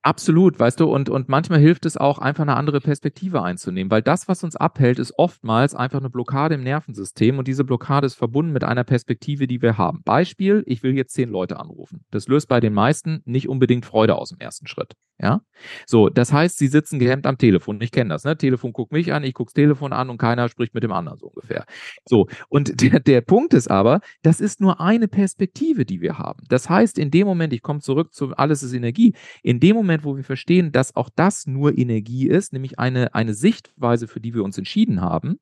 Absolut, 0.05 0.59
weißt 0.59 0.80
du, 0.80 0.92
und, 0.92 1.09
und 1.09 1.28
manchmal 1.28 1.61
hilft 1.61 1.86
es 1.86 1.96
auch, 1.96 2.18
einfach 2.18 2.42
eine 2.42 2.57
andere 2.57 2.80
Perspektive 2.80 3.40
einzunehmen, 3.42 3.88
weil 3.88 4.03
das, 4.03 4.26
was 4.26 4.42
uns 4.42 4.57
abhält, 4.57 4.98
ist 4.98 5.16
oftmals 5.16 5.76
einfach 5.76 6.00
eine 6.00 6.11
Blockade 6.11 6.57
im 6.57 6.64
Nervensystem 6.64 7.38
und 7.38 7.46
diese 7.46 7.62
Blockade 7.62 8.07
ist 8.07 8.16
verbunden 8.16 8.53
mit 8.53 8.64
einer 8.64 8.82
Perspektive, 8.82 9.46
die 9.46 9.62
wir 9.62 9.78
haben. 9.78 10.03
Beispiel, 10.05 10.64
ich 10.66 10.82
will 10.82 10.96
jetzt 10.96 11.14
zehn 11.14 11.28
Leute 11.30 11.61
anrufen. 11.61 12.05
Das 12.11 12.26
löst 12.26 12.48
bei 12.48 12.59
den 12.59 12.74
meisten 12.74 13.22
nicht 13.26 13.48
unbedingt 13.48 13.86
Freude 13.86 14.16
aus 14.16 14.32
im 14.32 14.40
ersten 14.40 14.66
Schritt. 14.66 14.94
Ja, 15.23 15.41
so, 15.87 16.09
das 16.09 16.33
heißt, 16.33 16.59
sie 16.59 16.66
sitzen 16.66 16.99
gehemmt 16.99 17.27
am 17.27 17.39
Telefon. 17.39 17.81
Ich 17.81 17.93
kenne 17.93 18.11
das, 18.11 18.25
ne? 18.25 18.37
Telefon 18.37 18.73
guckt 18.73 18.91
mich 18.91 19.12
an, 19.12 19.23
ich 19.23 19.35
gucke 19.35 19.51
das 19.51 19.55
Telefon 19.55 19.93
an 19.93 20.11
und 20.11 20.18
keiner 20.18 20.49
spricht 20.49 20.75
mit 20.75 20.83
dem 20.83 20.91
anderen 20.91 21.18
so 21.18 21.29
ungefähr. 21.29 21.64
So, 22.09 22.27
und 22.49 22.81
der, 22.83 22.99
der 22.99 23.20
Punkt 23.20 23.55
ist 23.55 23.70
aber, 23.70 24.01
das 24.23 24.41
ist 24.41 24.61
nur 24.61 24.81
eine 24.81 25.07
Perspektive, 25.07 25.85
die 25.85 26.01
wir 26.01 26.18
haben. 26.18 26.43
Das 26.49 26.68
heißt, 26.68 26.99
in 26.99 27.12
dem 27.12 27.29
Moment, 27.29 27.53
ich 27.53 27.62
komme 27.62 27.81
zurück 27.81 28.12
zu 28.12 28.35
alles 28.37 28.64
ist 28.64 28.73
Energie, 28.73 29.14
in 29.45 29.61
dem 29.61 29.77
Moment, 29.77 30.03
wo 30.03 30.16
wir 30.16 30.25
verstehen, 30.25 30.73
dass 30.73 30.97
auch 30.97 31.09
das 31.14 31.47
nur 31.47 31.79
Energie 31.79 32.27
ist, 32.27 32.53
nämlich 32.53 32.81
eine, 32.81 33.14
eine 33.14 33.35
Sichtweise, 33.35 34.09
für 34.09 34.20
die 34.20 34.35
wir 34.35 34.43
uns 34.43 34.59
entschieden 34.59 35.01
haben, 35.01 35.39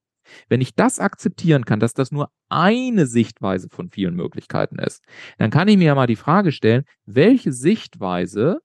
wenn 0.48 0.60
ich 0.60 0.74
das 0.74 0.98
akzeptieren 0.98 1.64
kann, 1.64 1.80
dass 1.80 1.94
das 1.94 2.12
nur 2.12 2.30
eine 2.50 3.06
Sichtweise 3.06 3.68
von 3.70 3.88
vielen 3.88 4.14
Möglichkeiten 4.14 4.78
ist, 4.78 5.02
dann 5.38 5.50
kann 5.50 5.68
ich 5.68 5.78
mir 5.78 5.86
ja 5.86 5.94
mal 5.94 6.06
die 6.06 6.16
Frage 6.16 6.52
stellen, 6.52 6.84
welche 7.06 7.52
Sichtweise 7.52 8.60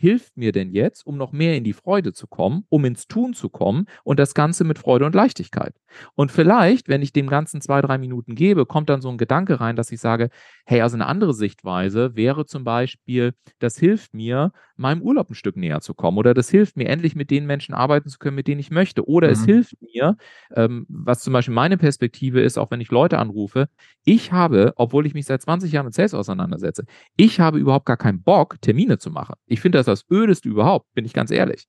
hilft 0.00 0.36
mir 0.38 0.52
denn 0.52 0.72
jetzt, 0.72 1.06
um 1.06 1.18
noch 1.18 1.32
mehr 1.32 1.56
in 1.56 1.64
die 1.64 1.74
Freude 1.74 2.14
zu 2.14 2.26
kommen, 2.26 2.64
um 2.70 2.86
ins 2.86 3.06
Tun 3.06 3.34
zu 3.34 3.50
kommen 3.50 3.84
und 4.02 4.18
das 4.18 4.32
Ganze 4.32 4.64
mit 4.64 4.78
Freude 4.78 5.04
und 5.04 5.14
Leichtigkeit? 5.14 5.74
Und 6.14 6.32
vielleicht, 6.32 6.88
wenn 6.88 7.02
ich 7.02 7.12
dem 7.12 7.26
Ganzen 7.28 7.60
zwei, 7.60 7.82
drei 7.82 7.98
Minuten 7.98 8.34
gebe, 8.34 8.64
kommt 8.64 8.88
dann 8.88 9.02
so 9.02 9.10
ein 9.10 9.18
Gedanke 9.18 9.60
rein, 9.60 9.76
dass 9.76 9.92
ich 9.92 10.00
sage, 10.00 10.30
hey, 10.64 10.80
also 10.80 10.96
eine 10.96 11.06
andere 11.06 11.34
Sichtweise 11.34 12.16
wäre 12.16 12.46
zum 12.46 12.64
Beispiel, 12.64 13.34
das 13.58 13.76
hilft 13.76 14.14
mir, 14.14 14.52
meinem 14.80 15.02
Urlaub 15.02 15.30
ein 15.30 15.34
Stück 15.34 15.56
näher 15.56 15.80
zu 15.80 15.94
kommen 15.94 16.18
oder 16.18 16.34
das 16.34 16.50
hilft 16.50 16.76
mir, 16.76 16.88
endlich 16.88 17.14
mit 17.14 17.30
den 17.30 17.46
Menschen 17.46 17.74
arbeiten 17.74 18.08
zu 18.08 18.18
können, 18.18 18.34
mit 18.34 18.48
denen 18.48 18.60
ich 18.60 18.70
möchte. 18.70 19.06
Oder 19.06 19.28
mhm. 19.28 19.32
es 19.32 19.44
hilft 19.44 19.76
mir, 19.80 20.16
ähm, 20.54 20.86
was 20.88 21.20
zum 21.20 21.32
Beispiel 21.32 21.54
meine 21.54 21.76
Perspektive 21.76 22.40
ist, 22.40 22.58
auch 22.58 22.70
wenn 22.70 22.80
ich 22.80 22.90
Leute 22.90 23.18
anrufe, 23.18 23.68
ich 24.04 24.32
habe, 24.32 24.72
obwohl 24.76 25.06
ich 25.06 25.14
mich 25.14 25.26
seit 25.26 25.42
20 25.42 25.70
Jahren 25.70 25.86
mit 25.86 25.94
Sales 25.94 26.14
auseinandersetze, 26.14 26.84
ich 27.16 27.40
habe 27.40 27.58
überhaupt 27.58 27.86
gar 27.86 27.96
keinen 27.96 28.22
Bock, 28.22 28.60
Termine 28.60 28.98
zu 28.98 29.10
machen. 29.10 29.34
Ich 29.46 29.60
finde 29.60 29.78
das 29.78 29.86
das 29.86 30.04
Ödeste 30.10 30.48
überhaupt, 30.48 30.92
bin 30.94 31.04
ich 31.04 31.12
ganz 31.12 31.30
ehrlich. 31.30 31.66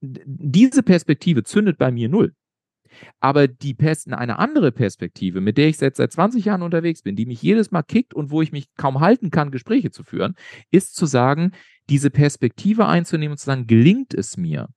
Diese 0.00 0.82
Perspektive 0.82 1.44
zündet 1.44 1.78
bei 1.78 1.90
mir 1.90 2.08
null. 2.08 2.34
Aber 3.20 3.48
die 3.48 3.74
Pers 3.74 4.06
eine 4.06 4.38
andere 4.38 4.72
Perspektive, 4.72 5.40
mit 5.40 5.58
der 5.58 5.68
ich 5.68 5.78
seit, 5.78 5.96
seit 5.96 6.12
20 6.12 6.44
Jahren 6.44 6.62
unterwegs 6.62 7.02
bin, 7.02 7.16
die 7.16 7.26
mich 7.26 7.42
jedes 7.42 7.70
Mal 7.70 7.82
kickt 7.82 8.14
und 8.14 8.30
wo 8.30 8.42
ich 8.42 8.52
mich 8.52 8.66
kaum 8.76 9.00
halten 9.00 9.30
kann, 9.30 9.50
Gespräche 9.50 9.90
zu 9.90 10.04
führen, 10.04 10.34
ist 10.70 10.94
zu 10.94 11.06
sagen, 11.06 11.52
diese 11.88 12.10
Perspektive 12.10 12.86
einzunehmen 12.86 13.32
und 13.32 13.38
zu 13.38 13.46
sagen, 13.46 13.66
gelingt 13.66 14.14
es 14.14 14.36
mir? 14.36 14.68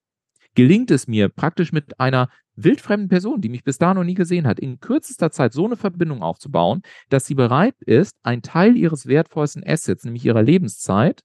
Gelingt 0.55 0.91
es 0.91 1.07
mir 1.07 1.29
praktisch 1.29 1.71
mit 1.71 1.99
einer 1.99 2.29
wildfremden 2.55 3.09
Person, 3.09 3.41
die 3.41 3.49
mich 3.49 3.63
bis 3.63 3.77
da 3.77 3.93
noch 3.93 4.03
nie 4.03 4.15
gesehen 4.15 4.47
hat, 4.47 4.59
in 4.59 4.79
kürzester 4.79 5.31
Zeit 5.31 5.53
so 5.53 5.65
eine 5.65 5.77
Verbindung 5.77 6.23
aufzubauen, 6.23 6.81
dass 7.09 7.25
sie 7.25 7.35
bereit 7.35 7.75
ist, 7.85 8.15
einen 8.23 8.41
Teil 8.41 8.75
ihres 8.75 9.05
wertvollsten 9.05 9.63
Assets, 9.65 10.03
nämlich 10.03 10.25
ihrer 10.25 10.41
Lebenszeit, 10.41 11.21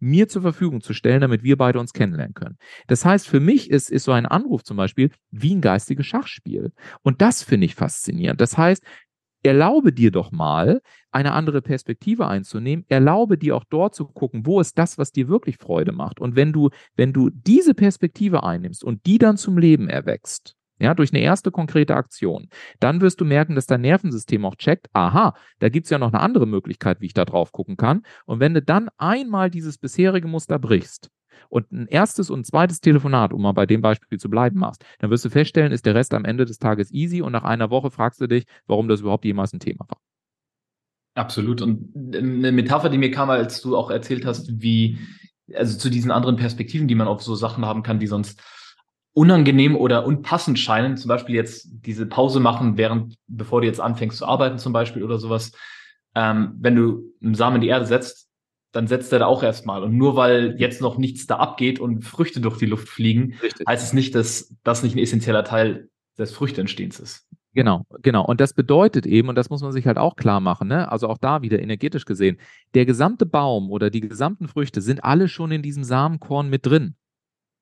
mir 0.00 0.28
zur 0.28 0.42
Verfügung 0.42 0.80
zu 0.80 0.94
stellen, 0.94 1.20
damit 1.20 1.44
wir 1.44 1.56
beide 1.56 1.78
uns 1.78 1.92
kennenlernen 1.92 2.34
können. 2.34 2.58
Das 2.88 3.04
heißt, 3.04 3.28
für 3.28 3.38
mich 3.38 3.70
ist, 3.70 3.88
ist 3.88 4.04
so 4.04 4.12
ein 4.12 4.26
Anruf 4.26 4.64
zum 4.64 4.76
Beispiel 4.76 5.10
wie 5.30 5.54
ein 5.54 5.60
geistiges 5.60 6.06
Schachspiel. 6.06 6.72
Und 7.02 7.22
das 7.22 7.42
finde 7.42 7.66
ich 7.66 7.76
faszinierend. 7.76 8.40
Das 8.40 8.58
heißt, 8.58 8.82
erlaube 9.42 9.92
dir 9.92 10.10
doch 10.10 10.32
mal, 10.32 10.80
eine 11.10 11.32
andere 11.32 11.62
Perspektive 11.62 12.26
einzunehmen. 12.26 12.84
Erlaube 12.88 13.38
dir 13.38 13.56
auch 13.56 13.64
dort 13.64 13.94
zu 13.94 14.06
gucken, 14.06 14.46
wo 14.46 14.60
ist 14.60 14.78
das, 14.78 14.98
was 14.98 15.12
dir 15.12 15.28
wirklich 15.28 15.58
Freude 15.58 15.92
macht. 15.92 16.20
Und 16.20 16.36
wenn 16.36 16.52
du, 16.52 16.70
wenn 16.96 17.12
du 17.12 17.30
diese 17.30 17.74
Perspektive 17.74 18.44
einnimmst 18.44 18.84
und 18.84 19.04
die 19.06 19.18
dann 19.18 19.36
zum 19.36 19.58
Leben 19.58 19.88
erwächst, 19.88 20.56
ja, 20.78 20.94
durch 20.94 21.12
eine 21.12 21.22
erste 21.22 21.50
konkrete 21.52 21.94
Aktion, 21.94 22.48
dann 22.80 23.00
wirst 23.00 23.20
du 23.20 23.24
merken, 23.24 23.54
dass 23.54 23.66
dein 23.66 23.82
Nervensystem 23.82 24.44
auch 24.44 24.56
checkt, 24.56 24.88
aha, 24.92 25.34
da 25.60 25.68
gibt 25.68 25.86
es 25.86 25.90
ja 25.90 25.98
noch 25.98 26.12
eine 26.12 26.20
andere 26.20 26.46
Möglichkeit, 26.46 27.00
wie 27.00 27.06
ich 27.06 27.14
da 27.14 27.24
drauf 27.24 27.52
gucken 27.52 27.76
kann. 27.76 28.02
Und 28.26 28.40
wenn 28.40 28.54
du 28.54 28.62
dann 28.62 28.88
einmal 28.98 29.48
dieses 29.48 29.78
bisherige 29.78 30.26
Muster 30.26 30.58
brichst 30.58 31.10
und 31.48 31.70
ein 31.72 31.86
erstes 31.86 32.30
und 32.30 32.40
ein 32.40 32.44
zweites 32.44 32.80
Telefonat, 32.80 33.32
um 33.32 33.42
mal 33.42 33.52
bei 33.52 33.66
dem 33.66 33.80
Beispiel 33.80 34.18
zu 34.18 34.30
bleiben, 34.30 34.58
machst, 34.58 34.84
dann 34.98 35.10
wirst 35.10 35.24
du 35.24 35.30
feststellen, 35.30 35.72
ist 35.72 35.86
der 35.86 35.94
Rest 35.94 36.14
am 36.14 36.24
Ende 36.24 36.44
des 36.44 36.58
Tages 36.58 36.92
easy 36.92 37.22
und 37.22 37.32
nach 37.32 37.44
einer 37.44 37.70
Woche 37.70 37.90
fragst 37.90 38.20
du 38.20 38.26
dich, 38.26 38.44
warum 38.66 38.88
das 38.88 39.00
überhaupt 39.00 39.24
jemals 39.24 39.52
ein 39.52 39.60
Thema 39.60 39.84
war. 39.88 39.98
Absolut. 41.14 41.60
Und 41.60 41.94
eine 41.94 42.52
Metapher, 42.52 42.88
die 42.88 42.98
mir 42.98 43.10
kam, 43.10 43.28
als 43.28 43.60
du 43.60 43.76
auch 43.76 43.90
erzählt 43.90 44.24
hast, 44.24 44.62
wie, 44.62 44.98
also 45.54 45.76
zu 45.76 45.90
diesen 45.90 46.10
anderen 46.10 46.36
Perspektiven, 46.36 46.88
die 46.88 46.94
man 46.94 47.06
auf 47.06 47.22
so 47.22 47.34
Sachen 47.34 47.66
haben 47.66 47.82
kann, 47.82 47.98
die 47.98 48.06
sonst 48.06 48.42
unangenehm 49.14 49.76
oder 49.76 50.06
unpassend 50.06 50.58
scheinen, 50.58 50.96
zum 50.96 51.08
Beispiel 51.08 51.34
jetzt 51.34 51.68
diese 51.70 52.06
Pause 52.06 52.40
machen, 52.40 52.78
während, 52.78 53.16
bevor 53.26 53.60
du 53.60 53.66
jetzt 53.66 53.80
anfängst 53.80 54.18
zu 54.18 54.26
arbeiten 54.26 54.58
zum 54.58 54.72
Beispiel 54.72 55.02
oder 55.02 55.18
sowas, 55.18 55.52
ähm, 56.14 56.54
wenn 56.58 56.76
du 56.76 57.12
einen 57.22 57.34
Samen 57.34 57.56
in 57.56 57.62
die 57.62 57.68
Erde 57.68 57.86
setzt, 57.86 58.28
dann 58.72 58.86
setzt 58.86 59.12
er 59.12 59.20
da 59.20 59.26
auch 59.26 59.42
erstmal. 59.42 59.82
Und 59.82 59.96
nur 59.96 60.16
weil 60.16 60.56
jetzt 60.58 60.80
noch 60.80 60.98
nichts 60.98 61.26
da 61.26 61.36
abgeht 61.36 61.78
und 61.78 62.04
Früchte 62.04 62.40
durch 62.40 62.58
die 62.58 62.66
Luft 62.66 62.88
fliegen, 62.88 63.34
Richtig. 63.42 63.66
heißt 63.68 63.84
es 63.84 63.92
nicht, 63.92 64.14
dass 64.14 64.54
das 64.64 64.82
nicht 64.82 64.96
ein 64.96 64.98
essentieller 64.98 65.44
Teil 65.44 65.88
des 66.18 66.32
Früchteentstehens 66.32 66.98
ist. 66.98 67.28
Genau, 67.54 67.84
genau. 68.00 68.24
Und 68.24 68.40
das 68.40 68.54
bedeutet 68.54 69.06
eben, 69.06 69.28
und 69.28 69.34
das 69.34 69.50
muss 69.50 69.60
man 69.60 69.72
sich 69.72 69.86
halt 69.86 69.98
auch 69.98 70.16
klar 70.16 70.40
machen, 70.40 70.68
ne? 70.68 70.90
also 70.90 71.06
auch 71.08 71.18
da 71.18 71.42
wieder 71.42 71.60
energetisch 71.60 72.06
gesehen, 72.06 72.38
der 72.74 72.86
gesamte 72.86 73.26
Baum 73.26 73.70
oder 73.70 73.90
die 73.90 74.00
gesamten 74.00 74.48
Früchte 74.48 74.80
sind 74.80 75.04
alle 75.04 75.28
schon 75.28 75.52
in 75.52 75.62
diesem 75.62 75.84
Samenkorn 75.84 76.48
mit 76.48 76.64
drin. 76.64 76.96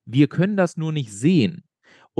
Wir 0.04 0.28
können 0.28 0.56
das 0.56 0.76
nur 0.76 0.92
nicht 0.92 1.12
sehen. 1.12 1.64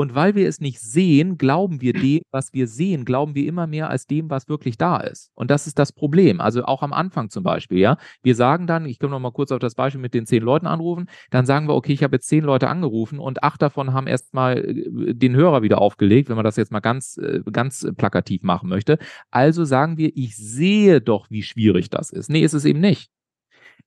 Und 0.01 0.15
weil 0.15 0.35
wir 0.35 0.49
es 0.49 0.63
nicht 0.63 0.81
sehen, 0.81 1.37
glauben 1.37 1.83
wir 1.83 1.93
dem, 1.93 2.23
was 2.31 2.55
wir 2.55 2.67
sehen, 2.69 3.05
glauben 3.05 3.35
wir 3.35 3.47
immer 3.47 3.67
mehr 3.67 3.91
als 3.91 4.07
dem, 4.07 4.31
was 4.31 4.49
wirklich 4.49 4.79
da 4.79 4.97
ist. 4.97 5.31
Und 5.35 5.51
das 5.51 5.67
ist 5.67 5.79
das 5.79 5.93
Problem. 5.93 6.41
Also 6.41 6.65
auch 6.65 6.83
am 6.83 6.95
Anfang 6.95 7.29
zum 7.29 7.43
Beispiel, 7.43 7.77
ja. 7.77 7.99
Wir 8.23 8.35
sagen 8.35 8.67
dann, 8.67 8.87
ich 8.87 8.99
komme 8.99 9.11
noch 9.11 9.21
mal 9.21 9.31
kurz 9.31 9.53
auf 9.53 9.59
das 9.59 9.75
Beispiel 9.75 10.01
mit 10.01 10.15
den 10.15 10.25
zehn 10.25 10.43
Leuten 10.43 10.67
anrufen, 10.67 11.11
dann 11.29 11.45
sagen 11.45 11.69
wir, 11.69 11.75
okay, 11.75 11.93
ich 11.93 12.03
habe 12.03 12.17
jetzt 12.17 12.29
zehn 12.29 12.45
Leute 12.45 12.69
angerufen 12.69 13.19
und 13.19 13.43
acht 13.43 13.61
davon 13.61 13.93
haben 13.93 14.07
erstmal 14.07 14.57
äh, 14.57 15.13
den 15.13 15.37
Hörer 15.37 15.61
wieder 15.61 15.83
aufgelegt, 15.83 16.31
wenn 16.31 16.37
man 16.37 16.47
das 16.47 16.57
jetzt 16.57 16.73
mal 16.73 16.81
ganz, 16.81 17.19
äh, 17.19 17.43
ganz 17.53 17.87
plakativ 17.99 18.43
machen 18.43 18.71
möchte. 18.71 18.97
Also 19.31 19.67
sagen 19.67 19.99
wir, 19.99 20.13
ich 20.15 20.35
sehe 20.35 21.03
doch, 21.03 21.27
wie 21.29 21.43
schwierig 21.43 21.91
das 21.91 22.09
ist. 22.09 22.31
Nee, 22.31 22.41
ist 22.41 22.55
es 22.55 22.65
eben 22.65 22.81
nicht 22.81 23.11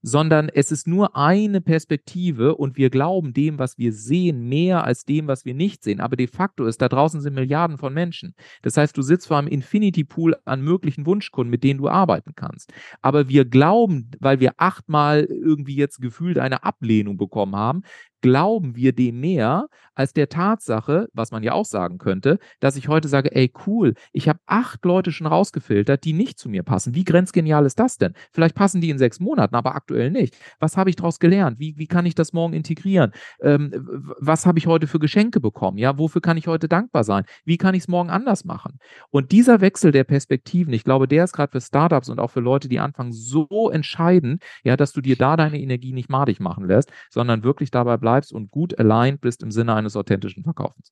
sondern 0.03 0.49
es 0.49 0.71
ist 0.71 0.85
nur 0.85 1.15
eine 1.15 1.61
Perspektive 1.61 2.55
und 2.55 2.77
wir 2.77 2.89
glauben 2.89 3.33
dem, 3.33 3.57
was 3.57 3.77
wir 3.77 3.93
sehen, 3.93 4.47
mehr 4.49 4.83
als 4.83 5.05
dem, 5.05 5.27
was 5.27 5.45
wir 5.45 5.53
nicht 5.53 5.81
sehen. 5.81 6.01
Aber 6.01 6.17
de 6.17 6.27
facto 6.27 6.65
ist, 6.65 6.81
da 6.81 6.89
draußen 6.89 7.21
sind 7.21 7.33
Milliarden 7.33 7.77
von 7.77 7.93
Menschen. 7.93 8.35
Das 8.61 8.75
heißt, 8.75 8.95
du 8.97 9.01
sitzt 9.01 9.27
vor 9.27 9.37
einem 9.37 9.47
Infinity 9.47 10.03
Pool 10.03 10.35
an 10.43 10.61
möglichen 10.61 11.05
Wunschkunden, 11.05 11.49
mit 11.49 11.63
denen 11.63 11.79
du 11.79 11.87
arbeiten 11.87 12.33
kannst. 12.35 12.73
Aber 13.01 13.29
wir 13.29 13.45
glauben, 13.45 14.11
weil 14.19 14.41
wir 14.41 14.53
achtmal 14.57 15.23
irgendwie 15.23 15.75
jetzt 15.75 16.01
gefühlt 16.01 16.37
eine 16.37 16.63
Ablehnung 16.63 17.15
bekommen 17.15 17.55
haben, 17.55 17.83
glauben 18.23 18.75
wir 18.75 18.93
dem 18.93 19.19
mehr 19.19 19.67
als 19.95 20.13
der 20.13 20.29
Tatsache, 20.29 21.09
was 21.13 21.31
man 21.31 21.43
ja 21.43 21.51
auch 21.51 21.65
sagen 21.65 21.97
könnte, 21.97 22.39
dass 22.61 22.77
ich 22.77 22.87
heute 22.87 23.09
sage, 23.09 23.35
ey 23.35 23.51
cool, 23.67 23.93
ich 24.13 24.29
habe 24.29 24.39
acht 24.45 24.83
Leute 24.85 25.11
schon 25.11 25.27
rausgefiltert, 25.27 26.03
die 26.05 26.13
nicht 26.13 26.39
zu 26.39 26.49
mir 26.49 26.63
passen. 26.63 26.95
Wie 26.95 27.03
grenzgenial 27.03 27.65
ist 27.65 27.79
das 27.79 27.97
denn? 27.97 28.13
Vielleicht 28.31 28.55
passen 28.55 28.79
die 28.79 28.89
in 28.89 28.97
sechs 28.97 29.19
Monaten, 29.19 29.55
aber 29.55 29.75
aktuell 29.75 29.92
nicht. 29.93 30.37
Was 30.59 30.77
habe 30.77 30.89
ich 30.89 30.95
daraus 30.95 31.19
gelernt? 31.19 31.59
Wie, 31.59 31.77
wie 31.77 31.87
kann 31.87 32.05
ich 32.05 32.15
das 32.15 32.33
morgen 32.33 32.53
integrieren? 32.53 33.11
Ähm, 33.41 33.71
was 34.19 34.45
habe 34.45 34.59
ich 34.59 34.67
heute 34.67 34.87
für 34.87 34.99
Geschenke 34.99 35.39
bekommen? 35.39 35.77
Ja, 35.77 35.97
wofür 35.97 36.21
kann 36.21 36.37
ich 36.37 36.47
heute 36.47 36.67
dankbar 36.67 37.03
sein? 37.03 37.25
Wie 37.45 37.57
kann 37.57 37.75
ich 37.75 37.83
es 37.83 37.87
morgen 37.87 38.09
anders 38.09 38.45
machen? 38.45 38.79
Und 39.09 39.31
dieser 39.31 39.61
Wechsel 39.61 39.91
der 39.91 40.03
Perspektiven, 40.03 40.73
ich 40.73 40.83
glaube, 40.83 41.07
der 41.07 41.23
ist 41.23 41.33
gerade 41.33 41.51
für 41.51 41.61
Startups 41.61 42.09
und 42.09 42.19
auch 42.19 42.31
für 42.31 42.39
Leute, 42.39 42.69
die 42.69 42.79
anfangen, 42.79 43.11
so 43.11 43.69
entscheidend, 43.71 44.43
ja, 44.63 44.77
dass 44.77 44.93
du 44.93 45.01
dir 45.01 45.15
da 45.15 45.37
deine 45.37 45.59
Energie 45.59 45.93
nicht 45.93 46.09
madig 46.09 46.39
machen 46.39 46.67
lässt, 46.67 46.91
sondern 47.09 47.43
wirklich 47.43 47.71
dabei 47.71 47.97
bleibst 47.97 48.33
und 48.33 48.51
gut 48.51 48.77
aligned 48.79 49.21
bist 49.21 49.43
im 49.43 49.51
Sinne 49.51 49.75
eines 49.75 49.95
authentischen 49.95 50.43
Verkaufens. 50.43 50.91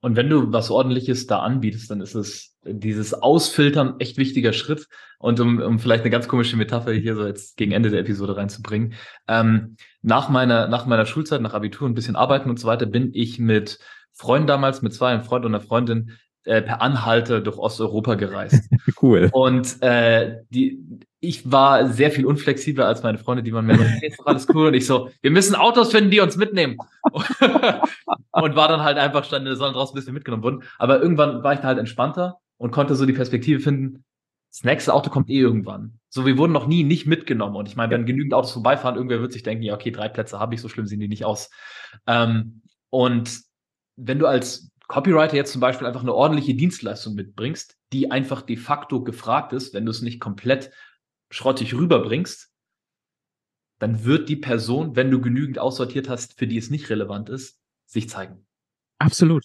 Und 0.00 0.16
wenn 0.16 0.30
du 0.30 0.52
was 0.52 0.70
ordentliches 0.70 1.26
da 1.26 1.40
anbietest, 1.40 1.90
dann 1.90 2.00
ist 2.00 2.14
es 2.14 2.56
dieses 2.64 3.14
Ausfiltern 3.14 3.96
echt 3.98 4.16
wichtiger 4.16 4.52
Schritt. 4.52 4.86
Und 5.18 5.40
um, 5.40 5.60
um 5.60 5.78
vielleicht 5.78 6.02
eine 6.02 6.10
ganz 6.10 6.28
komische 6.28 6.56
Metapher 6.56 6.92
hier 6.92 7.16
so 7.16 7.26
jetzt 7.26 7.56
gegen 7.56 7.72
Ende 7.72 7.90
der 7.90 8.00
Episode 8.00 8.36
reinzubringen. 8.36 8.94
Ähm, 9.26 9.76
nach 10.02 10.28
meiner, 10.28 10.68
nach 10.68 10.86
meiner 10.86 11.06
Schulzeit, 11.06 11.40
nach 11.40 11.54
Abitur, 11.54 11.88
ein 11.88 11.94
bisschen 11.94 12.16
arbeiten 12.16 12.50
und 12.50 12.60
so 12.60 12.68
weiter, 12.68 12.86
bin 12.86 13.10
ich 13.12 13.38
mit 13.38 13.78
Freunden 14.12 14.46
damals, 14.46 14.82
mit 14.82 14.94
zwei, 14.94 15.10
einem 15.10 15.24
Freund 15.24 15.44
und 15.44 15.54
einer 15.54 15.64
Freundin, 15.64 16.16
äh, 16.48 16.62
per 16.62 16.80
Anhalter 16.80 17.40
durch 17.40 17.58
Osteuropa 17.58 18.14
gereist. 18.14 18.70
cool. 19.02 19.28
Und 19.32 19.82
äh, 19.82 20.38
die, 20.48 20.80
ich 21.20 21.50
war 21.50 21.88
sehr 21.88 22.10
viel 22.10 22.24
unflexibler 22.24 22.86
als 22.86 23.02
meine 23.02 23.18
Freunde, 23.18 23.42
die 23.42 23.52
waren 23.52 23.66
mir 23.66 23.76
so, 23.76 23.84
hey, 23.84 24.08
ist 24.08 24.18
doch 24.18 24.26
alles 24.26 24.46
cool. 24.54 24.68
Und 24.68 24.74
ich 24.74 24.86
so, 24.86 25.10
wir 25.20 25.30
müssen 25.30 25.54
Autos 25.54 25.90
finden, 25.90 26.10
die 26.10 26.20
uns 26.20 26.36
mitnehmen. 26.36 26.78
und 27.02 28.56
war 28.56 28.68
dann 28.68 28.82
halt 28.82 28.96
einfach, 28.96 29.24
stand 29.24 29.40
in 29.42 29.46
der 29.50 29.56
Sonne 29.56 29.74
draußen, 29.74 29.94
bis 29.94 30.06
wir 30.06 30.14
mitgenommen 30.14 30.42
wurden. 30.42 30.62
Aber 30.78 31.02
irgendwann 31.02 31.42
war 31.42 31.52
ich 31.52 31.60
da 31.60 31.68
halt 31.68 31.78
entspannter 31.78 32.38
und 32.56 32.70
konnte 32.70 32.94
so 32.94 33.04
die 33.04 33.12
Perspektive 33.12 33.60
finden, 33.60 34.04
das 34.50 34.64
nächste 34.64 34.94
Auto 34.94 35.10
kommt 35.10 35.28
eh 35.28 35.38
irgendwann. 35.38 35.98
So, 36.08 36.24
wir 36.24 36.38
wurden 36.38 36.52
noch 36.52 36.66
nie 36.66 36.82
nicht 36.82 37.06
mitgenommen. 37.06 37.56
Und 37.56 37.68
ich 37.68 37.76
meine, 37.76 37.92
wenn 37.92 38.06
genügend 38.06 38.32
Autos 38.32 38.52
vorbeifahren, 38.52 38.96
irgendwer 38.96 39.20
wird 39.20 39.34
sich 39.34 39.42
denken, 39.42 39.64
ja, 39.64 39.74
okay, 39.74 39.90
drei 39.90 40.08
Plätze 40.08 40.38
habe 40.38 40.54
ich, 40.54 40.62
so 40.62 40.70
schlimm 40.70 40.86
sehen 40.86 41.00
die 41.00 41.08
nicht 41.08 41.26
aus. 41.26 41.50
Ähm, 42.06 42.62
und 42.88 43.42
wenn 43.96 44.18
du 44.18 44.26
als 44.26 44.70
Copywriter 44.88 45.36
jetzt 45.36 45.52
zum 45.52 45.60
Beispiel 45.60 45.86
einfach 45.86 46.02
eine 46.02 46.14
ordentliche 46.14 46.54
Dienstleistung 46.54 47.14
mitbringst, 47.14 47.78
die 47.92 48.10
einfach 48.10 48.42
de 48.42 48.56
facto 48.56 49.04
gefragt 49.04 49.52
ist, 49.52 49.74
wenn 49.74 49.84
du 49.84 49.90
es 49.90 50.02
nicht 50.02 50.18
komplett 50.18 50.70
schrottig 51.30 51.74
rüberbringst, 51.74 52.50
dann 53.78 54.04
wird 54.04 54.28
die 54.28 54.36
Person, 54.36 54.96
wenn 54.96 55.10
du 55.10 55.20
genügend 55.20 55.58
aussortiert 55.58 56.08
hast, 56.08 56.38
für 56.38 56.46
die 56.46 56.56
es 56.56 56.70
nicht 56.70 56.88
relevant 56.90 57.28
ist, 57.28 57.60
sich 57.86 58.08
zeigen. 58.08 58.46
Absolut. 58.98 59.44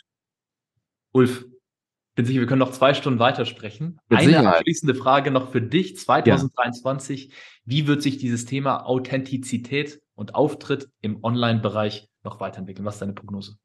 Ulf, 1.11 1.45
bin 2.15 2.25
sicher, 2.25 2.39
wir 2.39 2.47
können 2.47 2.59
noch 2.59 2.71
zwei 2.71 2.93
Stunden 2.93 3.19
weitersprechen. 3.19 3.99
Mit 4.07 4.19
Eine 4.19 4.27
Sicherheit. 4.27 4.55
abschließende 4.59 4.95
Frage 4.95 5.29
noch 5.29 5.51
für 5.51 5.61
dich, 5.61 5.97
2023. 5.97 7.33
Wie 7.65 7.85
wird 7.85 8.01
sich 8.01 8.17
dieses 8.17 8.45
Thema 8.45 8.85
Authentizität 8.85 10.01
und 10.15 10.35
Auftritt 10.35 10.89
im 11.01 11.23
Online-Bereich 11.23 12.09
noch 12.23 12.39
weiterentwickeln? 12.39 12.85
Was 12.85 12.95
ist 12.95 13.01
deine 13.01 13.13
Prognose? 13.13 13.57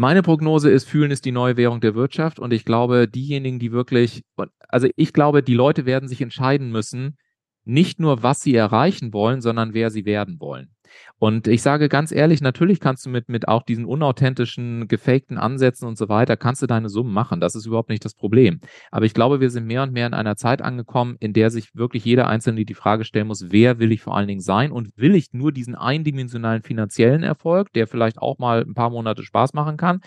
Meine 0.00 0.22
Prognose 0.22 0.70
ist, 0.70 0.88
fühlen 0.88 1.10
ist 1.10 1.24
die 1.24 1.32
neue 1.32 1.56
Währung 1.56 1.80
der 1.80 1.96
Wirtschaft 1.96 2.38
und 2.38 2.52
ich 2.52 2.64
glaube, 2.64 3.08
diejenigen, 3.08 3.58
die 3.58 3.72
wirklich, 3.72 4.22
also 4.68 4.86
ich 4.94 5.12
glaube, 5.12 5.42
die 5.42 5.54
Leute 5.54 5.86
werden 5.86 6.08
sich 6.08 6.20
entscheiden 6.20 6.70
müssen, 6.70 7.16
nicht 7.64 7.98
nur, 7.98 8.22
was 8.22 8.40
sie 8.40 8.54
erreichen 8.54 9.12
wollen, 9.12 9.40
sondern 9.40 9.74
wer 9.74 9.90
sie 9.90 10.04
werden 10.04 10.38
wollen. 10.38 10.70
Und 11.18 11.48
ich 11.48 11.62
sage 11.62 11.88
ganz 11.88 12.12
ehrlich, 12.12 12.40
natürlich 12.40 12.80
kannst 12.80 13.06
du 13.06 13.10
mit, 13.10 13.28
mit 13.28 13.48
auch 13.48 13.62
diesen 13.62 13.84
unauthentischen, 13.84 14.88
gefakten 14.88 15.38
Ansätzen 15.38 15.88
und 15.88 15.98
so 15.98 16.08
weiter, 16.08 16.36
kannst 16.36 16.62
du 16.62 16.66
deine 16.66 16.88
Summen 16.88 17.12
machen. 17.12 17.40
Das 17.40 17.54
ist 17.54 17.66
überhaupt 17.66 17.90
nicht 17.90 18.04
das 18.04 18.14
Problem. 18.14 18.60
Aber 18.90 19.06
ich 19.06 19.14
glaube, 19.14 19.40
wir 19.40 19.50
sind 19.50 19.66
mehr 19.66 19.82
und 19.82 19.92
mehr 19.92 20.06
in 20.06 20.14
einer 20.14 20.36
Zeit 20.36 20.62
angekommen, 20.62 21.16
in 21.20 21.32
der 21.32 21.50
sich 21.50 21.74
wirklich 21.74 22.04
jeder 22.04 22.28
Einzelne 22.28 22.64
die 22.64 22.74
Frage 22.74 23.04
stellen 23.04 23.26
muss, 23.26 23.50
wer 23.50 23.78
will 23.78 23.92
ich 23.92 24.02
vor 24.02 24.16
allen 24.16 24.28
Dingen 24.28 24.40
sein 24.40 24.72
und 24.72 24.90
will 24.96 25.14
ich 25.14 25.32
nur 25.32 25.52
diesen 25.52 25.74
eindimensionalen 25.74 26.62
finanziellen 26.62 27.22
Erfolg, 27.22 27.72
der 27.72 27.86
vielleicht 27.86 28.18
auch 28.18 28.38
mal 28.38 28.62
ein 28.62 28.74
paar 28.74 28.90
Monate 28.90 29.22
Spaß 29.22 29.54
machen 29.54 29.76
kann, 29.76 30.00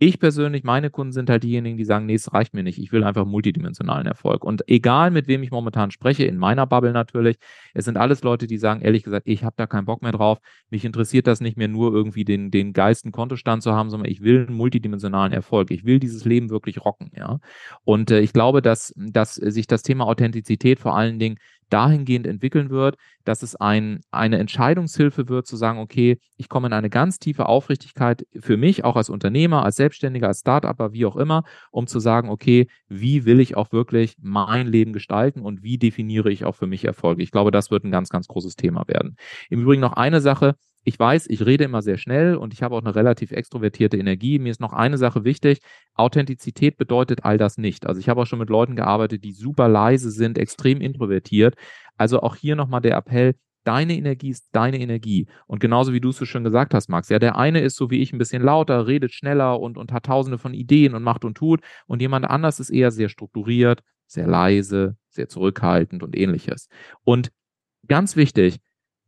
ich 0.00 0.20
persönlich, 0.20 0.62
meine 0.62 0.90
Kunden 0.90 1.12
sind 1.12 1.28
halt 1.28 1.42
diejenigen, 1.42 1.76
die 1.76 1.84
sagen, 1.84 2.06
nee, 2.06 2.14
es 2.14 2.32
reicht 2.32 2.54
mir 2.54 2.62
nicht. 2.62 2.78
Ich 2.78 2.92
will 2.92 3.02
einfach 3.02 3.24
multidimensionalen 3.24 4.06
Erfolg. 4.06 4.44
Und 4.44 4.62
egal, 4.68 5.10
mit 5.10 5.26
wem 5.26 5.42
ich 5.42 5.50
momentan 5.50 5.90
spreche, 5.90 6.24
in 6.24 6.38
meiner 6.38 6.66
Bubble 6.66 6.92
natürlich, 6.92 7.36
es 7.74 7.84
sind 7.84 7.96
alles 7.96 8.22
Leute, 8.22 8.46
die 8.46 8.58
sagen, 8.58 8.80
ehrlich 8.80 9.02
gesagt, 9.02 9.26
ich 9.26 9.42
habe 9.42 9.54
da 9.56 9.66
keinen 9.66 9.86
Bock 9.86 10.02
mehr 10.02 10.12
drauf. 10.12 10.38
Mich 10.70 10.84
interessiert 10.84 11.26
das 11.26 11.40
nicht 11.40 11.56
mehr 11.56 11.66
nur 11.66 11.92
irgendwie 11.92 12.24
den, 12.24 12.52
den 12.52 12.72
geilsten 12.72 13.10
Kontostand 13.10 13.64
zu 13.64 13.72
haben, 13.72 13.90
sondern 13.90 14.08
ich 14.08 14.22
will 14.22 14.46
einen 14.46 14.56
multidimensionalen 14.56 15.32
Erfolg. 15.32 15.72
Ich 15.72 15.84
will 15.84 15.98
dieses 15.98 16.24
Leben 16.24 16.48
wirklich 16.50 16.84
rocken, 16.84 17.10
ja. 17.16 17.40
Und 17.82 18.12
äh, 18.12 18.20
ich 18.20 18.32
glaube, 18.32 18.62
dass, 18.62 18.94
dass 18.96 19.34
sich 19.34 19.66
das 19.66 19.82
Thema 19.82 20.06
Authentizität 20.06 20.78
vor 20.78 20.96
allen 20.96 21.18
Dingen 21.18 21.38
dahingehend 21.70 22.26
entwickeln 22.26 22.70
wird, 22.70 22.96
dass 23.24 23.42
es 23.42 23.56
ein, 23.56 24.00
eine 24.10 24.38
Entscheidungshilfe 24.38 25.28
wird, 25.28 25.46
zu 25.46 25.56
sagen, 25.56 25.78
okay, 25.78 26.18
ich 26.36 26.48
komme 26.48 26.68
in 26.68 26.72
eine 26.72 26.90
ganz 26.90 27.18
tiefe 27.18 27.46
Aufrichtigkeit 27.46 28.26
für 28.40 28.56
mich, 28.56 28.84
auch 28.84 28.96
als 28.96 29.10
Unternehmer, 29.10 29.64
als 29.64 29.76
Selbstständiger, 29.76 30.28
als 30.28 30.40
Startupper, 30.40 30.92
wie 30.92 31.06
auch 31.06 31.16
immer, 31.16 31.44
um 31.70 31.86
zu 31.86 32.00
sagen, 32.00 32.30
okay, 32.30 32.68
wie 32.88 33.24
will 33.24 33.40
ich 33.40 33.56
auch 33.56 33.72
wirklich 33.72 34.16
mein 34.20 34.66
Leben 34.66 34.92
gestalten 34.92 35.40
und 35.40 35.62
wie 35.62 35.78
definiere 35.78 36.30
ich 36.30 36.44
auch 36.44 36.54
für 36.54 36.66
mich 36.66 36.84
Erfolge? 36.84 37.22
Ich 37.22 37.30
glaube, 37.30 37.50
das 37.50 37.70
wird 37.70 37.84
ein 37.84 37.90
ganz, 37.90 38.08
ganz 38.08 38.28
großes 38.28 38.56
Thema 38.56 38.86
werden. 38.88 39.16
Im 39.50 39.62
Übrigen 39.62 39.80
noch 39.80 39.92
eine 39.94 40.20
Sache, 40.20 40.54
ich 40.88 40.98
weiß, 40.98 41.26
ich 41.28 41.44
rede 41.44 41.64
immer 41.64 41.82
sehr 41.82 41.98
schnell 41.98 42.34
und 42.34 42.54
ich 42.54 42.62
habe 42.62 42.74
auch 42.74 42.80
eine 42.80 42.94
relativ 42.94 43.30
extrovertierte 43.30 43.98
Energie. 43.98 44.38
Mir 44.38 44.50
ist 44.50 44.60
noch 44.60 44.72
eine 44.72 44.96
Sache 44.96 45.22
wichtig. 45.22 45.60
Authentizität 45.92 46.78
bedeutet 46.78 47.24
all 47.24 47.36
das 47.36 47.58
nicht. 47.58 47.86
Also 47.86 48.00
ich 48.00 48.08
habe 48.08 48.22
auch 48.22 48.26
schon 48.26 48.38
mit 48.38 48.48
Leuten 48.48 48.74
gearbeitet, 48.74 49.22
die 49.22 49.32
super 49.32 49.68
leise 49.68 50.10
sind, 50.10 50.38
extrem 50.38 50.80
introvertiert. 50.80 51.56
Also 51.98 52.22
auch 52.22 52.36
hier 52.36 52.56
nochmal 52.56 52.80
der 52.80 52.96
Appell, 52.96 53.34
deine 53.64 53.98
Energie 53.98 54.30
ist 54.30 54.48
deine 54.52 54.78
Energie. 54.80 55.26
Und 55.46 55.60
genauso 55.60 55.92
wie 55.92 56.00
du 56.00 56.08
es 56.08 56.16
so 56.16 56.24
schön 56.24 56.42
gesagt 56.42 56.72
hast, 56.72 56.88
Max, 56.88 57.10
ja, 57.10 57.18
der 57.18 57.36
eine 57.36 57.60
ist 57.60 57.76
so 57.76 57.90
wie 57.90 58.00
ich 58.00 58.14
ein 58.14 58.18
bisschen 58.18 58.42
lauter, 58.42 58.86
redet 58.86 59.12
schneller 59.12 59.60
und, 59.60 59.76
und 59.76 59.92
hat 59.92 60.06
tausende 60.06 60.38
von 60.38 60.54
Ideen 60.54 60.94
und 60.94 61.02
macht 61.02 61.26
und 61.26 61.36
tut. 61.36 61.60
Und 61.86 62.00
jemand 62.00 62.24
anders 62.24 62.60
ist 62.60 62.70
eher 62.70 62.90
sehr 62.90 63.10
strukturiert, 63.10 63.82
sehr 64.06 64.26
leise, 64.26 64.96
sehr 65.10 65.28
zurückhaltend 65.28 66.02
und 66.02 66.16
ähnliches. 66.16 66.68
Und 67.04 67.30
ganz 67.86 68.16
wichtig, 68.16 68.58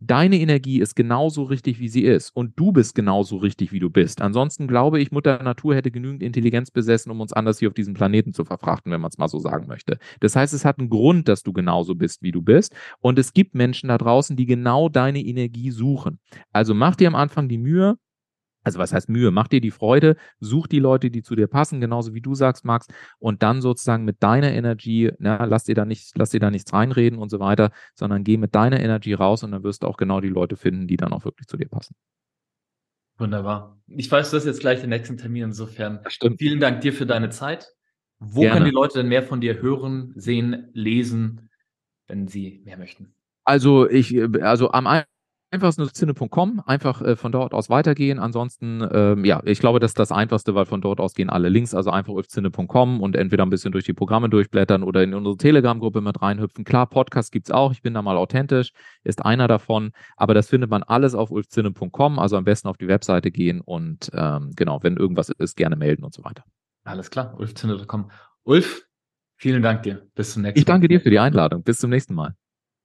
deine 0.00 0.38
Energie 0.38 0.80
ist 0.80 0.96
genauso 0.96 1.44
richtig, 1.44 1.78
wie 1.78 1.88
sie 1.88 2.02
ist. 2.02 2.30
Und 2.30 2.58
du 2.58 2.72
bist 2.72 2.94
genauso 2.94 3.36
richtig, 3.36 3.72
wie 3.72 3.78
du 3.78 3.90
bist. 3.90 4.20
Ansonsten 4.20 4.66
glaube 4.66 5.00
ich, 5.00 5.12
Mutter 5.12 5.42
Natur 5.42 5.74
hätte 5.74 5.90
genügend 5.90 6.22
Intelligenz 6.22 6.70
besessen, 6.70 7.10
um 7.10 7.20
uns 7.20 7.32
anders 7.32 7.58
hier 7.58 7.68
auf 7.68 7.74
diesem 7.74 7.94
Planeten 7.94 8.32
zu 8.32 8.44
verfrachten, 8.44 8.90
wenn 8.90 9.00
man 9.00 9.10
es 9.10 9.18
mal 9.18 9.28
so 9.28 9.38
sagen 9.38 9.66
möchte. 9.66 9.98
Das 10.20 10.34
heißt, 10.34 10.54
es 10.54 10.64
hat 10.64 10.78
einen 10.78 10.90
Grund, 10.90 11.28
dass 11.28 11.42
du 11.42 11.52
genauso 11.52 11.94
bist, 11.94 12.22
wie 12.22 12.32
du 12.32 12.42
bist. 12.42 12.74
Und 13.00 13.18
es 13.18 13.32
gibt 13.32 13.54
Menschen 13.54 13.88
da 13.88 13.98
draußen, 13.98 14.36
die 14.36 14.46
genau 14.46 14.88
deine 14.88 15.20
Energie 15.20 15.70
suchen. 15.70 16.18
Also 16.52 16.74
mach 16.74 16.96
dir 16.96 17.08
am 17.08 17.14
Anfang 17.14 17.48
die 17.48 17.58
Mühe, 17.58 17.96
also 18.62 18.78
was 18.78 18.92
heißt 18.92 19.08
Mühe? 19.08 19.30
Mach 19.30 19.48
dir 19.48 19.60
die 19.60 19.70
Freude, 19.70 20.16
such 20.40 20.66
die 20.66 20.78
Leute, 20.78 21.10
die 21.10 21.22
zu 21.22 21.34
dir 21.34 21.46
passen, 21.46 21.80
genauso 21.80 22.14
wie 22.14 22.20
du 22.20 22.34
sagst, 22.34 22.64
Max, 22.64 22.86
und 23.18 23.42
dann 23.42 23.62
sozusagen 23.62 24.04
mit 24.04 24.22
deiner 24.22 24.52
Energie, 24.52 25.10
na, 25.18 25.44
lass 25.44 25.64
dir 25.64 25.74
da 25.74 25.84
nicht, 25.84 26.16
lass 26.16 26.30
dir 26.30 26.40
da 26.40 26.50
nichts 26.50 26.72
reinreden 26.72 27.18
und 27.18 27.30
so 27.30 27.40
weiter, 27.40 27.70
sondern 27.94 28.24
geh 28.24 28.36
mit 28.36 28.54
deiner 28.54 28.80
Energie 28.80 29.14
raus 29.14 29.42
und 29.42 29.52
dann 29.52 29.62
wirst 29.62 29.82
du 29.82 29.86
auch 29.86 29.96
genau 29.96 30.20
die 30.20 30.28
Leute 30.28 30.56
finden, 30.56 30.86
die 30.86 30.96
dann 30.96 31.12
auch 31.12 31.24
wirklich 31.24 31.46
zu 31.46 31.56
dir 31.56 31.68
passen. 31.68 31.94
Wunderbar. 33.18 33.78
Ich 33.86 34.10
weiß, 34.10 34.30
du 34.30 34.36
hast 34.38 34.46
jetzt 34.46 34.60
gleich 34.60 34.80
den 34.80 34.88
nächsten 34.90 35.18
Termin, 35.18 35.44
insofern 35.44 36.00
Stimmt. 36.06 36.38
vielen 36.38 36.58
Dank 36.58 36.80
dir 36.80 36.92
für 36.92 37.06
deine 37.06 37.28
Zeit. 37.28 37.68
Wo 38.18 38.42
Gerne. 38.42 38.54
können 38.54 38.66
die 38.66 38.74
Leute 38.74 38.98
denn 38.98 39.08
mehr 39.08 39.22
von 39.22 39.40
dir 39.40 39.60
hören, 39.60 40.12
sehen, 40.16 40.70
lesen, 40.72 41.50
wenn 42.06 42.28
sie 42.28 42.62
mehr 42.64 42.76
möchten? 42.76 43.14
Also 43.44 43.88
ich, 43.88 44.14
also 44.42 44.70
am 44.72 44.86
einfachsten 45.50 45.82
ist 45.82 45.96
zinne.com, 45.96 46.62
einfach 46.64 47.02
äh, 47.02 47.16
von 47.16 47.32
dort 47.32 47.54
aus 47.54 47.70
weitergehen. 47.70 48.18
Ansonsten, 48.18 48.86
ähm, 48.92 49.24
ja, 49.24 49.42
ich 49.44 49.58
glaube, 49.58 49.80
das 49.80 49.90
ist 49.90 49.98
das 49.98 50.12
Einfachste, 50.12 50.54
weil 50.54 50.66
von 50.66 50.80
dort 50.80 51.00
aus 51.00 51.14
gehen 51.14 51.30
alle 51.30 51.48
Links, 51.48 51.74
also 51.74 51.90
einfach 51.90 52.12
auf 52.14 52.28
zinne.com 52.28 53.00
und 53.00 53.16
entweder 53.16 53.44
ein 53.44 53.50
bisschen 53.50 53.72
durch 53.72 53.84
die 53.84 53.92
Programme 53.92 54.28
durchblättern 54.28 54.82
oder 54.82 55.02
in 55.02 55.14
unsere 55.14 55.36
Telegram-Gruppe 55.36 56.00
mit 56.00 56.22
reinhüpfen. 56.22 56.64
Klar, 56.64 56.88
Podcast 56.88 57.32
gibt's 57.32 57.50
auch, 57.50 57.72
ich 57.72 57.82
bin 57.82 57.94
da 57.94 58.02
mal 58.02 58.16
authentisch, 58.16 58.72
ist 59.02 59.24
einer 59.24 59.48
davon, 59.48 59.92
aber 60.16 60.34
das 60.34 60.48
findet 60.48 60.70
man 60.70 60.82
alles 60.82 61.14
auf 61.14 61.30
ulfzinne.com, 61.30 62.18
also 62.18 62.36
am 62.36 62.44
besten 62.44 62.68
auf 62.68 62.76
die 62.76 62.88
Webseite 62.88 63.30
gehen 63.30 63.60
und 63.60 64.10
ähm, 64.14 64.52
genau, 64.54 64.82
wenn 64.82 64.96
irgendwas 64.96 65.30
ist, 65.30 65.56
gerne 65.56 65.76
melden 65.76 66.04
und 66.04 66.14
so 66.14 66.24
weiter. 66.24 66.44
Alles 66.84 67.10
klar, 67.10 67.34
ulfzinne.com. 67.38 68.10
Ulf, 68.44 68.86
vielen 69.36 69.62
Dank 69.62 69.82
dir. 69.82 70.06
Bis 70.14 70.32
zum 70.32 70.42
nächsten 70.42 70.58
Mal. 70.58 70.60
Ich 70.60 70.64
danke 70.64 70.88
dir 70.88 71.00
für 71.00 71.10
die 71.10 71.18
Einladung. 71.18 71.62
Bis 71.62 71.78
zum 71.78 71.90
nächsten 71.90 72.14
Mal. 72.14 72.34